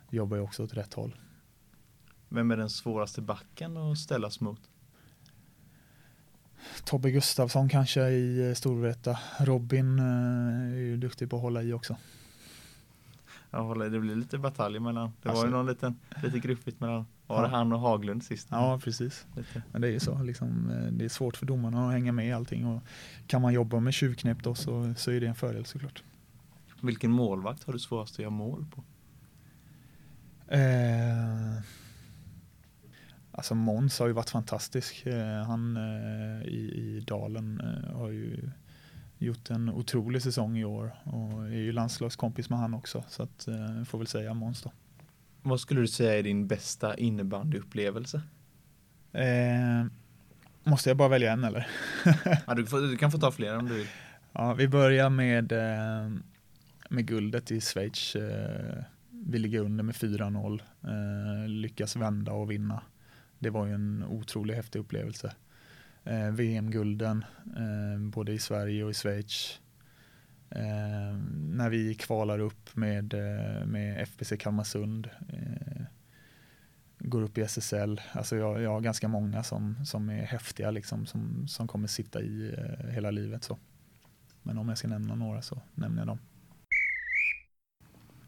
jobbar 0.09 0.37
ju 0.37 0.43
också 0.43 0.63
åt 0.63 0.73
rätt 0.73 0.93
håll. 0.93 1.15
Vem 2.29 2.51
är 2.51 2.57
den 2.57 2.69
svåraste 2.69 3.21
backen 3.21 3.77
att 3.77 3.97
ställas 3.97 4.39
mot? 4.39 4.61
Tobbe 6.85 7.11
Gustafsson 7.11 7.69
kanske 7.69 8.09
i 8.09 8.53
Storvreta. 8.55 9.19
Robin 9.39 9.99
är 9.99 10.75
ju 10.75 10.97
duktig 10.97 11.29
på 11.29 11.35
att 11.35 11.41
hålla 11.41 11.63
i 11.63 11.73
också. 11.73 11.97
Ja, 13.53 13.73
det 13.73 13.99
blir 13.99 14.15
lite 14.15 14.37
batalj 14.37 14.79
mellan. 14.79 15.11
Det 15.21 15.29
alltså, 15.29 15.43
var 15.43 15.49
ju 15.49 15.55
någon 15.57 15.65
liten, 15.65 15.95
lite 16.23 16.39
gruppigt 16.39 16.79
mellan 16.79 17.05
var 17.27 17.41
det 17.41 17.47
han 17.47 17.73
och 17.73 17.79
Haglund 17.79 18.23
sist? 18.23 18.47
Ja, 18.51 18.79
precis. 18.83 19.25
Lite. 19.35 19.63
Men 19.71 19.81
det 19.81 19.87
är 19.87 19.91
ju 19.91 19.99
så, 19.99 20.23
liksom, 20.23 20.69
eh, 20.69 20.91
det 20.91 21.05
är 21.05 21.09
svårt 21.09 21.37
för 21.37 21.45
domarna 21.45 21.87
att 21.87 21.93
hänga 21.93 22.11
med 22.11 22.27
i 22.27 22.31
allting 22.31 22.65
och 22.65 22.83
kan 23.27 23.41
man 23.41 23.53
jobba 23.53 23.79
med 23.79 23.93
tjuvknep 23.93 24.43
då 24.43 24.55
så, 24.55 24.93
så 24.97 25.11
är 25.11 25.21
det 25.21 25.27
en 25.27 25.35
fördel 25.35 25.65
såklart. 25.65 26.03
Vilken 26.81 27.11
målvakt 27.11 27.63
har 27.63 27.73
du 27.73 27.79
svårast 27.79 28.15
att 28.15 28.19
göra 28.19 28.29
mål 28.29 28.65
på? 28.75 28.83
Eh, 30.53 31.63
alltså 33.31 33.55
Måns 33.55 33.99
har 33.99 34.07
ju 34.07 34.13
varit 34.13 34.29
fantastisk. 34.29 35.05
Eh, 35.05 35.43
han 35.43 35.77
eh, 35.77 36.47
i, 36.47 36.71
i 36.75 37.03
Dalen 37.07 37.61
eh, 37.61 37.97
har 37.97 38.09
ju 38.09 38.49
gjort 39.17 39.49
en 39.49 39.69
otrolig 39.69 40.21
säsong 40.21 40.57
i 40.57 40.65
år 40.65 40.95
och 41.03 41.45
är 41.45 41.49
ju 41.49 41.71
landslagskompis 41.71 42.49
med 42.49 42.59
han 42.59 42.73
också 42.73 43.03
så 43.07 43.23
att 43.23 43.47
eh, 43.47 43.83
får 43.83 43.97
väl 43.97 44.07
säga 44.07 44.33
Måns 44.33 44.61
då. 44.61 44.71
Vad 45.41 45.59
skulle 45.59 45.81
du 45.81 45.87
säga 45.87 46.19
är 46.19 46.23
din 46.23 46.47
bästa 46.47 46.97
innebandyupplevelse? 46.97 48.21
Eh, 49.11 49.85
måste 50.63 50.89
jag 50.89 50.97
bara 50.97 51.09
välja 51.09 51.31
en 51.33 51.43
eller? 51.43 51.67
ja, 52.47 52.53
du, 52.55 52.65
får, 52.65 52.81
du, 52.81 52.97
kan 52.97 53.11
få 53.11 53.17
ta 53.17 53.31
fler 53.31 53.57
om 53.57 53.67
du 53.67 53.73
vill. 53.73 53.87
Ja, 54.31 54.53
vi 54.53 54.67
börjar 54.67 55.09
med, 55.09 55.51
eh, 55.51 56.11
med 56.89 57.07
guldet 57.07 57.51
i 57.51 57.61
Schweiz. 57.61 58.15
Eh, 58.15 58.83
vi 59.09 59.39
ligger 59.39 59.59
under 59.59 59.83
med 59.83 59.95
4-0, 59.95 60.61
eh, 60.83 61.49
lyckas 61.49 61.95
vända 61.95 62.31
och 62.31 62.51
vinna. 62.51 62.81
Det 63.39 63.49
var 63.49 63.65
ju 63.65 63.73
en 63.73 64.03
otroligt 64.03 64.55
häftig 64.55 64.79
upplevelse. 64.79 65.33
Eh, 66.03 66.31
VM-gulden, 66.31 67.25
eh, 67.57 67.99
både 67.99 68.33
i 68.33 68.39
Sverige 68.39 68.83
och 68.83 68.91
i 68.91 68.93
Schweiz. 68.93 69.59
Eh, 70.49 71.17
när 71.33 71.69
vi 71.69 71.95
kvalar 71.95 72.39
upp 72.39 72.75
med, 72.75 73.13
eh, 73.13 73.65
med 73.65 74.01
FBC 74.01 74.37
Kalmarsund. 74.37 75.09
Eh, 75.29 75.83
går 76.99 77.21
upp 77.21 77.37
i 77.37 77.41
SSL. 77.41 78.01
Alltså 78.11 78.35
jag, 78.35 78.61
jag 78.61 78.69
har 78.69 78.81
ganska 78.81 79.07
många 79.07 79.43
som, 79.43 79.85
som 79.85 80.09
är 80.09 80.23
häftiga 80.23 80.71
liksom, 80.71 81.05
som, 81.05 81.47
som 81.47 81.67
kommer 81.67 81.87
sitta 81.87 82.21
i 82.21 82.55
eh, 82.57 82.89
hela 82.89 83.11
livet. 83.11 83.43
Så. 83.43 83.57
Men 84.43 84.57
om 84.57 84.69
jag 84.69 84.77
ska 84.77 84.87
nämna 84.87 85.15
några 85.15 85.41
så 85.41 85.61
nämner 85.75 86.01
jag 86.01 86.07
dem. 86.07 86.19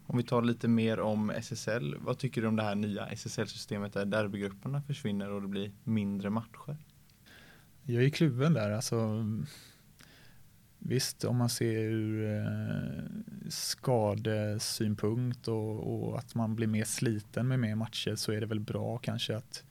Om 0.07 0.17
vi 0.17 0.23
tar 0.23 0.41
lite 0.41 0.67
mer 0.67 0.99
om 0.99 1.29
SSL. 1.29 1.95
Vad 1.99 2.17
tycker 2.17 2.41
du 2.41 2.47
om 2.47 2.55
det 2.55 2.63
här 2.63 2.75
nya 2.75 3.07
SSL-systemet 3.07 3.93
där 3.93 4.05
derbygrupperna 4.05 4.81
försvinner 4.81 5.31
och 5.31 5.41
det 5.41 5.47
blir 5.47 5.71
mindre 5.83 6.29
matcher? 6.29 6.77
Jag 7.85 8.03
är 8.03 8.09
kluven 8.09 8.53
där. 8.53 8.71
Alltså, 8.71 9.25
Visst, 10.87 11.23
om 11.23 11.37
man 11.37 11.49
ser 11.49 11.79
ur 11.79 12.37
eh, 12.37 13.03
skadesynpunkt 13.49 15.47
och, 15.47 15.93
och, 15.93 16.19
att 16.19 16.35
man 16.35 16.55
blir 16.55 16.67
mer 16.67 16.83
sliten 16.83 17.47
med 17.47 17.59
mer 17.59 17.75
matcher 17.75 18.15
så 18.15 18.31
är 18.31 18.41
det 18.41 18.45
väl 18.45 18.59
bra 18.59 18.97
kanske 18.97 19.37
att 19.37 19.63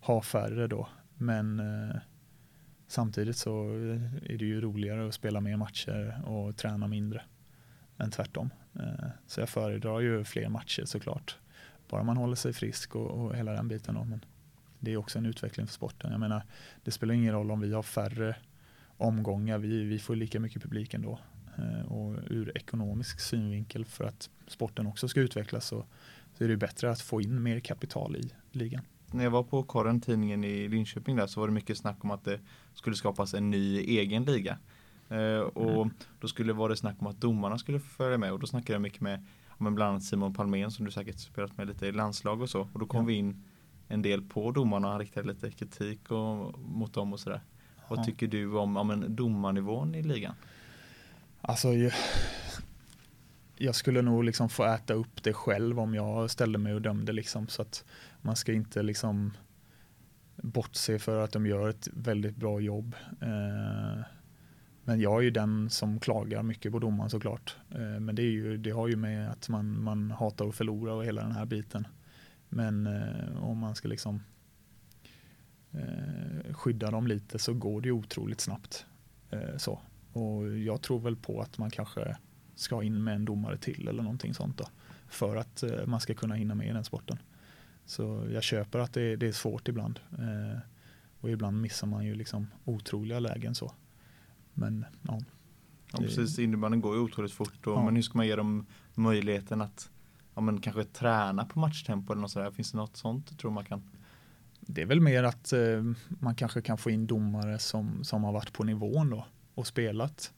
ha 0.00 0.22
färre 0.22 0.66
då. 0.66 0.88
Men 1.14 1.60
eh, 1.60 1.96
samtidigt 2.86 3.36
så 3.36 3.68
är 4.22 4.38
det 4.38 4.44
ju 4.44 4.60
roligare 4.60 5.08
att 5.08 5.14
spela 5.14 5.40
mer 5.40 5.56
matcher 5.56 6.22
och 6.26 6.56
träna 6.56 6.88
mindre 6.88 7.22
än 7.98 8.10
tvärtom. 8.10 8.50
Eh, 8.74 9.08
så 9.26 9.40
jag 9.40 9.48
föredrar 9.48 10.00
ju 10.00 10.24
fler 10.24 10.48
matcher 10.48 10.84
såklart. 10.84 11.38
Bara 11.88 12.02
man 12.02 12.16
håller 12.16 12.36
sig 12.36 12.52
frisk 12.52 12.96
och, 12.96 13.10
och 13.10 13.36
hela 13.36 13.52
den 13.52 13.68
biten. 13.68 13.94
Då. 13.94 14.04
Men 14.04 14.24
det 14.80 14.92
är 14.92 14.96
också 14.96 15.18
en 15.18 15.26
utveckling 15.26 15.66
för 15.66 15.74
sporten. 15.74 16.10
Jag 16.10 16.20
menar, 16.20 16.42
det 16.84 16.90
spelar 16.90 17.14
ingen 17.14 17.32
roll 17.32 17.50
om 17.50 17.60
vi 17.60 17.72
har 17.72 17.82
färre 17.82 18.36
omgångar. 18.96 19.58
Vi, 19.58 19.84
vi 19.84 19.98
får 19.98 20.16
lika 20.16 20.40
mycket 20.40 20.62
publik 20.62 20.94
ändå. 20.94 21.18
Eh, 21.58 21.92
och 21.92 22.14
ur 22.30 22.56
ekonomisk 22.56 23.20
synvinkel 23.20 23.84
för 23.84 24.04
att 24.04 24.30
sporten 24.46 24.86
också 24.86 25.08
ska 25.08 25.20
utvecklas 25.20 25.66
så, 25.66 25.84
så 26.34 26.44
är 26.44 26.48
det 26.48 26.56
bättre 26.56 26.90
att 26.90 27.00
få 27.00 27.20
in 27.20 27.42
mer 27.42 27.60
kapital 27.60 28.16
i 28.16 28.32
ligan. 28.52 28.82
När 29.12 29.24
jag 29.24 29.30
var 29.30 29.42
på 29.42 29.62
korren 29.62 30.00
tidningen 30.00 30.44
i 30.44 30.68
Linköping 30.68 31.16
där 31.16 31.26
så 31.26 31.40
var 31.40 31.48
det 31.48 31.54
mycket 31.54 31.78
snack 31.78 32.04
om 32.04 32.10
att 32.10 32.24
det 32.24 32.40
skulle 32.74 32.96
skapas 32.96 33.34
en 33.34 33.50
ny 33.50 33.78
egen 33.78 34.24
liga. 34.24 34.58
Eh, 35.08 35.38
och 35.38 35.82
mm. 35.82 35.94
då 36.20 36.28
skulle 36.28 36.52
vara 36.52 36.68
det 36.68 36.76
snack 36.76 36.96
om 36.98 37.06
att 37.06 37.20
domarna 37.20 37.58
skulle 37.58 37.80
följa 37.80 38.18
med 38.18 38.32
och 38.32 38.38
då 38.38 38.46
snackade 38.46 38.72
jag 38.72 38.82
mycket 38.82 39.00
med, 39.00 39.26
med 39.58 39.74
bland 39.74 39.90
annat 39.90 40.02
Simon 40.02 40.34
Palmén 40.34 40.70
som 40.70 40.84
du 40.84 40.90
säkert 40.90 41.18
spelat 41.18 41.56
med 41.56 41.66
lite 41.66 41.86
i 41.86 41.92
landslag 41.92 42.42
och 42.42 42.50
så. 42.50 42.68
Och 42.72 42.80
då 42.80 42.86
kom 42.86 43.00
ja. 43.00 43.06
vi 43.06 43.14
in 43.14 43.44
en 43.88 44.02
del 44.02 44.22
på 44.22 44.50
domarna 44.50 44.86
och 44.86 44.92
han 44.92 45.00
riktade 45.00 45.28
lite 45.28 45.50
kritik 45.50 46.10
och, 46.10 46.58
mot 46.58 46.94
dem 46.94 47.12
och 47.12 47.20
sådär. 47.20 47.40
Vad 47.88 48.04
tycker 48.04 48.26
du 48.26 48.58
om, 48.58 48.76
om 48.76 48.90
en 48.90 49.16
domarnivån 49.16 49.94
i 49.94 50.02
ligan? 50.02 50.34
Alltså, 51.40 51.72
jag, 51.72 51.92
jag 53.56 53.74
skulle 53.74 54.02
nog 54.02 54.24
liksom 54.24 54.48
få 54.48 54.64
äta 54.64 54.94
upp 54.94 55.22
det 55.22 55.32
själv 55.32 55.80
om 55.80 55.94
jag 55.94 56.30
ställde 56.30 56.58
mig 56.58 56.74
och 56.74 56.82
dömde 56.82 57.12
liksom 57.12 57.48
så 57.48 57.62
att 57.62 57.84
man 58.20 58.36
ska 58.36 58.52
inte 58.52 58.82
liksom 58.82 59.32
bortse 60.36 60.98
för 60.98 61.24
att 61.24 61.32
de 61.32 61.46
gör 61.46 61.68
ett 61.68 61.88
väldigt 61.92 62.36
bra 62.36 62.60
jobb. 62.60 62.94
Eh, 63.20 64.04
men 64.84 65.00
jag 65.00 65.18
är 65.18 65.22
ju 65.22 65.30
den 65.30 65.70
som 65.70 66.00
klagar 66.00 66.42
mycket 66.42 66.72
på 66.72 66.78
domaren 66.78 67.10
såklart. 67.10 67.56
Eh, 67.70 68.00
men 68.00 68.14
det, 68.14 68.22
är 68.22 68.30
ju, 68.30 68.56
det 68.56 68.70
har 68.70 68.88
ju 68.88 68.96
med 68.96 69.30
att 69.30 69.48
man, 69.48 69.82
man 69.82 70.10
hatar 70.10 70.48
att 70.48 70.54
förlora 70.54 70.94
och 70.94 71.04
hela 71.04 71.22
den 71.22 71.32
här 71.32 71.46
biten. 71.46 71.86
Men 72.48 72.86
eh, 72.86 73.44
om 73.44 73.58
man 73.58 73.74
ska 73.74 73.88
liksom 73.88 74.22
eh, 75.72 76.54
skydda 76.54 76.90
dem 76.90 77.06
lite 77.06 77.38
så 77.38 77.54
går 77.54 77.80
det 77.80 77.90
otroligt 77.90 78.40
snabbt. 78.40 78.86
Eh, 79.30 79.56
så. 79.56 79.80
Och 80.12 80.58
jag 80.58 80.82
tror 80.82 81.00
väl 81.00 81.16
på 81.16 81.40
att 81.40 81.58
man 81.58 81.70
kanske 81.70 82.16
ska 82.54 82.82
in 82.82 83.04
med 83.04 83.14
en 83.14 83.24
domare 83.24 83.58
till 83.58 83.88
eller 83.88 84.02
någonting 84.02 84.34
sånt 84.34 84.58
då. 84.58 84.64
För 85.08 85.36
att 85.36 85.62
eh, 85.62 85.86
man 85.86 86.00
ska 86.00 86.14
kunna 86.14 86.34
hinna 86.34 86.54
med 86.54 86.68
i 86.68 86.72
den 86.72 86.84
sporten. 86.84 87.18
Så 87.84 88.28
jag 88.32 88.42
köper 88.42 88.78
att 88.78 88.92
det, 88.92 89.16
det 89.16 89.26
är 89.26 89.32
svårt 89.32 89.68
ibland. 89.68 90.00
Eh, 90.18 90.58
och 91.20 91.30
ibland 91.30 91.60
missar 91.60 91.86
man 91.86 92.04
ju 92.04 92.14
liksom 92.14 92.46
otroliga 92.64 93.20
lägen 93.20 93.54
så. 93.54 93.72
Men 94.54 94.84
ja. 95.02 95.20
Ja, 95.92 95.98
precis, 95.98 96.38
innebandyn 96.38 96.80
går 96.80 96.94
ju 96.94 97.00
otroligt 97.00 97.32
fort. 97.32 97.66
Och, 97.66 97.72
ja. 97.72 97.84
Men 97.84 97.96
hur 97.96 98.02
ska 98.02 98.18
man 98.18 98.26
ge 98.26 98.36
dem 98.36 98.66
möjligheten 98.94 99.60
att 99.60 99.90
ja, 100.38 100.42
men 100.42 100.60
kanske 100.60 100.84
träna 100.84 101.44
på 101.44 101.58
matchtempo 101.58 102.12
eller 102.12 102.20
något 102.20 102.30
sådär? 102.30 102.50
Finns 102.50 102.72
det 102.72 102.78
något 102.78 102.96
sånt 102.96 103.38
tror 103.38 103.50
man 103.50 103.64
kan 103.64 103.82
det 104.60 104.82
är 104.82 104.86
väl 104.86 105.00
mer 105.00 105.22
att 105.22 105.52
eh, 105.52 105.82
man 106.08 106.34
kanske 106.34 106.62
kan 106.62 106.78
få 106.78 106.90
in 106.90 107.06
domare 107.06 107.58
som, 107.58 108.04
som 108.04 108.24
har 108.24 108.32
varit 108.32 108.52
på 108.52 108.64
nivån 108.64 109.10
då 109.10 109.26
och 109.54 109.66
spelat 109.66 110.32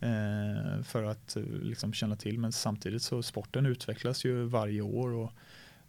eh, 0.00 0.82
för 0.82 1.04
att 1.04 1.36
eh, 1.36 1.42
liksom 1.42 1.92
känna 1.92 2.16
till. 2.16 2.38
Men 2.38 2.52
samtidigt 2.52 3.02
så 3.02 3.22
sporten 3.22 3.66
utvecklas 3.66 4.24
ju 4.24 4.44
varje 4.44 4.82
år 4.82 5.10
och 5.10 5.32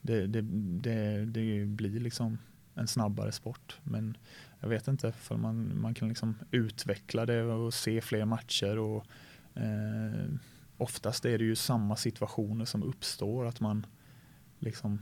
det, 0.02 0.28
det, 0.28 0.42
det, 0.82 1.26
det 1.26 1.66
blir 1.66 2.00
liksom 2.00 2.38
en 2.76 2.88
snabbare 2.88 3.32
sport. 3.32 3.78
Men 3.84 4.18
jag 4.60 4.70
vet 4.70 4.88
inte, 4.88 5.12
för 5.12 5.38
man, 5.38 5.82
man 5.82 5.94
kan 5.94 6.08
liksom 6.08 6.36
utveckla 6.52 7.26
det 7.26 7.44
och 7.44 7.74
se 7.74 8.02
fler 8.02 8.26
matcher 8.26 8.80
och 8.80 9.06
eh, 9.54 10.30
oftast 10.78 11.26
är 11.26 11.38
det 11.38 11.44
ju 11.44 11.56
samma 11.56 11.96
situationer 11.96 12.66
som 12.66 12.84
uppstår, 12.84 13.46
att 13.46 13.60
man 13.60 13.86
liksom 14.60 15.00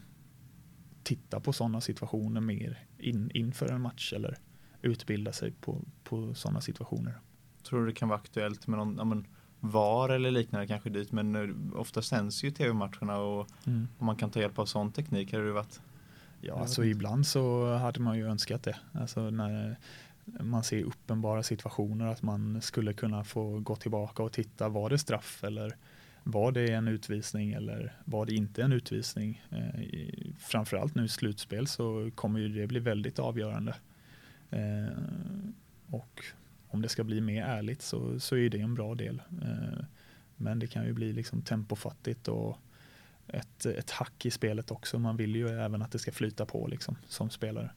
titta 1.03 1.39
på 1.39 1.53
sådana 1.53 1.82
situationer 1.82 2.41
mer 2.41 2.86
in, 2.97 3.32
inför 3.34 3.72
en 3.72 3.82
match 3.82 4.13
eller 4.13 4.38
utbilda 4.82 5.34
sig 5.34 5.51
på, 5.51 5.82
på 6.03 6.34
sådana 6.34 6.61
situationer. 6.61 7.19
Tror 7.63 7.80
du 7.80 7.86
det 7.86 7.93
kan 7.93 8.09
vara 8.09 8.19
aktuellt 8.19 8.67
med 8.67 8.80
någon 8.80 8.95
ja, 8.97 9.03
men, 9.03 9.28
VAR 9.59 10.09
eller 10.09 10.32
liknande 10.32 10.67
kanske 10.67 10.89
dit 10.89 11.11
men 11.11 11.36
eh, 11.36 11.80
ofta 11.80 12.01
sänds 12.01 12.43
ju 12.43 12.51
tv-matcherna 12.51 13.17
och 13.17 13.47
mm. 13.67 13.88
om 13.97 14.05
man 14.05 14.15
kan 14.15 14.30
ta 14.30 14.39
hjälp 14.39 14.59
av 14.59 14.65
sån 14.65 14.91
teknik 14.91 15.32
hade 15.34 15.45
det 15.45 15.51
varit 15.51 15.82
Ja, 16.41 16.59
alltså 16.59 16.86
ibland 16.86 17.28
så 17.28 17.76
hade 17.76 17.99
man 17.99 18.17
ju 18.17 18.28
önskat 18.28 18.63
det. 18.63 18.76
Alltså 18.93 19.30
när 19.30 19.78
man 20.39 20.63
ser 20.63 20.84
uppenbara 20.84 21.43
situationer 21.43 22.07
att 22.07 22.21
man 22.21 22.61
skulle 22.61 22.93
kunna 22.93 23.23
få 23.23 23.59
gå 23.59 23.75
tillbaka 23.75 24.23
och 24.23 24.32
titta, 24.32 24.69
var 24.69 24.89
det 24.89 24.97
straff 24.97 25.43
eller 25.43 25.75
var 26.23 26.51
det 26.51 26.73
en 26.73 26.88
utvisning 26.88 27.51
eller 27.51 27.93
var 28.05 28.25
det 28.25 28.36
inte 28.36 28.63
en 28.63 28.71
utvisning? 28.73 29.43
Eh, 29.49 29.82
framförallt 30.39 30.95
nu 30.95 31.05
i 31.05 31.09
slutspel 31.09 31.67
så 31.67 32.11
kommer 32.15 32.39
ju 32.39 32.49
det 32.49 32.67
bli 32.67 32.79
väldigt 32.79 33.19
avgörande. 33.19 33.75
Eh, 34.49 34.97
och 35.89 36.23
om 36.67 36.82
det 36.82 36.89
ska 36.89 37.03
bli 37.03 37.21
mer 37.21 37.43
ärligt 37.43 37.82
så, 37.82 38.19
så 38.19 38.36
är 38.38 38.49
det 38.49 38.59
en 38.59 38.75
bra 38.75 38.95
del. 38.95 39.21
Eh, 39.41 39.86
men 40.36 40.59
det 40.59 40.67
kan 40.67 40.86
ju 40.86 40.93
bli 40.93 41.13
liksom 41.13 41.41
tempofattigt 41.41 42.27
och 42.27 42.57
ett, 43.27 43.65
ett 43.65 43.91
hack 43.91 44.25
i 44.25 44.32
spelet 44.32 44.71
också. 44.71 44.99
Man 44.99 45.17
vill 45.17 45.36
ju 45.36 45.49
även 45.49 45.82
att 45.82 45.91
det 45.91 45.99
ska 45.99 46.11
flyta 46.11 46.45
på 46.45 46.67
liksom, 46.67 46.97
som 47.07 47.29
spelare. 47.29 47.71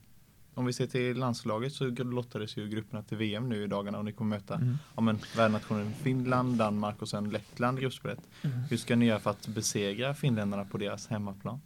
Om 0.55 0.67
vi 0.67 0.73
ser 0.73 0.87
till 0.87 1.17
landslaget 1.17 1.73
så 1.73 1.85
lottades 1.87 2.57
ju 2.57 2.69
grupperna 2.69 3.03
till 3.03 3.17
VM 3.17 3.49
nu 3.49 3.65
i 3.65 3.67
dagarna 3.67 3.99
och 3.99 4.05
ni 4.05 4.13
kommer 4.13 4.37
möta 4.37 4.55
Mm. 4.55 4.79
ja, 4.97 5.03
men, 5.03 5.19
värdnationen 5.37 5.93
Finland, 5.95 6.57
Danmark 6.57 7.03
och 7.03 7.09
sen 7.09 7.31
Lettland 7.31 7.79
i 7.79 7.83
gruppspelet. 7.83 8.21
Mm. 8.43 8.59
Hur 8.71 8.77
ska 8.77 8.97
ni 8.97 9.07
göra 9.07 9.19
för 9.21 9.31
att 9.31 9.47
besegra 9.47 10.15
finländarna 10.15 10.65
på 10.65 10.79
deras 10.79 11.07
hemmaplan? 11.07 11.61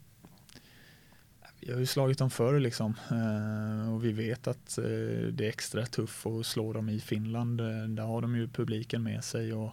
Vi 1.61 1.73
har 1.73 1.81
ju 1.81 1.87
slagit 1.87 2.19
dem 2.19 2.31
förr 2.31 2.61
liksom 2.61 2.95
eh, 3.11 3.95
och 3.95 4.05
vi 4.05 4.13
vet 4.13 4.47
att 4.49 4.79
eh, 4.79 4.85
det 5.33 5.45
är 5.45 5.49
extra 5.49 5.87
tufft 5.87 6.27
att 6.27 6.47
slå 6.47 6.73
dem 6.73 6.89
i 6.89 7.01
Finland. 7.01 7.61
Eh, 7.61 7.67
Där 7.89 8.03
har 8.03 8.21
de 8.23 8.37
ju 8.37 8.49
publiken 8.49 9.03
med 9.03 9.25
sig 9.25 9.53
och 9.53 9.71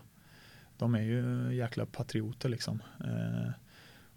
de 0.77 0.95
är 0.95 1.01
ju 1.01 1.53
jäkla 1.55 1.85
patrioter 1.85 2.49
liksom. 2.49 2.81
Eh, 2.99 3.49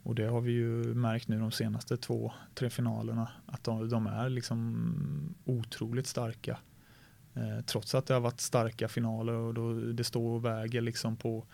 och 0.08 0.14
det 0.14 0.26
har 0.26 0.40
vi 0.40 0.52
ju 0.52 0.94
märkt 0.94 1.28
nu 1.28 1.38
de 1.38 1.50
senaste 1.50 1.96
två, 1.96 2.32
tre 2.54 2.70
finalerna 2.70 3.28
att 3.46 3.64
de, 3.64 3.88
de 3.88 4.06
är 4.06 4.28
liksom 4.28 5.34
otroligt 5.44 6.06
starka. 6.06 6.58
Eh, 7.34 7.64
Trots 7.66 7.94
att 7.94 8.06
det 8.06 8.14
har 8.14 8.20
varit 8.20 8.40
starka 8.40 8.88
finaler 8.88 9.32
och 9.32 9.54
då 9.54 9.72
det 9.72 10.04
står 10.04 10.34
och 10.34 10.44
väger 10.44 10.80
liksom 10.80 11.16
på 11.16 11.46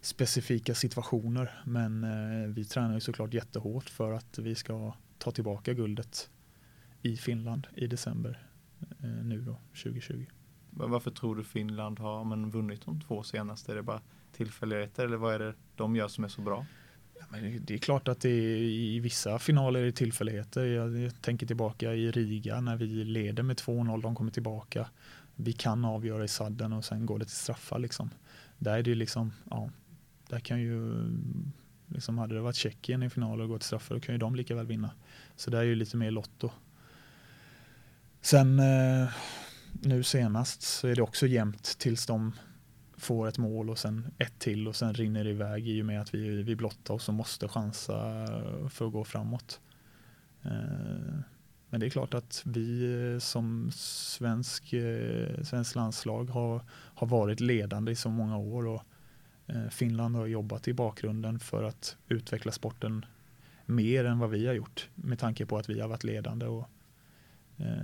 specifika 0.00 0.74
situationer. 0.74 1.62
Men 1.64 2.04
eh, 2.04 2.48
vi 2.48 2.64
tränar 2.64 2.94
ju 2.94 3.00
såklart 3.00 3.34
jättehårt 3.34 3.88
för 3.90 4.12
att 4.12 4.38
vi 4.38 4.54
ska 4.54 4.94
ta 5.18 5.30
tillbaka 5.30 5.74
guldet 5.74 6.30
i 7.02 7.16
Finland 7.16 7.66
i 7.74 7.86
december 7.86 8.46
eh, 9.00 9.24
nu 9.24 9.40
då 9.40 9.58
2020. 9.82 10.26
Varför 10.70 11.10
tror 11.10 11.36
du 11.36 11.44
Finland 11.44 11.98
har 11.98 12.24
men, 12.24 12.50
vunnit 12.50 12.84
de 12.84 13.00
två 13.00 13.22
senaste? 13.22 13.72
Är 13.72 13.76
det 13.76 13.82
bara 13.82 14.00
tillfälligheter 14.32 15.04
eller 15.04 15.16
vad 15.16 15.34
är 15.34 15.38
det 15.38 15.54
de 15.76 15.96
gör 15.96 16.08
som 16.08 16.24
är 16.24 16.28
så 16.28 16.40
bra? 16.40 16.66
Men 17.28 17.64
det 17.64 17.74
är 17.74 17.78
klart 17.78 18.08
att 18.08 18.20
det 18.20 18.28
är, 18.28 18.56
i 18.58 19.00
vissa 19.00 19.38
finaler 19.38 19.80
är 19.80 19.84
det 19.84 19.92
tillfälligheter. 19.92 20.64
Jag, 20.64 20.98
jag 20.98 21.22
tänker 21.22 21.46
tillbaka 21.46 21.94
i 21.94 22.10
Riga 22.10 22.60
när 22.60 22.76
vi 22.76 22.86
leder 22.86 23.42
med 23.42 23.56
2-0, 23.56 24.02
de 24.02 24.14
kommer 24.14 24.30
tillbaka. 24.30 24.88
Vi 25.34 25.52
kan 25.52 25.84
avgöra 25.84 26.24
i 26.24 26.28
sadden 26.28 26.72
och 26.72 26.84
sen 26.84 27.06
går 27.06 27.18
det 27.18 27.24
till 27.24 27.34
straffar 27.34 27.78
liksom. 27.78 28.10
Där 28.58 28.78
är 28.78 28.82
det 28.82 28.94
liksom, 28.94 29.32
ja, 29.50 29.70
där 30.28 30.40
kan 30.40 30.60
ju, 30.60 30.94
liksom 31.86 32.18
hade 32.18 32.34
det 32.34 32.40
varit 32.40 32.56
Tjeckien 32.56 33.02
i 33.02 33.10
final 33.10 33.40
och 33.40 33.48
gått 33.48 33.60
till 33.60 33.66
straffar 33.66 33.94
då 33.94 34.00
kan 34.00 34.14
ju 34.14 34.18
de 34.18 34.34
lika 34.34 34.54
väl 34.54 34.66
vinna. 34.66 34.90
Så 35.36 35.50
där 35.50 35.58
är 35.58 35.62
ju 35.64 35.74
lite 35.74 35.96
mer 35.96 36.10
lotto. 36.10 36.50
Sen 38.20 38.58
eh, 38.58 39.08
nu 39.82 40.02
senast 40.02 40.62
så 40.62 40.88
är 40.88 40.94
det 40.94 41.02
också 41.02 41.26
jämnt 41.26 41.78
tills 41.78 42.06
de 42.06 42.32
får 42.96 43.28
ett 43.28 43.38
mål 43.38 43.70
och 43.70 43.78
sen 43.78 44.06
ett 44.18 44.38
till 44.38 44.68
och 44.68 44.76
sen 44.76 44.94
rinner 44.94 45.24
det 45.24 45.30
iväg 45.30 45.68
i 45.68 45.82
och 45.82 45.86
med 45.86 46.00
att 46.00 46.14
vi, 46.14 46.42
vi 46.42 46.56
blottar 46.56 46.94
oss 46.94 47.08
och 47.08 47.14
måste 47.14 47.48
chansa 47.48 48.26
för 48.70 48.86
att 48.86 48.92
gå 48.92 49.04
framåt. 49.04 49.60
Eh, 50.42 51.18
men 51.70 51.80
det 51.80 51.86
är 51.86 51.90
klart 51.90 52.14
att 52.14 52.42
vi 52.44 53.18
som 53.20 53.70
svensk, 53.72 54.72
eh, 54.72 55.42
svensk 55.42 55.74
landslag 55.74 56.24
har, 56.24 56.64
har 56.70 57.06
varit 57.06 57.40
ledande 57.40 57.92
i 57.92 57.96
så 57.96 58.10
många 58.10 58.36
år 58.36 58.66
och 58.66 58.82
eh, 59.46 59.68
Finland 59.68 60.16
har 60.16 60.26
jobbat 60.26 60.68
i 60.68 60.72
bakgrunden 60.72 61.38
för 61.38 61.62
att 61.62 61.96
utveckla 62.08 62.52
sporten 62.52 63.04
mer 63.66 64.04
än 64.04 64.18
vad 64.18 64.30
vi 64.30 64.46
har 64.46 64.54
gjort 64.54 64.88
med 64.94 65.18
tanke 65.18 65.46
på 65.46 65.58
att 65.58 65.70
vi 65.70 65.80
har 65.80 65.88
varit 65.88 66.04
ledande. 66.04 66.46
Och 66.46 66.68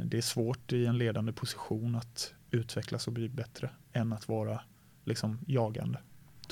det 0.04 0.16
är 0.16 0.22
svårt 0.22 0.72
i 0.72 0.86
en 0.86 0.98
ledande 0.98 1.32
position 1.32 1.96
att 1.96 2.34
utvecklas 2.50 3.06
och 3.06 3.12
bli 3.12 3.28
bättre 3.28 3.70
än 3.92 4.12
att 4.12 4.28
vara 4.28 4.60
liksom 5.04 5.38
jagande. 5.46 5.98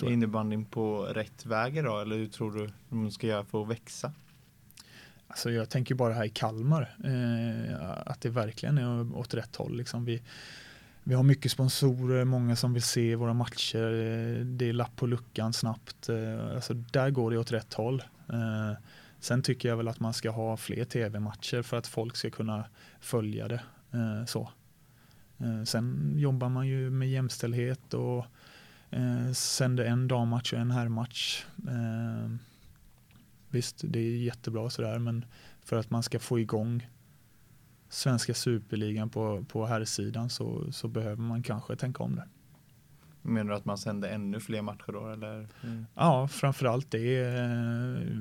Är 0.01 0.05
jag. 0.05 0.13
innebandyn 0.13 0.65
på 0.65 1.03
rätt 1.03 1.47
väg 1.47 1.77
idag 1.77 2.03
eller 2.03 2.17
hur 2.17 2.27
tror 2.27 2.53
du 2.53 2.71
de 2.89 3.11
ska 3.11 3.27
göra 3.27 3.45
för 3.45 3.63
att 3.63 3.69
växa? 3.69 4.13
Alltså 5.29 5.51
jag 5.51 5.71
tänker 5.71 5.95
bara 5.95 6.15
här 6.15 6.25
i 6.25 6.29
Kalmar 6.29 6.95
eh, 7.05 7.91
att 8.07 8.21
det 8.21 8.31
verkligen 8.31 8.79
är 8.79 9.17
åt 9.17 9.35
rätt 9.35 9.57
håll. 9.57 9.77
Liksom 9.77 10.05
vi, 10.05 10.23
vi 11.05 11.15
har 11.15 11.23
mycket 11.23 11.53
sponsorer, 11.53 12.25
många 12.25 12.57
som 12.57 12.73
vill 12.75 12.83
se 12.83 13.17
våra 13.17 13.35
matcher. 13.35 13.93
eh, 13.93 14.45
Det 14.45 14.69
är 14.69 14.73
lapp 14.73 14.97
på 14.97 15.07
luckan 15.07 15.53
snabbt. 15.53 16.09
Eh, 16.09 16.55
alltså 16.55 16.75
där 16.75 17.11
går 17.11 17.31
det 17.31 17.39
åt 17.39 17.53
rätt 17.53 17.75
håll. 17.75 18.03
Eh, 18.33 18.73
sen 19.21 19.43
tycker 19.43 19.69
jag 19.69 19.77
väl 19.77 19.89
att 19.89 20.01
man 20.01 20.15
ska 20.15 20.31
ha 20.31 20.57
fler 20.57 20.85
tv-matcher 20.85 21.63
för 21.63 21.77
att 21.77 21.87
folk 21.87 22.17
ska 22.17 22.31
kunna 22.31 22.65
följa 23.01 23.49
det. 23.49 23.61
Så. 24.27 24.51
Sen 25.67 26.13
jobbar 26.17 26.49
man 26.49 26.67
ju 26.69 26.91
med 26.91 27.11
jämställdhet 27.11 27.95
och 27.95 28.25
eh, 28.91 29.33
sänder 29.33 29.85
en 29.85 30.09
dammatch 30.09 30.53
och 30.53 30.59
en 30.59 30.71
herrmatch. 30.71 31.45
Eh, 31.69 32.31
Visst, 33.53 33.81
det 33.85 33.99
är 33.99 34.17
jättebra 34.17 34.71
sådär, 34.71 34.99
men 34.99 35.25
för 35.65 35.77
att 35.77 35.91
man 35.91 36.03
ska 36.03 36.19
få 36.19 36.41
igång 36.41 36.89
svenska 37.89 38.35
superligan 38.35 39.11
på, 39.11 39.45
på 39.49 39.67
herrsidan 39.67 40.31
så, 40.31 40.73
så 40.73 40.89
behöver 40.89 41.23
man 41.23 41.43
kanske 41.43 41.77
tänka 41.77 42.03
om 42.03 42.17
det. 42.17 42.29
Menar 43.23 43.51
du 43.51 43.57
att 43.57 43.65
man 43.65 43.79
sänder 43.79 44.09
ännu 44.09 44.41
fler 44.41 44.63
matcher 44.63 44.93
då 44.93 45.09
eller? 45.09 45.49
Mm. 45.63 45.87
Ja, 45.95 46.29
framförallt 46.29 46.91
det. 46.91 47.21
eh, 47.21 48.19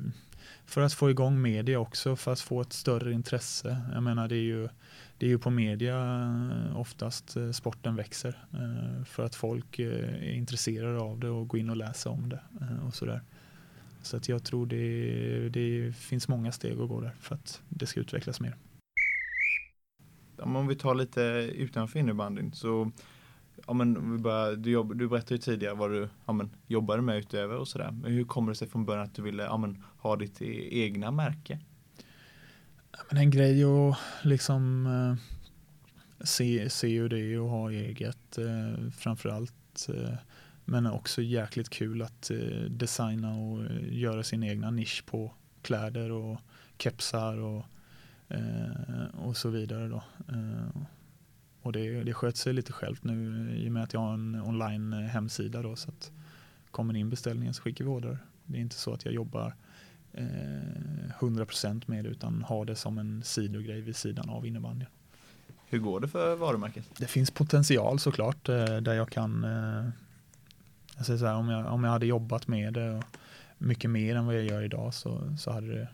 för 0.65 0.81
att 0.81 0.93
få 0.93 1.09
igång 1.09 1.41
media 1.41 1.79
också, 1.79 2.15
för 2.15 2.31
att 2.31 2.39
få 2.39 2.61
ett 2.61 2.73
större 2.73 3.13
intresse. 3.13 3.81
Jag 3.93 4.03
menar, 4.03 4.27
det 4.27 4.35
är 4.35 4.43
ju, 4.43 4.69
det 5.17 5.25
är 5.25 5.29
ju 5.29 5.37
på 5.39 5.49
media 5.49 5.95
eh, 6.69 6.79
oftast 6.79 7.37
eh, 7.37 7.51
sporten 7.51 7.95
växer. 7.95 8.37
eh, 8.53 9.03
För 9.05 9.25
att 9.25 9.35
folk 9.35 9.79
eh, 9.79 10.23
är 10.29 10.33
intresserade 10.33 10.99
av 10.99 11.19
det 11.19 11.29
och 11.29 11.47
går 11.47 11.59
in 11.59 11.69
och 11.69 11.77
läser 11.77 12.09
om 12.09 12.29
det 12.29 12.39
eh, 12.61 12.87
och 12.87 12.95
sådär. 12.95 13.21
Så 14.01 14.17
att 14.17 14.29
jag 14.29 14.43
tror 14.43 14.65
det, 14.65 15.49
det 15.49 15.95
finns 15.95 16.27
många 16.27 16.51
steg 16.51 16.79
att 16.79 16.89
gå 16.89 17.01
där 17.01 17.15
för 17.19 17.35
att 17.35 17.61
det 17.69 17.85
ska 17.85 17.99
utvecklas 17.99 18.39
mer. 18.39 18.55
Om 20.37 20.67
vi 20.67 20.75
tar 20.75 20.95
lite 20.95 21.21
utanför 21.55 21.99
innebandyn 21.99 22.53
så 22.53 22.91
Ja, 23.69 23.73
men 23.73 24.11
vi 24.11 24.17
börjar, 24.17 24.55
du, 24.55 24.71
jobb, 24.71 24.97
du 24.97 25.07
berättade 25.07 25.35
ju 25.35 25.37
tidigare 25.37 25.73
vad 25.73 25.91
du 25.91 26.09
ja, 26.25 26.33
men, 26.33 26.49
jobbade 26.67 27.01
med 27.01 27.17
utöver 27.17 27.55
och 27.55 27.67
sådär. 27.67 27.91
Men 27.91 28.11
hur 28.11 28.23
kommer 28.23 28.51
det 28.51 28.55
sig 28.55 28.67
från 28.67 28.85
början 28.85 29.03
att 29.03 29.15
du 29.15 29.21
ville 29.21 29.43
ja, 29.43 29.57
men, 29.57 29.83
ha 29.97 30.15
ditt 30.15 30.41
e- 30.41 30.79
egna 30.83 31.11
märke? 31.11 31.59
Men 33.09 33.17
en 33.17 33.31
grej 33.31 33.63
att 33.63 33.97
liksom 34.21 34.85
eh, 34.87 36.25
se, 36.25 36.69
se 36.69 36.99
hur 36.99 37.09
det 37.09 37.19
är 37.19 37.45
att 37.45 37.51
ha 37.51 37.71
eget 37.71 38.37
eh, 38.37 38.89
framförallt. 38.91 39.89
Eh, 39.89 40.13
men 40.65 40.85
också 40.85 41.21
jäkligt 41.21 41.69
kul 41.69 42.01
att 42.01 42.31
eh, 42.31 42.69
designa 42.69 43.35
och 43.35 43.65
eh, 43.65 43.97
göra 43.97 44.23
sin 44.23 44.43
egna 44.43 44.71
nisch 44.71 45.03
på 45.05 45.33
kläder 45.61 46.11
och 46.11 46.39
kepsar 46.77 47.37
och, 47.37 47.65
eh, 48.27 49.19
och 49.25 49.37
så 49.37 49.49
vidare. 49.49 49.87
Då. 49.87 50.03
Eh, 50.27 50.81
Eh, 51.61 51.65
och 51.65 51.71
det, 51.71 52.03
det 52.03 52.13
sköt 52.13 52.37
sig 52.37 52.53
lite 52.53 52.73
självt 52.73 53.03
nu 53.03 53.49
i 53.55 53.67
och 53.67 53.71
med 53.71 53.83
att 53.83 53.93
jag 53.93 53.99
har 53.99 54.13
en 54.13 54.41
online 54.41 54.93
eh, 54.93 54.99
hemsida 54.99 55.61
då 55.61 55.75
så 55.75 55.89
att 55.89 56.11
kommer 56.71 56.95
in 56.95 57.09
beställningen 57.09 57.53
så 57.53 57.61
skickar 57.61 57.85
vi 57.85 57.91
order. 57.91 58.17
Det 58.45 58.57
är 58.57 58.61
inte 58.61 58.75
så 58.75 58.93
att 58.93 59.05
jag 59.05 59.13
jobbar 59.13 59.53
eh, 60.13 60.23
100% 61.19 61.83
med 61.85 62.03
det 62.03 62.09
utan 62.09 62.43
har 62.43 62.65
det 62.65 62.75
som 62.75 62.97
en 62.97 63.23
sidogrej 63.23 63.81
vid 63.81 63.95
sidan 63.95 64.29
av 64.29 64.45
innebandyn. 64.45 64.87
Hur 65.65 65.79
går 65.79 65.99
det 65.99 66.07
för 66.07 66.35
varumärket? 66.35 66.85
Det 66.97 67.07
finns 67.07 67.31
potential 67.31 67.99
såklart 67.99 68.49
eh, 68.49 68.77
där 68.77 68.93
jag 68.93 69.09
kan 69.09 69.43
eh, 69.43 69.89
jag 70.99 71.05
säger 71.05 71.19
så 71.19 71.25
här, 71.25 71.35
om, 71.35 71.49
jag, 71.49 71.73
om 71.73 71.83
jag 71.83 71.91
hade 71.91 72.05
jobbat 72.05 72.47
med 72.47 72.73
det 72.73 72.91
och 72.91 73.03
mycket 73.57 73.89
mer 73.89 74.15
än 74.15 74.25
vad 74.25 74.35
jag 74.35 74.43
gör 74.43 74.61
idag 74.61 74.93
så, 74.93 75.35
så 75.39 75.51
hade 75.51 75.67
det 75.67 75.87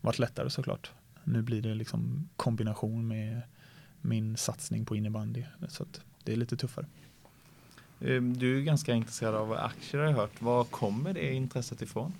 varit 0.00 0.18
lättare 0.18 0.50
såklart. 0.50 0.92
Nu 1.24 1.42
blir 1.42 1.62
det 1.62 1.74
liksom 1.74 2.28
kombination 2.36 3.08
med 3.08 3.42
min 4.00 4.36
satsning 4.36 4.84
på 4.84 4.96
innebandy 4.96 5.44
så 5.68 5.82
att 5.82 6.00
det 6.24 6.32
är 6.32 6.36
lite 6.36 6.56
tuffare. 6.56 6.86
Eh, 8.00 8.22
Du 8.22 8.58
är 8.58 8.62
ganska 8.62 8.94
intresserad 8.94 9.34
av 9.34 9.52
aktier 9.52 10.00
har 10.00 10.08
jag 10.08 10.16
hört. 10.16 10.42
Var 10.42 10.64
kommer 10.64 11.12
det 11.14 11.32
intresset 11.34 11.82
ifrån? 11.82 12.12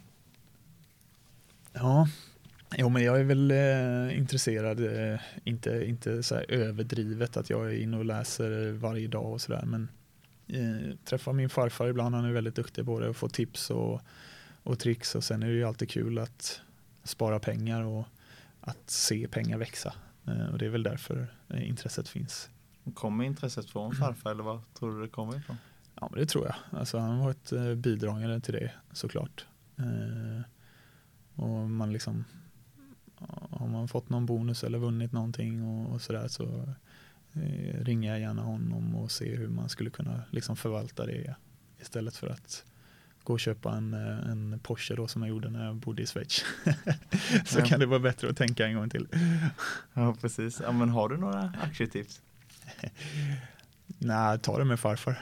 Ja, 1.72 2.08
jo, 2.76 2.88
men 2.88 3.02
jag 3.02 3.20
är 3.20 3.24
väl 3.24 3.50
eh, 3.50 4.18
intresserad, 4.18 4.80
eh, 5.12 5.20
inte, 5.44 5.84
inte 5.88 6.22
så 6.22 6.34
överdrivet 6.34 7.36
att 7.36 7.50
jag 7.50 7.66
är 7.66 7.82
inne 7.82 7.96
och 7.96 8.04
läser 8.04 8.72
varje 8.72 9.08
dag 9.08 9.32
och 9.32 9.40
sådär, 9.40 9.64
men 9.66 9.88
eh, 10.48 10.96
träffar 11.04 11.32
min 11.32 11.50
farfar 11.50 11.88
ibland, 11.88 12.14
han 12.14 12.24
är 12.24 12.32
väldigt 12.32 12.54
duktig 12.54 12.84
på 12.84 13.00
det 13.00 13.08
och 13.08 13.16
får 13.16 13.28
tips 13.28 13.70
och, 13.70 14.00
och 14.62 14.78
tricks 14.78 15.14
och 15.14 15.24
sen 15.24 15.42
är 15.42 15.46
det 15.46 15.52
ju 15.52 15.64
alltid 15.64 15.90
kul 15.90 16.18
att 16.18 16.60
spara 17.04 17.38
pengar 17.38 17.82
och 17.82 18.06
att 18.60 18.90
se 18.90 19.28
pengar 19.28 19.58
växa. 19.58 19.94
Eh, 20.30 20.52
och 20.52 20.58
det 20.58 20.66
är 20.66 20.70
väl 20.70 20.82
därför 20.82 21.34
eh, 21.48 21.68
intresset 21.68 22.08
finns. 22.08 22.50
Kommer 22.94 23.24
intresset 23.24 23.70
från 23.70 23.94
farfar 23.96 24.30
eller 24.30 24.42
vad 24.42 24.74
tror 24.74 24.94
du 24.94 25.02
det 25.02 25.08
kommer 25.08 25.36
ifrån? 25.36 25.56
Ja, 25.94 26.08
men 26.10 26.20
det 26.20 26.26
tror 26.26 26.46
jag. 26.46 26.80
Alltså, 26.80 26.98
han 26.98 27.10
har 27.10 27.24
varit 27.24 27.52
eh, 27.52 27.74
bidragande 27.74 28.40
till 28.40 28.54
det 28.54 28.72
såklart. 28.92 29.46
Och 31.34 31.48
man 31.48 31.92
liksom 31.92 32.24
har 33.50 33.68
man 33.68 33.88
fått 33.88 34.08
någon 34.08 34.26
bonus 34.26 34.64
eller 34.64 34.78
vunnit 34.78 35.12
någonting 35.12 35.64
och, 35.64 35.92
och 35.92 36.02
sådär 36.02 36.28
så 36.28 36.74
ringer 37.72 38.10
jag 38.10 38.20
gärna 38.20 38.42
honom 38.42 38.94
och 38.94 39.10
ser 39.10 39.36
hur 39.36 39.48
man 39.48 39.68
skulle 39.68 39.90
kunna 39.90 40.22
liksom 40.30 40.56
förvalta 40.56 41.06
det 41.06 41.34
istället 41.78 42.16
för 42.16 42.28
att 42.28 42.64
gå 43.24 43.32
och 43.32 43.40
köpa 43.40 43.72
en, 43.76 43.94
eh, 43.94 44.30
en 44.30 44.60
Porsche 44.62 44.94
då 44.94 45.08
som 45.08 45.22
jag 45.22 45.28
gjorde 45.28 45.50
när 45.50 45.66
jag 45.66 45.76
bodde 45.76 46.02
i 46.02 46.06
Schweiz. 46.06 46.44
så 47.44 47.58
Ja. 47.58 47.64
kan 47.64 47.80
det 47.80 47.86
vara 47.86 48.00
bättre 48.00 48.30
att 48.30 48.36
tänka 48.36 48.66
en 48.66 48.74
gång 48.74 48.90
till. 48.90 49.08
Ja, 49.94 50.14
precis. 50.20 50.60
Ja, 50.64 50.72
men 50.72 50.88
har 50.88 51.08
du 51.08 51.16
några 51.16 51.52
aktietips? 51.62 52.20
Nej, 53.98 54.38
ta 54.38 54.58
det 54.58 54.64
med 54.64 54.80
farfar. 54.80 55.18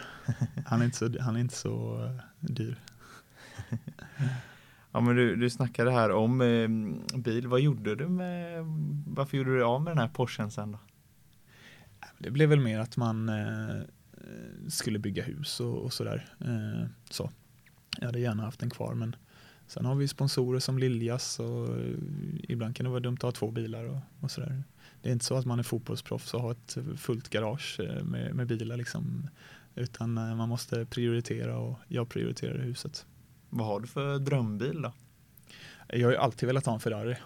Han 0.66 0.80
är 0.80 0.84
inte 0.84 0.96
så, 0.96 1.20
han 1.20 1.36
är 1.36 1.40
inte 1.40 1.54
så 1.54 2.04
eh, 2.04 2.20
dyr. 2.40 2.76
Ja, 4.92 5.00
men 5.00 5.16
du, 5.16 5.36
du 5.36 5.50
snackade 5.50 5.90
här 5.90 6.10
om 6.10 6.40
eh, 6.40 7.18
bil. 7.18 7.46
Vad 7.46 7.60
gjorde 7.60 7.94
du 7.94 8.08
med, 8.08 8.64
varför 9.06 9.36
gjorde 9.36 9.56
du 9.56 9.64
av 9.64 9.82
med 9.82 9.90
den 9.90 9.98
här 9.98 10.08
Porschen 10.08 10.50
sen 10.50 10.72
då? 10.72 10.78
Det 12.18 12.30
blev 12.30 12.48
väl 12.48 12.60
mer 12.60 12.78
att 12.78 12.96
man 12.96 13.28
eh, 13.28 13.80
skulle 14.68 14.98
bygga 14.98 15.22
hus 15.22 15.60
och, 15.60 15.78
och 15.84 15.92
sådär. 15.92 16.28
Eh, 16.40 16.86
så. 17.10 17.30
Jag 17.98 18.06
hade 18.06 18.20
gärna 18.20 18.42
haft 18.42 18.60
den 18.60 18.70
kvar 18.70 18.94
men 18.94 19.16
sen 19.66 19.84
har 19.84 19.94
vi 19.94 20.08
sponsorer 20.08 20.60
som 20.60 20.78
Liljas 20.78 21.40
och 21.40 21.68
eh, 21.78 21.94
ibland 22.42 22.76
kan 22.76 22.84
det 22.84 22.90
vara 22.90 23.00
dumt 23.00 23.14
att 23.16 23.22
ha 23.22 23.32
två 23.32 23.50
bilar 23.50 23.84
och, 23.84 23.98
och 24.20 24.30
sådär. 24.30 24.62
Det 25.02 25.08
är 25.08 25.12
inte 25.12 25.24
så 25.24 25.36
att 25.36 25.46
man 25.46 25.58
är 25.58 25.62
fotbollsproffs 25.62 26.34
och 26.34 26.40
har 26.40 26.52
ett 26.52 26.78
fullt 26.96 27.28
garage 27.28 27.80
eh, 27.80 28.04
med, 28.04 28.34
med 28.34 28.46
bilar 28.46 28.76
liksom. 28.76 29.28
Utan 29.74 30.18
eh, 30.18 30.34
man 30.36 30.48
måste 30.48 30.84
prioritera 30.86 31.58
och 31.58 31.78
jag 31.88 32.08
prioriterar 32.08 32.58
huset. 32.58 33.06
Vad 33.50 33.66
har 33.66 33.80
du 33.80 33.86
för 33.86 34.18
drömbil 34.18 34.82
då? 34.82 34.92
Jag 35.88 36.06
har 36.06 36.12
ju 36.12 36.18
alltid 36.18 36.46
velat 36.46 36.66
ha 36.66 36.74
en 36.74 36.80
Ferrari 36.80 37.16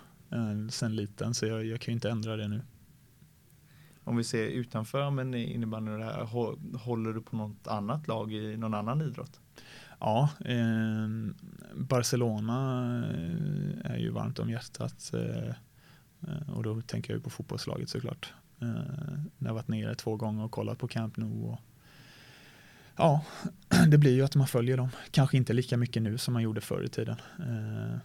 sen 0.70 0.96
liten 0.96 1.34
så 1.34 1.46
jag, 1.46 1.64
jag 1.64 1.80
kan 1.80 1.92
ju 1.92 1.94
inte 1.94 2.10
ändra 2.10 2.36
det 2.36 2.48
nu. 2.48 2.62
Om 4.04 4.16
vi 4.16 4.24
ser 4.24 4.46
utanför 4.46 5.10
men 5.10 5.34
innebandyn 5.34 5.94
och 5.94 6.00
det 6.00 6.04
här, 6.04 6.24
hå- 6.24 6.76
håller 6.76 7.12
du 7.12 7.20
på 7.22 7.36
något 7.36 7.66
annat 7.66 8.08
lag 8.08 8.32
i 8.32 8.56
någon 8.56 8.74
annan 8.74 9.02
idrott? 9.02 9.40
Ja, 10.05 10.28
eh, 10.44 11.09
Barcelona 11.74 12.84
eh, 13.07 13.90
är 13.92 13.98
ju 13.98 14.11
varmt 14.11 14.38
om 14.38 14.50
hjärtat 14.50 15.12
eh, 15.14 15.55
och 16.48 16.62
då 16.62 16.80
tänker 16.80 17.12
jag 17.12 17.18
ju 17.18 17.22
på 17.22 17.30
fotbollslaget 17.30 17.88
såklart. 17.88 18.32
Eh, 18.61 18.68
jag 19.38 19.46
har 19.46 19.55
varit 19.55 19.68
nere 19.68 19.94
två 19.94 20.16
gånger 20.16 20.44
och 20.44 20.50
kollat 20.50 20.78
på 20.78 20.88
Camp 20.88 21.16
Nou 21.16 21.44
och 21.44 21.61
ja, 22.96 23.24
det 23.88 23.98
blir 23.98 24.14
ju 24.14 24.22
att 24.22 24.36
man 24.36 24.46
följer 24.46 24.76
dem. 24.76 24.88
Kanske 25.11 25.36
inte 25.36 25.53
lika 25.53 25.76
mycket 25.76 26.03
nu 26.03 26.18
som 26.18 26.34
man 26.34 26.42
gjorde 26.42 26.61
förr 26.61 26.84
i 26.84 26.88
tiden. 26.88 27.16
Eh, 27.38 27.98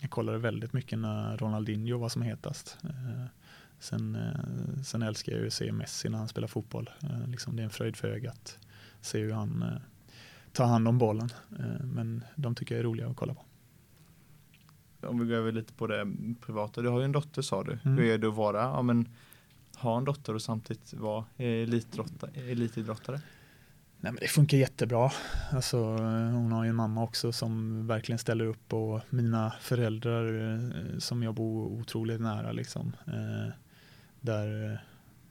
jag 0.00 0.10
kollade 0.10 0.38
väldigt 0.38 0.72
mycket 0.72 0.98
när 0.98 1.36
Ronaldinho 1.36 1.98
var 1.98 2.08
som 2.08 2.22
hetast. 2.22 2.78
Eh, 2.84 3.24
sen, 3.78 4.16
eh, 4.16 4.82
sen 4.82 5.02
älskar 5.02 5.32
jag 5.32 5.40
ju 5.40 5.46
att 5.46 5.52
se 5.52 5.72
Messi 5.72 6.08
när 6.08 6.18
han 6.18 6.28
spelar 6.28 6.48
fotboll. 6.48 6.90
Eh, 7.02 7.28
liksom 7.28 7.56
det 7.56 7.62
är 7.62 7.64
en 7.64 7.70
fröjd 7.70 7.96
för 7.96 8.08
ögat. 8.08 8.58
Se 9.00 9.18
hur 9.18 9.32
han 9.32 9.62
eh, 9.62 9.78
ta 10.56 10.64
hand 10.64 10.88
om 10.88 10.98
bollen. 10.98 11.28
Eh, 11.58 11.84
Men 11.84 12.24
de 12.36 12.54
tycker 12.54 12.74
jag 12.74 12.80
är 12.80 12.84
roliga 12.84 13.08
att 13.08 13.16
kolla 13.16 13.34
på. 13.34 13.42
Om 15.06 15.18
vi 15.18 15.26
går 15.26 15.34
över 15.34 15.52
lite 15.52 15.72
på 15.72 15.86
det 15.86 16.06
privata. 16.46 16.82
Du 16.82 16.88
har 16.88 16.98
ju 16.98 17.04
en 17.04 17.12
dotter 17.12 17.42
sa 17.42 17.64
du. 17.64 17.78
Mm. 17.84 17.98
Hur 17.98 18.04
är 18.04 18.18
det 18.18 18.28
att 18.28 18.34
vara, 18.34 18.60
ja 18.60 18.82
men 18.82 19.08
ha 19.76 19.98
en 19.98 20.04
dotter 20.04 20.34
och 20.34 20.42
samtidigt 20.42 20.94
vara 20.94 21.24
elitidrottare? 21.36 23.20
Nej, 24.00 24.12
men 24.12 24.16
det 24.20 24.28
funkar 24.28 24.56
jättebra. 24.58 25.10
Alltså, 25.52 25.78
hon 26.32 26.52
har 26.52 26.64
ju 26.64 26.70
en 26.70 26.76
mamma 26.76 27.02
också 27.02 27.32
som 27.32 27.86
verkligen 27.86 28.18
ställer 28.18 28.44
upp 28.44 28.72
och 28.72 29.00
mina 29.10 29.52
föräldrar 29.60 30.52
eh, 30.54 30.98
som 30.98 31.22
jag 31.22 31.34
bor 31.34 31.66
otroligt 31.66 32.20
nära 32.20 32.52
liksom. 32.52 32.92
Eh, 33.06 33.52
Där, 34.20 34.80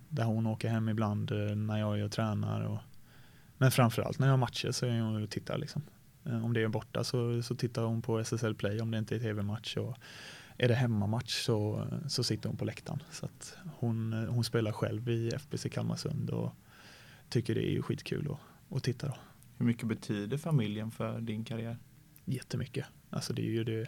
där 0.10 0.24
hon 0.24 0.48
åker 0.48 0.70
hem 0.70 0.90
ibland 0.90 1.32
när 1.56 1.78
jag 1.80 2.00
är 2.00 2.04
och 2.06 2.12
tränar. 2.12 2.62
Och, 2.62 2.80
men 3.58 3.72
framförallt 3.72 4.20
när 4.20 4.28
jag 4.28 4.34
har 4.34 4.38
matcher 4.38 4.72
så 4.72 4.86
är 4.86 5.00
hon 5.02 5.24
och 5.24 5.30
tittar 5.30 5.58
liksom. 5.58 5.82
Eh, 6.26 6.46
Om 6.46 6.54
det 6.54 6.62
är 6.62 6.68
borta 6.68 7.04
så, 7.04 7.44
så 7.44 7.56
tittar 7.56 7.84
hon 7.84 8.02
på 8.02 8.20
SSL 8.20 8.56
Play 8.56 8.82
om 8.82 8.92
det 8.92 8.98
inte 8.98 9.16
är 9.16 9.20
tv-match. 9.20 9.78
Och 9.78 9.98
är 10.58 10.68
det 10.68 10.76
hemmamatch 10.76 11.44
så, 11.46 11.88
så 12.08 12.24
sitter 12.24 12.50
hon 12.50 12.58
på 12.58 12.66
läktaren. 12.66 13.04
Så 13.12 13.30
hon, 13.76 14.14
eh, 14.14 14.30
hon 14.30 14.44
spelar 14.44 14.72
själv 14.72 15.10
i 15.10 15.30
FBC 15.30 15.70
Kalmarsund 15.70 16.30
och 16.30 16.54
tycker 17.30 17.56
det 17.56 17.78
är 17.78 17.82
skitkul 17.82 18.32
att, 18.32 18.76
att 18.78 18.84
titta 18.84 19.08
då. 19.08 19.14
Hur 19.58 19.66
mycket 19.66 19.88
betyder 19.88 20.38
familjen 20.38 20.92
för 20.92 21.22
din 21.22 21.46
karriär? 21.46 21.78
Jättemycket. 22.26 22.86
Alltså 23.10 23.34
det 23.34 23.42
är 23.42 23.52
ju 23.52 23.64
det. 23.64 23.88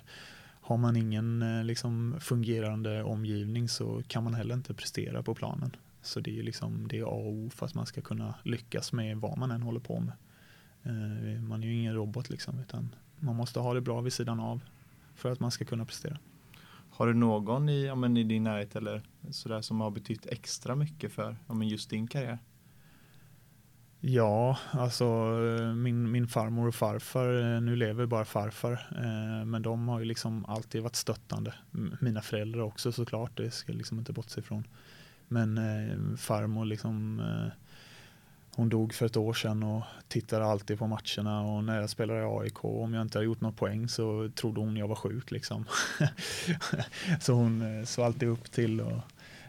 Har 0.61 0.77
man 0.77 0.95
ingen 0.95 1.41
eh, 1.41 1.63
liksom, 1.63 2.15
fungerande 2.19 3.03
omgivning 3.03 3.69
så 3.69 4.03
kan 4.07 4.23
man 4.23 4.33
heller 4.33 4.55
inte 4.55 4.73
prestera 4.73 5.23
på 5.23 5.35
planen. 5.35 5.75
Så 6.07 6.19
det 6.19 6.31
är 6.31 6.35
ju 6.35 6.43
liksom 6.43 6.87
det 6.87 6.99
är 6.99 7.03
A 7.03 7.05
och 7.05 7.33
O 7.33 7.49
för 7.49 7.65
att 7.65 7.73
man 7.75 7.85
ska 7.85 8.01
kunna 8.01 8.35
lyckas 8.43 8.93
med 8.93 9.17
vad 9.17 9.37
man 9.37 9.51
än 9.51 9.61
håller 9.61 9.79
på 9.79 9.99
med. 9.99 10.13
Eh, 10.83 11.41
Man 11.41 11.63
är 11.63 11.67
ju 11.67 11.73
ingen 11.73 11.95
robot 11.95 12.29
liksom 12.29 12.59
utan 12.59 12.95
man 13.19 13.35
måste 13.35 13.59
ha 13.59 13.73
det 13.73 13.81
bra 13.81 14.01
vid 14.01 14.13
sidan 14.13 14.39
av 14.39 14.61
för 15.15 15.31
att 15.31 15.39
man 15.39 15.51
ska 15.51 15.65
kunna 15.65 15.85
prestera. 15.85 16.17
Har 16.89 17.07
du 17.07 17.13
någon 17.13 17.69
i, 17.69 17.85
ja, 17.85 17.95
men 17.95 18.17
i 18.17 18.23
din 18.23 18.43
närhet 18.43 18.75
eller 18.75 19.01
sådär 19.31 19.61
som 19.61 19.81
har 19.81 19.91
betytt 19.91 20.25
extra 20.25 20.75
mycket 20.75 21.11
för 21.11 21.35
ja, 21.47 21.53
men 21.53 21.67
just 21.67 21.89
din 21.89 22.07
karriär? 22.07 22.39
Ja, 23.99 24.57
alltså 24.71 25.05
eh, 25.59 25.73
min, 25.73 26.11
min 26.11 26.27
farmor 26.27 26.67
och 26.67 26.75
farfar, 26.75 27.55
eh, 27.55 27.61
nu 27.61 27.75
lever 27.75 28.05
bara 28.05 28.25
farfar, 28.25 28.87
men 29.45 29.61
de 29.61 29.87
har 29.87 29.99
ju 29.99 30.05
liksom 30.05 30.45
alltid 30.45 30.83
varit 30.83 30.95
stöttande. 30.95 31.53
Mina 32.01 32.21
föräldrar 32.21 32.61
också 32.61 32.91
såklart, 32.91 33.37
det 33.37 33.51
ska 33.51 33.71
jag 33.71 33.77
liksom 33.77 33.99
inte 33.99 34.13
bortse 34.13 34.39
ifrån. 34.39 34.67
Men 35.27 35.57
eh, 35.57 36.17
farmor 36.17 36.65
liksom, 36.65 37.19
eh, 37.19 37.53
hon 38.57 38.69
dog 38.69 38.93
för 38.93 39.05
ett 39.05 39.17
år 39.17 39.33
sedan 39.33 39.63
och 39.63 39.83
tittade 40.07 40.45
alltid 40.45 40.79
på 40.79 40.87
matcherna 40.87 41.41
och 41.41 41.63
när 41.63 41.81
jag 41.81 41.89
spelade 41.89 42.19
i 42.19 42.23
AIK, 42.23 42.65
om 42.65 42.93
jag 42.93 43.01
inte 43.01 43.17
hade 43.17 43.25
gjort 43.25 43.41
något 43.41 43.57
poäng 43.57 43.89
så 43.89 44.29
trodde 44.35 44.59
hon 44.59 44.77
jag 44.77 44.87
var 44.87 44.95
sjuk 44.95 45.31
liksom. 45.31 45.65
så 47.21 47.33
hon 47.33 47.79
eh, 47.79 47.85
såg 47.85 48.05
alltid 48.05 48.29
upp 48.29 48.51
till 48.51 48.81
och 48.81 49.01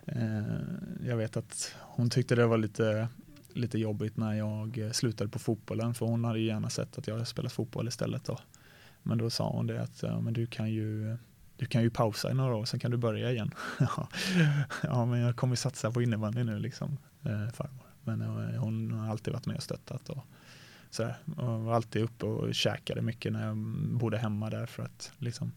eh, 0.06 0.58
jag 1.06 1.16
vet 1.16 1.36
att 1.36 1.74
hon 1.80 2.10
tyckte 2.10 2.34
det 2.34 2.46
var 2.46 2.58
lite 2.58 3.08
lite 3.52 3.78
jobbigt 3.78 4.16
när 4.16 4.34
jag 4.34 4.78
eh, 4.78 4.90
slutade 4.90 5.30
på 5.30 5.38
fotbollen 5.38 5.94
för 5.94 6.06
hon 6.06 6.24
hade 6.24 6.38
ju 6.38 6.46
gärna 6.46 6.70
sett 6.70 6.98
att 6.98 7.06
jag 7.06 7.28
spelat 7.28 7.52
fotboll 7.52 7.88
istället 7.88 8.24
då. 8.24 8.38
Men 9.02 9.18
då 9.18 9.30
sa 9.30 9.50
hon 9.50 9.66
det 9.66 9.82
att 9.82 10.02
ja, 10.02 10.20
men 10.20 10.32
du 10.32 10.46
kan 10.46 10.70
ju 10.70 11.16
du 11.58 11.66
kan 11.66 11.82
ju 11.82 11.90
pausa 11.90 12.30
i 12.30 12.34
några 12.34 12.54
år, 12.54 12.64
sen 12.64 12.80
kan 12.80 12.90
du 12.90 12.96
börja 12.96 13.32
igen. 13.32 13.54
ja, 14.82 15.04
men 15.04 15.20
jag 15.20 15.36
kommer 15.36 15.56
satsa 15.56 15.90
på 15.90 16.02
innebandy 16.02 16.44
nu 16.44 16.58
liksom, 16.58 16.98
eh, 17.22 17.48
farmor. 17.52 17.86
Men 18.04 18.20
eh, 18.20 18.60
hon 18.60 18.90
har 18.90 19.10
alltid 19.10 19.32
varit 19.32 19.46
med 19.46 19.56
och 19.56 19.62
stöttat 19.62 20.08
och 20.08 20.24
sådär. 20.90 21.16
Och 21.36 21.60
var 21.60 21.74
alltid 21.74 22.02
uppe 22.02 22.26
och 22.26 22.54
käkade 22.54 23.02
mycket 23.02 23.32
när 23.32 23.46
jag 23.46 23.56
bodde 23.98 24.18
hemma 24.18 24.50
där 24.50 24.66
för 24.66 24.82
att 24.82 25.12
liksom 25.18 25.52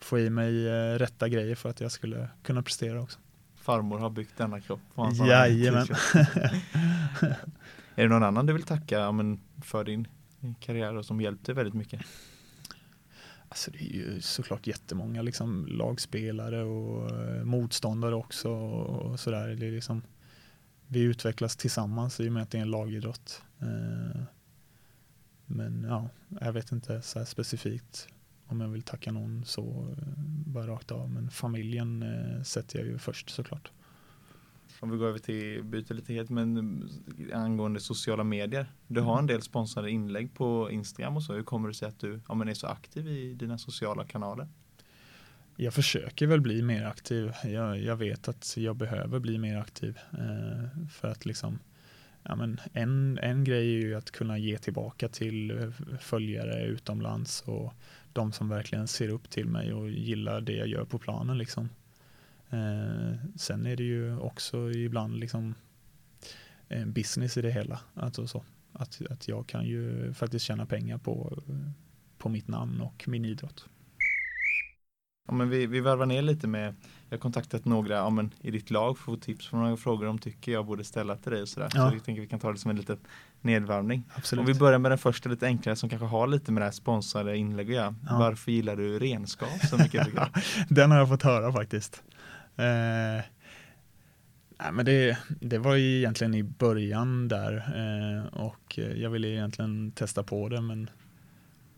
få 0.00 0.18
i 0.18 0.30
mig 0.30 0.68
eh, 0.68 0.98
rätta 0.98 1.28
grejer 1.28 1.54
för 1.54 1.70
att 1.70 1.80
jag 1.80 1.92
skulle 1.92 2.28
kunna 2.42 2.62
prestera 2.62 3.02
också. 3.02 3.18
Farmor 3.56 3.98
har 3.98 4.10
byggt 4.10 4.36
denna 4.36 4.60
kropp. 4.60 4.80
Jajamän. 5.28 5.86
är 7.94 8.02
det 8.02 8.08
någon 8.08 8.22
annan 8.22 8.46
du 8.46 8.52
vill 8.52 8.62
tacka 8.62 9.12
men, 9.12 9.40
för 9.62 9.84
din 9.84 10.08
karriär 10.60 10.96
och 10.96 11.04
som 11.04 11.20
hjälpt 11.20 11.46
dig 11.46 11.54
väldigt 11.54 11.74
mycket? 11.74 12.00
Alltså 13.52 13.70
det 13.70 13.78
är 13.78 13.92
ju 13.94 14.20
såklart 14.20 14.66
jättemånga 14.66 15.22
liksom 15.22 15.66
lagspelare 15.66 16.62
och 16.62 17.10
eh, 17.10 17.44
motståndare 17.44 18.14
också 18.14 18.50
och 18.50 19.20
sådär. 19.20 19.48
Det 19.48 19.66
är 19.66 19.70
liksom, 19.70 20.02
vi 20.86 21.00
utvecklas 21.00 21.56
tillsammans 21.56 22.20
i 22.20 22.28
och 22.28 22.32
med 22.32 22.42
att 22.42 22.50
det 22.50 22.58
är 22.58 22.62
en 22.62 22.70
lagidrott. 22.70 23.42
Eh, 23.60 24.22
men 25.46 25.86
ja, 25.88 26.08
jag 26.40 26.52
vet 26.52 26.72
inte 26.72 27.02
så 27.02 27.18
här 27.18 27.26
specifikt 27.26 28.08
om 28.46 28.60
jag 28.60 28.68
vill 28.68 28.82
tacka 28.82 29.12
någon 29.12 29.44
så 29.44 29.94
eh, 29.98 30.22
bara 30.46 30.66
rakt 30.66 30.90
av. 30.90 31.10
Men 31.10 31.30
familjen 31.30 32.04
sätter 32.44 32.78
jag 32.78 32.88
ju 32.88 32.98
först 32.98 33.30
såklart. 33.30 33.70
Om 34.82 34.90
vi 34.90 34.96
går 34.96 35.06
över 35.06 35.18
till, 35.18 35.62
byter 35.64 35.94
lite 35.94 36.12
helt, 36.12 36.30
men 36.30 36.88
angående 37.32 37.80
sociala 37.80 38.24
medier. 38.24 38.66
Du 38.86 39.00
har 39.00 39.18
en 39.18 39.26
del 39.26 39.42
sponsrade 39.42 39.90
inlägg 39.90 40.34
på 40.34 40.70
Instagram 40.70 41.16
och 41.16 41.22
så. 41.22 41.32
Hur 41.32 41.42
kommer 41.42 41.68
det 41.68 41.74
sig 41.74 41.88
att 41.88 42.00
du 42.00 42.20
ja, 42.28 42.34
men 42.34 42.48
är 42.48 42.54
så 42.54 42.66
aktiv 42.66 43.08
i 43.08 43.34
dina 43.34 43.58
sociala 43.58 44.04
kanaler? 44.04 44.48
Jag 45.56 45.74
försöker 45.74 46.26
väl 46.26 46.40
bli 46.40 46.62
mer 46.62 46.84
aktiv. 46.84 47.32
Jag, 47.44 47.82
jag 47.82 47.96
vet 47.96 48.28
att 48.28 48.56
jag 48.56 48.76
behöver 48.76 49.18
bli 49.18 49.38
mer 49.38 49.58
aktiv. 49.58 49.98
Eh, 50.12 50.88
för 50.90 51.08
att 51.08 51.26
liksom, 51.26 51.58
ja 52.22 52.36
men 52.36 52.60
en, 52.72 53.18
en 53.18 53.44
grej 53.44 53.74
är 53.74 53.80
ju 53.80 53.94
att 53.94 54.10
kunna 54.10 54.38
ge 54.38 54.58
tillbaka 54.58 55.08
till 55.08 55.50
eh, 55.50 55.70
följare 56.00 56.66
utomlands 56.66 57.42
och 57.46 57.74
de 58.12 58.32
som 58.32 58.48
verkligen 58.48 58.88
ser 58.88 59.08
upp 59.08 59.30
till 59.30 59.46
mig 59.46 59.72
och 59.72 59.90
gillar 59.90 60.40
det 60.40 60.56
jag 60.56 60.68
gör 60.68 60.84
på 60.84 60.98
planen. 60.98 61.38
Liksom. 61.38 61.68
Eh, 62.52 63.14
sen 63.36 63.66
är 63.66 63.76
det 63.76 63.82
ju 63.82 64.18
också 64.18 64.70
ibland 64.70 65.20
liksom 65.20 65.54
en 66.68 66.92
business 66.92 67.36
i 67.36 67.42
det 67.42 67.50
hela. 67.50 67.80
Alltså 67.94 68.26
så. 68.26 68.44
Att, 68.72 69.00
att 69.10 69.28
jag 69.28 69.46
kan 69.46 69.64
ju 69.64 70.12
faktiskt 70.14 70.44
tjäna 70.44 70.66
pengar 70.66 70.98
på, 70.98 71.42
på 72.18 72.28
mitt 72.28 72.48
namn 72.48 72.80
och 72.80 73.04
min 73.08 73.24
idrott. 73.24 73.68
Ja, 75.28 75.34
men 75.34 75.50
vi, 75.50 75.66
vi 75.66 75.80
varvar 75.80 76.06
ner 76.06 76.22
lite 76.22 76.46
med, 76.46 76.74
jag 77.08 77.16
har 77.16 77.20
kontaktat 77.20 77.64
några 77.64 77.94
ja, 77.94 78.10
men, 78.10 78.30
i 78.40 78.50
ditt 78.50 78.70
lag 78.70 78.98
för 78.98 79.12
att 79.12 79.18
få 79.18 79.24
tips 79.24 79.50
på 79.50 79.56
några 79.56 79.76
frågor 79.76 80.06
de 80.06 80.18
tycker 80.18 80.52
jag 80.52 80.66
borde 80.66 80.84
ställa 80.84 81.16
till 81.16 81.32
dig 81.32 81.42
och 81.42 81.48
sådär. 81.48 81.68
Ja. 81.74 81.88
Så 81.88 81.96
jag 81.96 82.04
tänker 82.04 82.22
vi 82.22 82.28
kan 82.28 82.40
ta 82.40 82.52
det 82.52 82.58
som 82.58 82.70
en 82.70 82.76
liten 82.76 82.98
nedvarvning. 83.40 84.04
Absolut. 84.14 84.40
Om 84.40 84.46
vi 84.46 84.58
börjar 84.58 84.78
med 84.78 84.90
den 84.90 84.98
första 84.98 85.28
lite 85.28 85.46
enklare 85.46 85.76
som 85.76 85.88
kanske 85.88 86.06
har 86.06 86.26
lite 86.26 86.52
med 86.52 86.60
det 86.60 86.64
här 86.64 86.72
sponsrade 86.72 87.36
inlägg 87.36 87.66
att 87.66 87.74
göra. 87.74 87.94
Ja. 88.08 88.18
Varför 88.18 88.52
gillar 88.52 88.76
du 88.76 88.98
renskav 88.98 89.58
så 89.70 89.76
mycket? 89.76 90.08
Den 90.68 90.90
har 90.90 90.98
jag 90.98 91.08
fått 91.08 91.22
höra 91.22 91.52
faktiskt. 91.52 92.02
Eh, 92.56 93.24
nej, 94.58 94.72
men 94.72 94.84
det, 94.84 95.18
det 95.40 95.58
var 95.58 95.74
ju 95.74 95.98
egentligen 95.98 96.34
i 96.34 96.42
början 96.42 97.28
där 97.28 97.56
eh, 97.76 98.26
och 98.40 98.78
jag 98.78 99.10
ville 99.10 99.28
egentligen 99.28 99.92
testa 99.92 100.22
på 100.22 100.48
det 100.48 100.60
men 100.60 100.90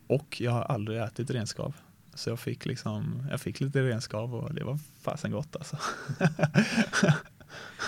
och 0.07 0.41
jag 0.41 0.53
har 0.53 0.63
aldrig 0.63 1.01
ätit 1.01 1.31
renskav. 1.31 1.77
Så 2.15 2.31
jag 2.31 2.41
fick 2.41 2.67
liksom, 2.67 3.27
jag 3.31 3.41
fick 3.41 3.61
lite 3.61 3.83
renskav 3.83 4.35
och 4.35 4.55
det 4.55 4.65
var 4.65 4.79
fasen 5.01 5.31
gott 5.31 5.57
alltså. 5.57 5.79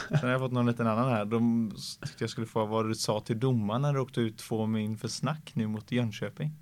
Sen 0.09 0.19
har 0.23 0.29
jag 0.29 0.41
fått 0.41 0.53
någon 0.53 0.67
liten 0.67 0.87
annan 0.87 1.11
här. 1.11 1.25
De 1.25 1.71
tyckte 2.01 2.25
jag 2.25 2.31
skulle 2.31 2.47
få 2.47 2.67
vad 2.67 2.89
du 2.89 2.95
sa 2.95 3.21
till 3.21 3.41
domaren 3.41 3.83
när 3.83 3.93
du 3.93 4.01
åkte 4.01 4.21
ut 4.21 4.39
två 4.39 4.67
min 4.67 4.99
för 4.99 5.09
snack 5.09 5.51
nu 5.55 5.67
mot 5.67 5.93
Jönköping. 5.93 6.53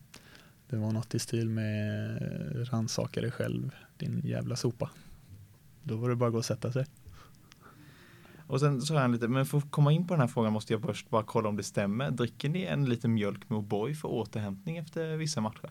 Det 0.68 0.76
var 0.76 0.92
något 0.92 1.14
i 1.14 1.18
stil 1.18 1.48
med 1.48 2.18
rannsaka 2.72 3.20
dig 3.20 3.30
själv, 3.30 3.70
din 3.96 4.20
jävla 4.24 4.56
sopa. 4.56 4.90
Då 5.84 5.96
var 5.96 6.08
det 6.08 6.16
bara 6.16 6.26
att 6.26 6.32
gå 6.32 6.38
och 6.38 6.44
sätta 6.44 6.72
sig. 6.72 6.86
Och 8.46 8.60
sen 8.60 8.80
jag 8.90 9.04
en 9.04 9.12
lite, 9.12 9.28
men 9.28 9.46
för 9.46 9.58
att 9.58 9.70
komma 9.70 9.92
in 9.92 10.06
på 10.06 10.14
den 10.14 10.20
här 10.20 10.28
frågan 10.28 10.52
måste 10.52 10.72
jag 10.72 10.82
först 10.82 11.10
bara 11.10 11.22
kolla 11.22 11.48
om 11.48 11.56
det 11.56 11.62
stämmer. 11.62 12.10
Dricker 12.10 12.48
ni 12.48 12.62
en 12.62 12.84
liten 12.84 13.14
mjölk 13.14 13.50
med 13.50 13.58
O'boy 13.58 13.94
för 13.94 14.08
återhämtning 14.08 14.76
efter 14.76 15.16
vissa 15.16 15.40
matcher? 15.40 15.70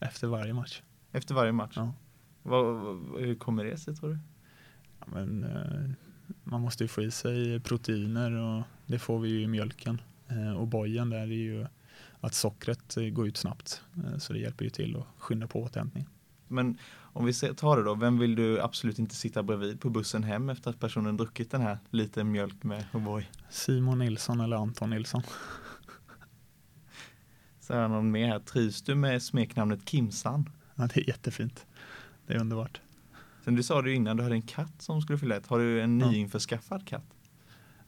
Efter 0.00 0.26
varje 0.26 0.54
match. 0.54 0.82
Efter 1.12 1.34
varje 1.34 1.52
match? 1.52 1.72
Ja. 1.76 1.94
Vad, 2.42 2.64
vad, 2.64 3.20
hur 3.20 3.34
kommer 3.34 3.64
det 3.64 3.76
sig 3.76 3.96
tror 3.96 4.10
du? 4.10 4.18
Ja, 4.98 5.06
men, 5.06 5.44
eh, 5.44 5.90
man 6.44 6.60
måste 6.60 6.84
ju 6.84 6.88
få 6.88 7.02
i 7.02 7.10
sig 7.10 7.60
proteiner 7.60 8.32
och 8.32 8.62
det 8.86 8.98
får 8.98 9.18
vi 9.18 9.28
ju 9.28 9.42
i 9.42 9.46
mjölken. 9.46 10.00
Eh, 10.28 10.52
och 10.52 10.68
bojen 10.68 11.10
där 11.10 11.18
är 11.18 11.26
ju 11.26 11.66
att 12.20 12.34
sockret 12.34 12.96
eh, 12.96 13.04
går 13.04 13.28
ut 13.28 13.36
snabbt. 13.36 13.82
Eh, 13.96 14.18
så 14.18 14.32
det 14.32 14.38
hjälper 14.38 14.64
ju 14.64 14.70
till 14.70 14.96
att 14.96 15.06
skynda 15.18 15.46
på 15.46 15.62
återhämtningen. 15.62 16.10
Men 16.50 16.78
om 17.12 17.24
vi 17.24 17.32
tar 17.32 17.76
det 17.76 17.82
då, 17.82 17.94
vem 17.94 18.18
vill 18.18 18.34
du 18.34 18.60
absolut 18.60 18.98
inte 18.98 19.14
sitta 19.14 19.42
bredvid 19.42 19.80
på 19.80 19.90
bussen 19.90 20.22
hem 20.22 20.48
efter 20.50 20.70
att 20.70 20.80
personen 20.80 21.16
druckit 21.16 21.50
den 21.50 21.60
här 21.60 21.78
liten 21.90 22.30
mjölk 22.32 22.62
med 22.64 22.84
O'boy? 22.92 23.24
Simon 23.50 23.98
Nilsson 23.98 24.40
eller 24.40 24.56
Anton 24.56 24.90
Nilsson. 24.90 25.22
Så 27.60 27.72
jag 27.72 27.90
någon 27.90 28.10
mer 28.10 28.28
här. 28.28 28.38
Trivs 28.38 28.82
du 28.82 28.94
med 28.94 29.22
smeknamnet 29.22 29.88
Kimsan? 29.88 30.50
Ja, 30.74 30.88
det 30.94 31.00
är 31.00 31.08
jättefint. 31.08 31.66
Det 32.26 32.34
är 32.34 32.38
underbart. 32.40 32.80
Sen 33.44 33.54
du 33.54 33.62
sa 33.62 33.82
det 33.82 33.90
ju 33.90 33.96
innan, 33.96 34.16
du 34.16 34.22
hade 34.22 34.34
en 34.34 34.42
katt 34.42 34.82
som 34.82 35.02
skulle 35.02 35.18
fylla 35.18 35.36
ett. 35.36 35.46
Har 35.46 35.58
du 35.58 35.80
en 35.82 36.00
Ja. 36.00 36.10
nyinförskaffad 36.10 36.86
katt? 36.86 37.04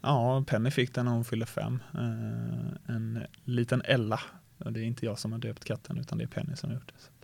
Ja, 0.00 0.44
Penny 0.46 0.70
fick 0.70 0.94
den 0.94 1.04
när 1.04 1.12
hon 1.12 1.24
fyllde 1.24 1.46
fem. 1.46 1.82
Eh, 1.94 2.94
en 2.94 3.22
liten 3.44 3.82
Ella. 3.84 4.20
Det 4.58 4.80
är 4.80 4.84
inte 4.84 5.06
jag 5.06 5.18
som 5.18 5.32
har 5.32 5.38
döpt 5.38 5.64
katten 5.64 5.98
utan 5.98 6.18
det 6.18 6.24
är 6.24 6.28
Penny 6.28 6.56
som 6.56 6.70
har 6.70 6.74
gjort 6.74 6.86
det. 6.96 7.19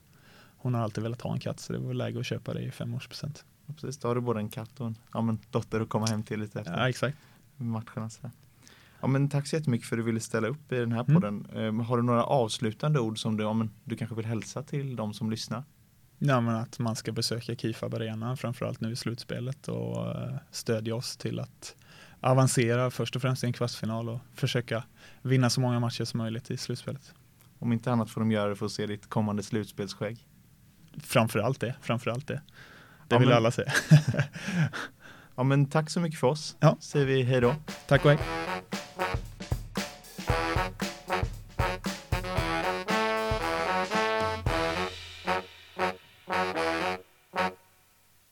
Hon 0.57 0.74
har 0.74 0.82
alltid 0.82 1.02
velat 1.02 1.22
ha 1.22 1.32
en 1.32 1.40
katt 1.40 1.61
så 1.61 1.72
det 1.72 1.78
var 1.78 1.94
läge 1.94 2.20
att 2.20 2.26
köpa 2.26 2.54
det 2.54 2.61
i 2.62 2.70
femårspresent. 2.70 3.44
Precis, 3.74 3.98
då 3.98 4.09
har 4.09 4.14
du 4.14 4.20
både 4.20 4.40
en 4.40 4.48
katt 4.48 4.80
och 4.80 4.86
en 4.86 4.96
ja, 5.12 5.20
men, 5.22 5.38
dotter 5.50 5.80
att 5.80 5.88
komma 5.88 6.07
hem 6.07 6.22
till 6.22 6.40
lite 6.40 6.61
efter 6.61 6.78
Ja, 6.78 6.88
exakt. 6.88 7.18
matcherna. 7.57 8.11
Så. 8.11 8.30
Ja, 9.00 9.07
men 9.07 9.28
tack 9.28 9.46
så 9.46 9.57
jättemycket 9.57 9.88
för 9.88 9.96
att 9.96 9.98
du 9.98 10.04
ville 10.04 10.20
ställa 10.20 10.48
upp 10.48 10.72
i 10.72 10.76
den 10.76 10.92
här 10.92 11.00
Mm. 11.09 11.14
podden. 11.14 11.46
Ehm, 11.54 11.80
har 11.80 11.96
du 11.96 12.02
några 12.02 12.24
avslutande 12.24 13.00
ord 13.00 13.18
som 13.18 13.36
du, 13.36 13.44
ja, 13.44 13.52
men, 13.52 13.70
du 13.84 13.96
kanske 13.96 14.16
vill 14.16 14.24
hälsa 14.26 14.62
till 14.62 14.96
de 14.96 15.14
som 15.14 15.30
lyssnar? 15.30 15.64
Ja, 16.18 16.40
men 16.40 16.54
att 16.54 16.78
man 16.78 16.96
ska 16.96 17.12
besöka 17.12 17.54
Kifab 17.57 17.94
Arena 17.94 18.36
framförallt 18.36 18.80
nu 18.80 18.92
i 18.92 18.96
slutspelet 18.96 19.68
och 19.68 20.07
eh, 20.11 20.34
stödja 20.50 20.94
oss 20.94 21.16
till 21.16 21.40
att 21.40 21.76
avancera 22.20 22.90
först 22.90 23.16
och 23.16 23.22
främst 23.22 23.44
i 23.44 23.46
en 23.46 23.52
kvartsfinal 23.52 24.09
och 24.09 24.18
försöka 24.34 24.84
vinna 25.22 25.50
så 25.50 25.61
många 25.61 25.80
matcher 25.80 26.04
som 26.04 26.18
möjligt 26.18 26.50
i 26.50 26.57
slutspelet. 26.57 27.14
Om 27.59 27.72
inte 27.72 27.92
annat 27.92 28.11
får 28.11 28.20
de 28.20 28.30
göra 28.30 28.48
det 28.48 28.57
för 28.57 28.66
att 28.66 28.72
se 28.72 28.86
ditt 28.86 29.09
kommande 29.09 29.42
slutspelsskägg. 29.42 30.26
Framförallt 31.03 31.61
det, 31.61 31.74
framförallt 31.82 32.26
det. 32.28 32.34
Det 32.34 33.14
Ja, 33.14 33.18
vill 33.18 33.28
men- 33.28 33.36
alla 33.36 33.51
se. 33.51 33.64
Ja, 35.38 35.42
men 35.42 35.66
tack 35.66 35.90
så 35.90 36.01
mycket 36.01 36.20
för 36.20 36.26
oss. 36.26 36.57
Ja. 36.61 36.76
Säger 36.80 37.07
vi 37.07 37.22
hej 37.22 37.40
då. 37.40 37.55
Tack 37.86 38.05
och 38.05 38.11
hej. 38.11 38.18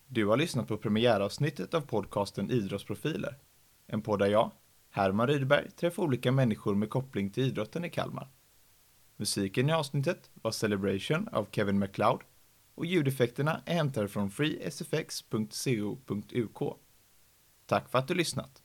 Du 0.06 0.26
har 0.26 0.36
lyssnat 0.36 0.68
på 0.68 0.76
premiäravsnittet 0.76 1.74
av 1.74 1.80
podcasten 1.80 2.50
Idrottsprofiler. 2.50 3.34
En 3.86 4.02
podd 4.02 4.18
där 4.18 4.26
jag, 4.26 4.50
Herman 4.90 5.26
Rydberg, 5.26 5.70
träffar 5.70 6.02
olika 6.02 6.32
människor 6.32 6.74
med 6.74 6.90
koppling 6.90 7.30
till 7.30 7.44
idrotten 7.44 7.84
i 7.84 7.90
Kalmar. 7.90 8.28
Musiken 9.16 9.68
i 9.68 9.72
avsnittet 9.72 10.30
var 10.34 10.50
Celebration 10.50 11.28
av 11.32 11.46
Kevin 11.52 11.78
MacLeod 11.78 12.20
och 12.74 12.86
ljudeffekterna 12.86 13.62
är 13.66 13.74
hämtade 13.74 14.08
från 14.08 14.30
freesfx.co.uk. 14.30 16.78
Tack 17.66 17.90
för 17.90 17.98
att 17.98 18.08
du 18.08 18.14
lyssnat! 18.14 18.63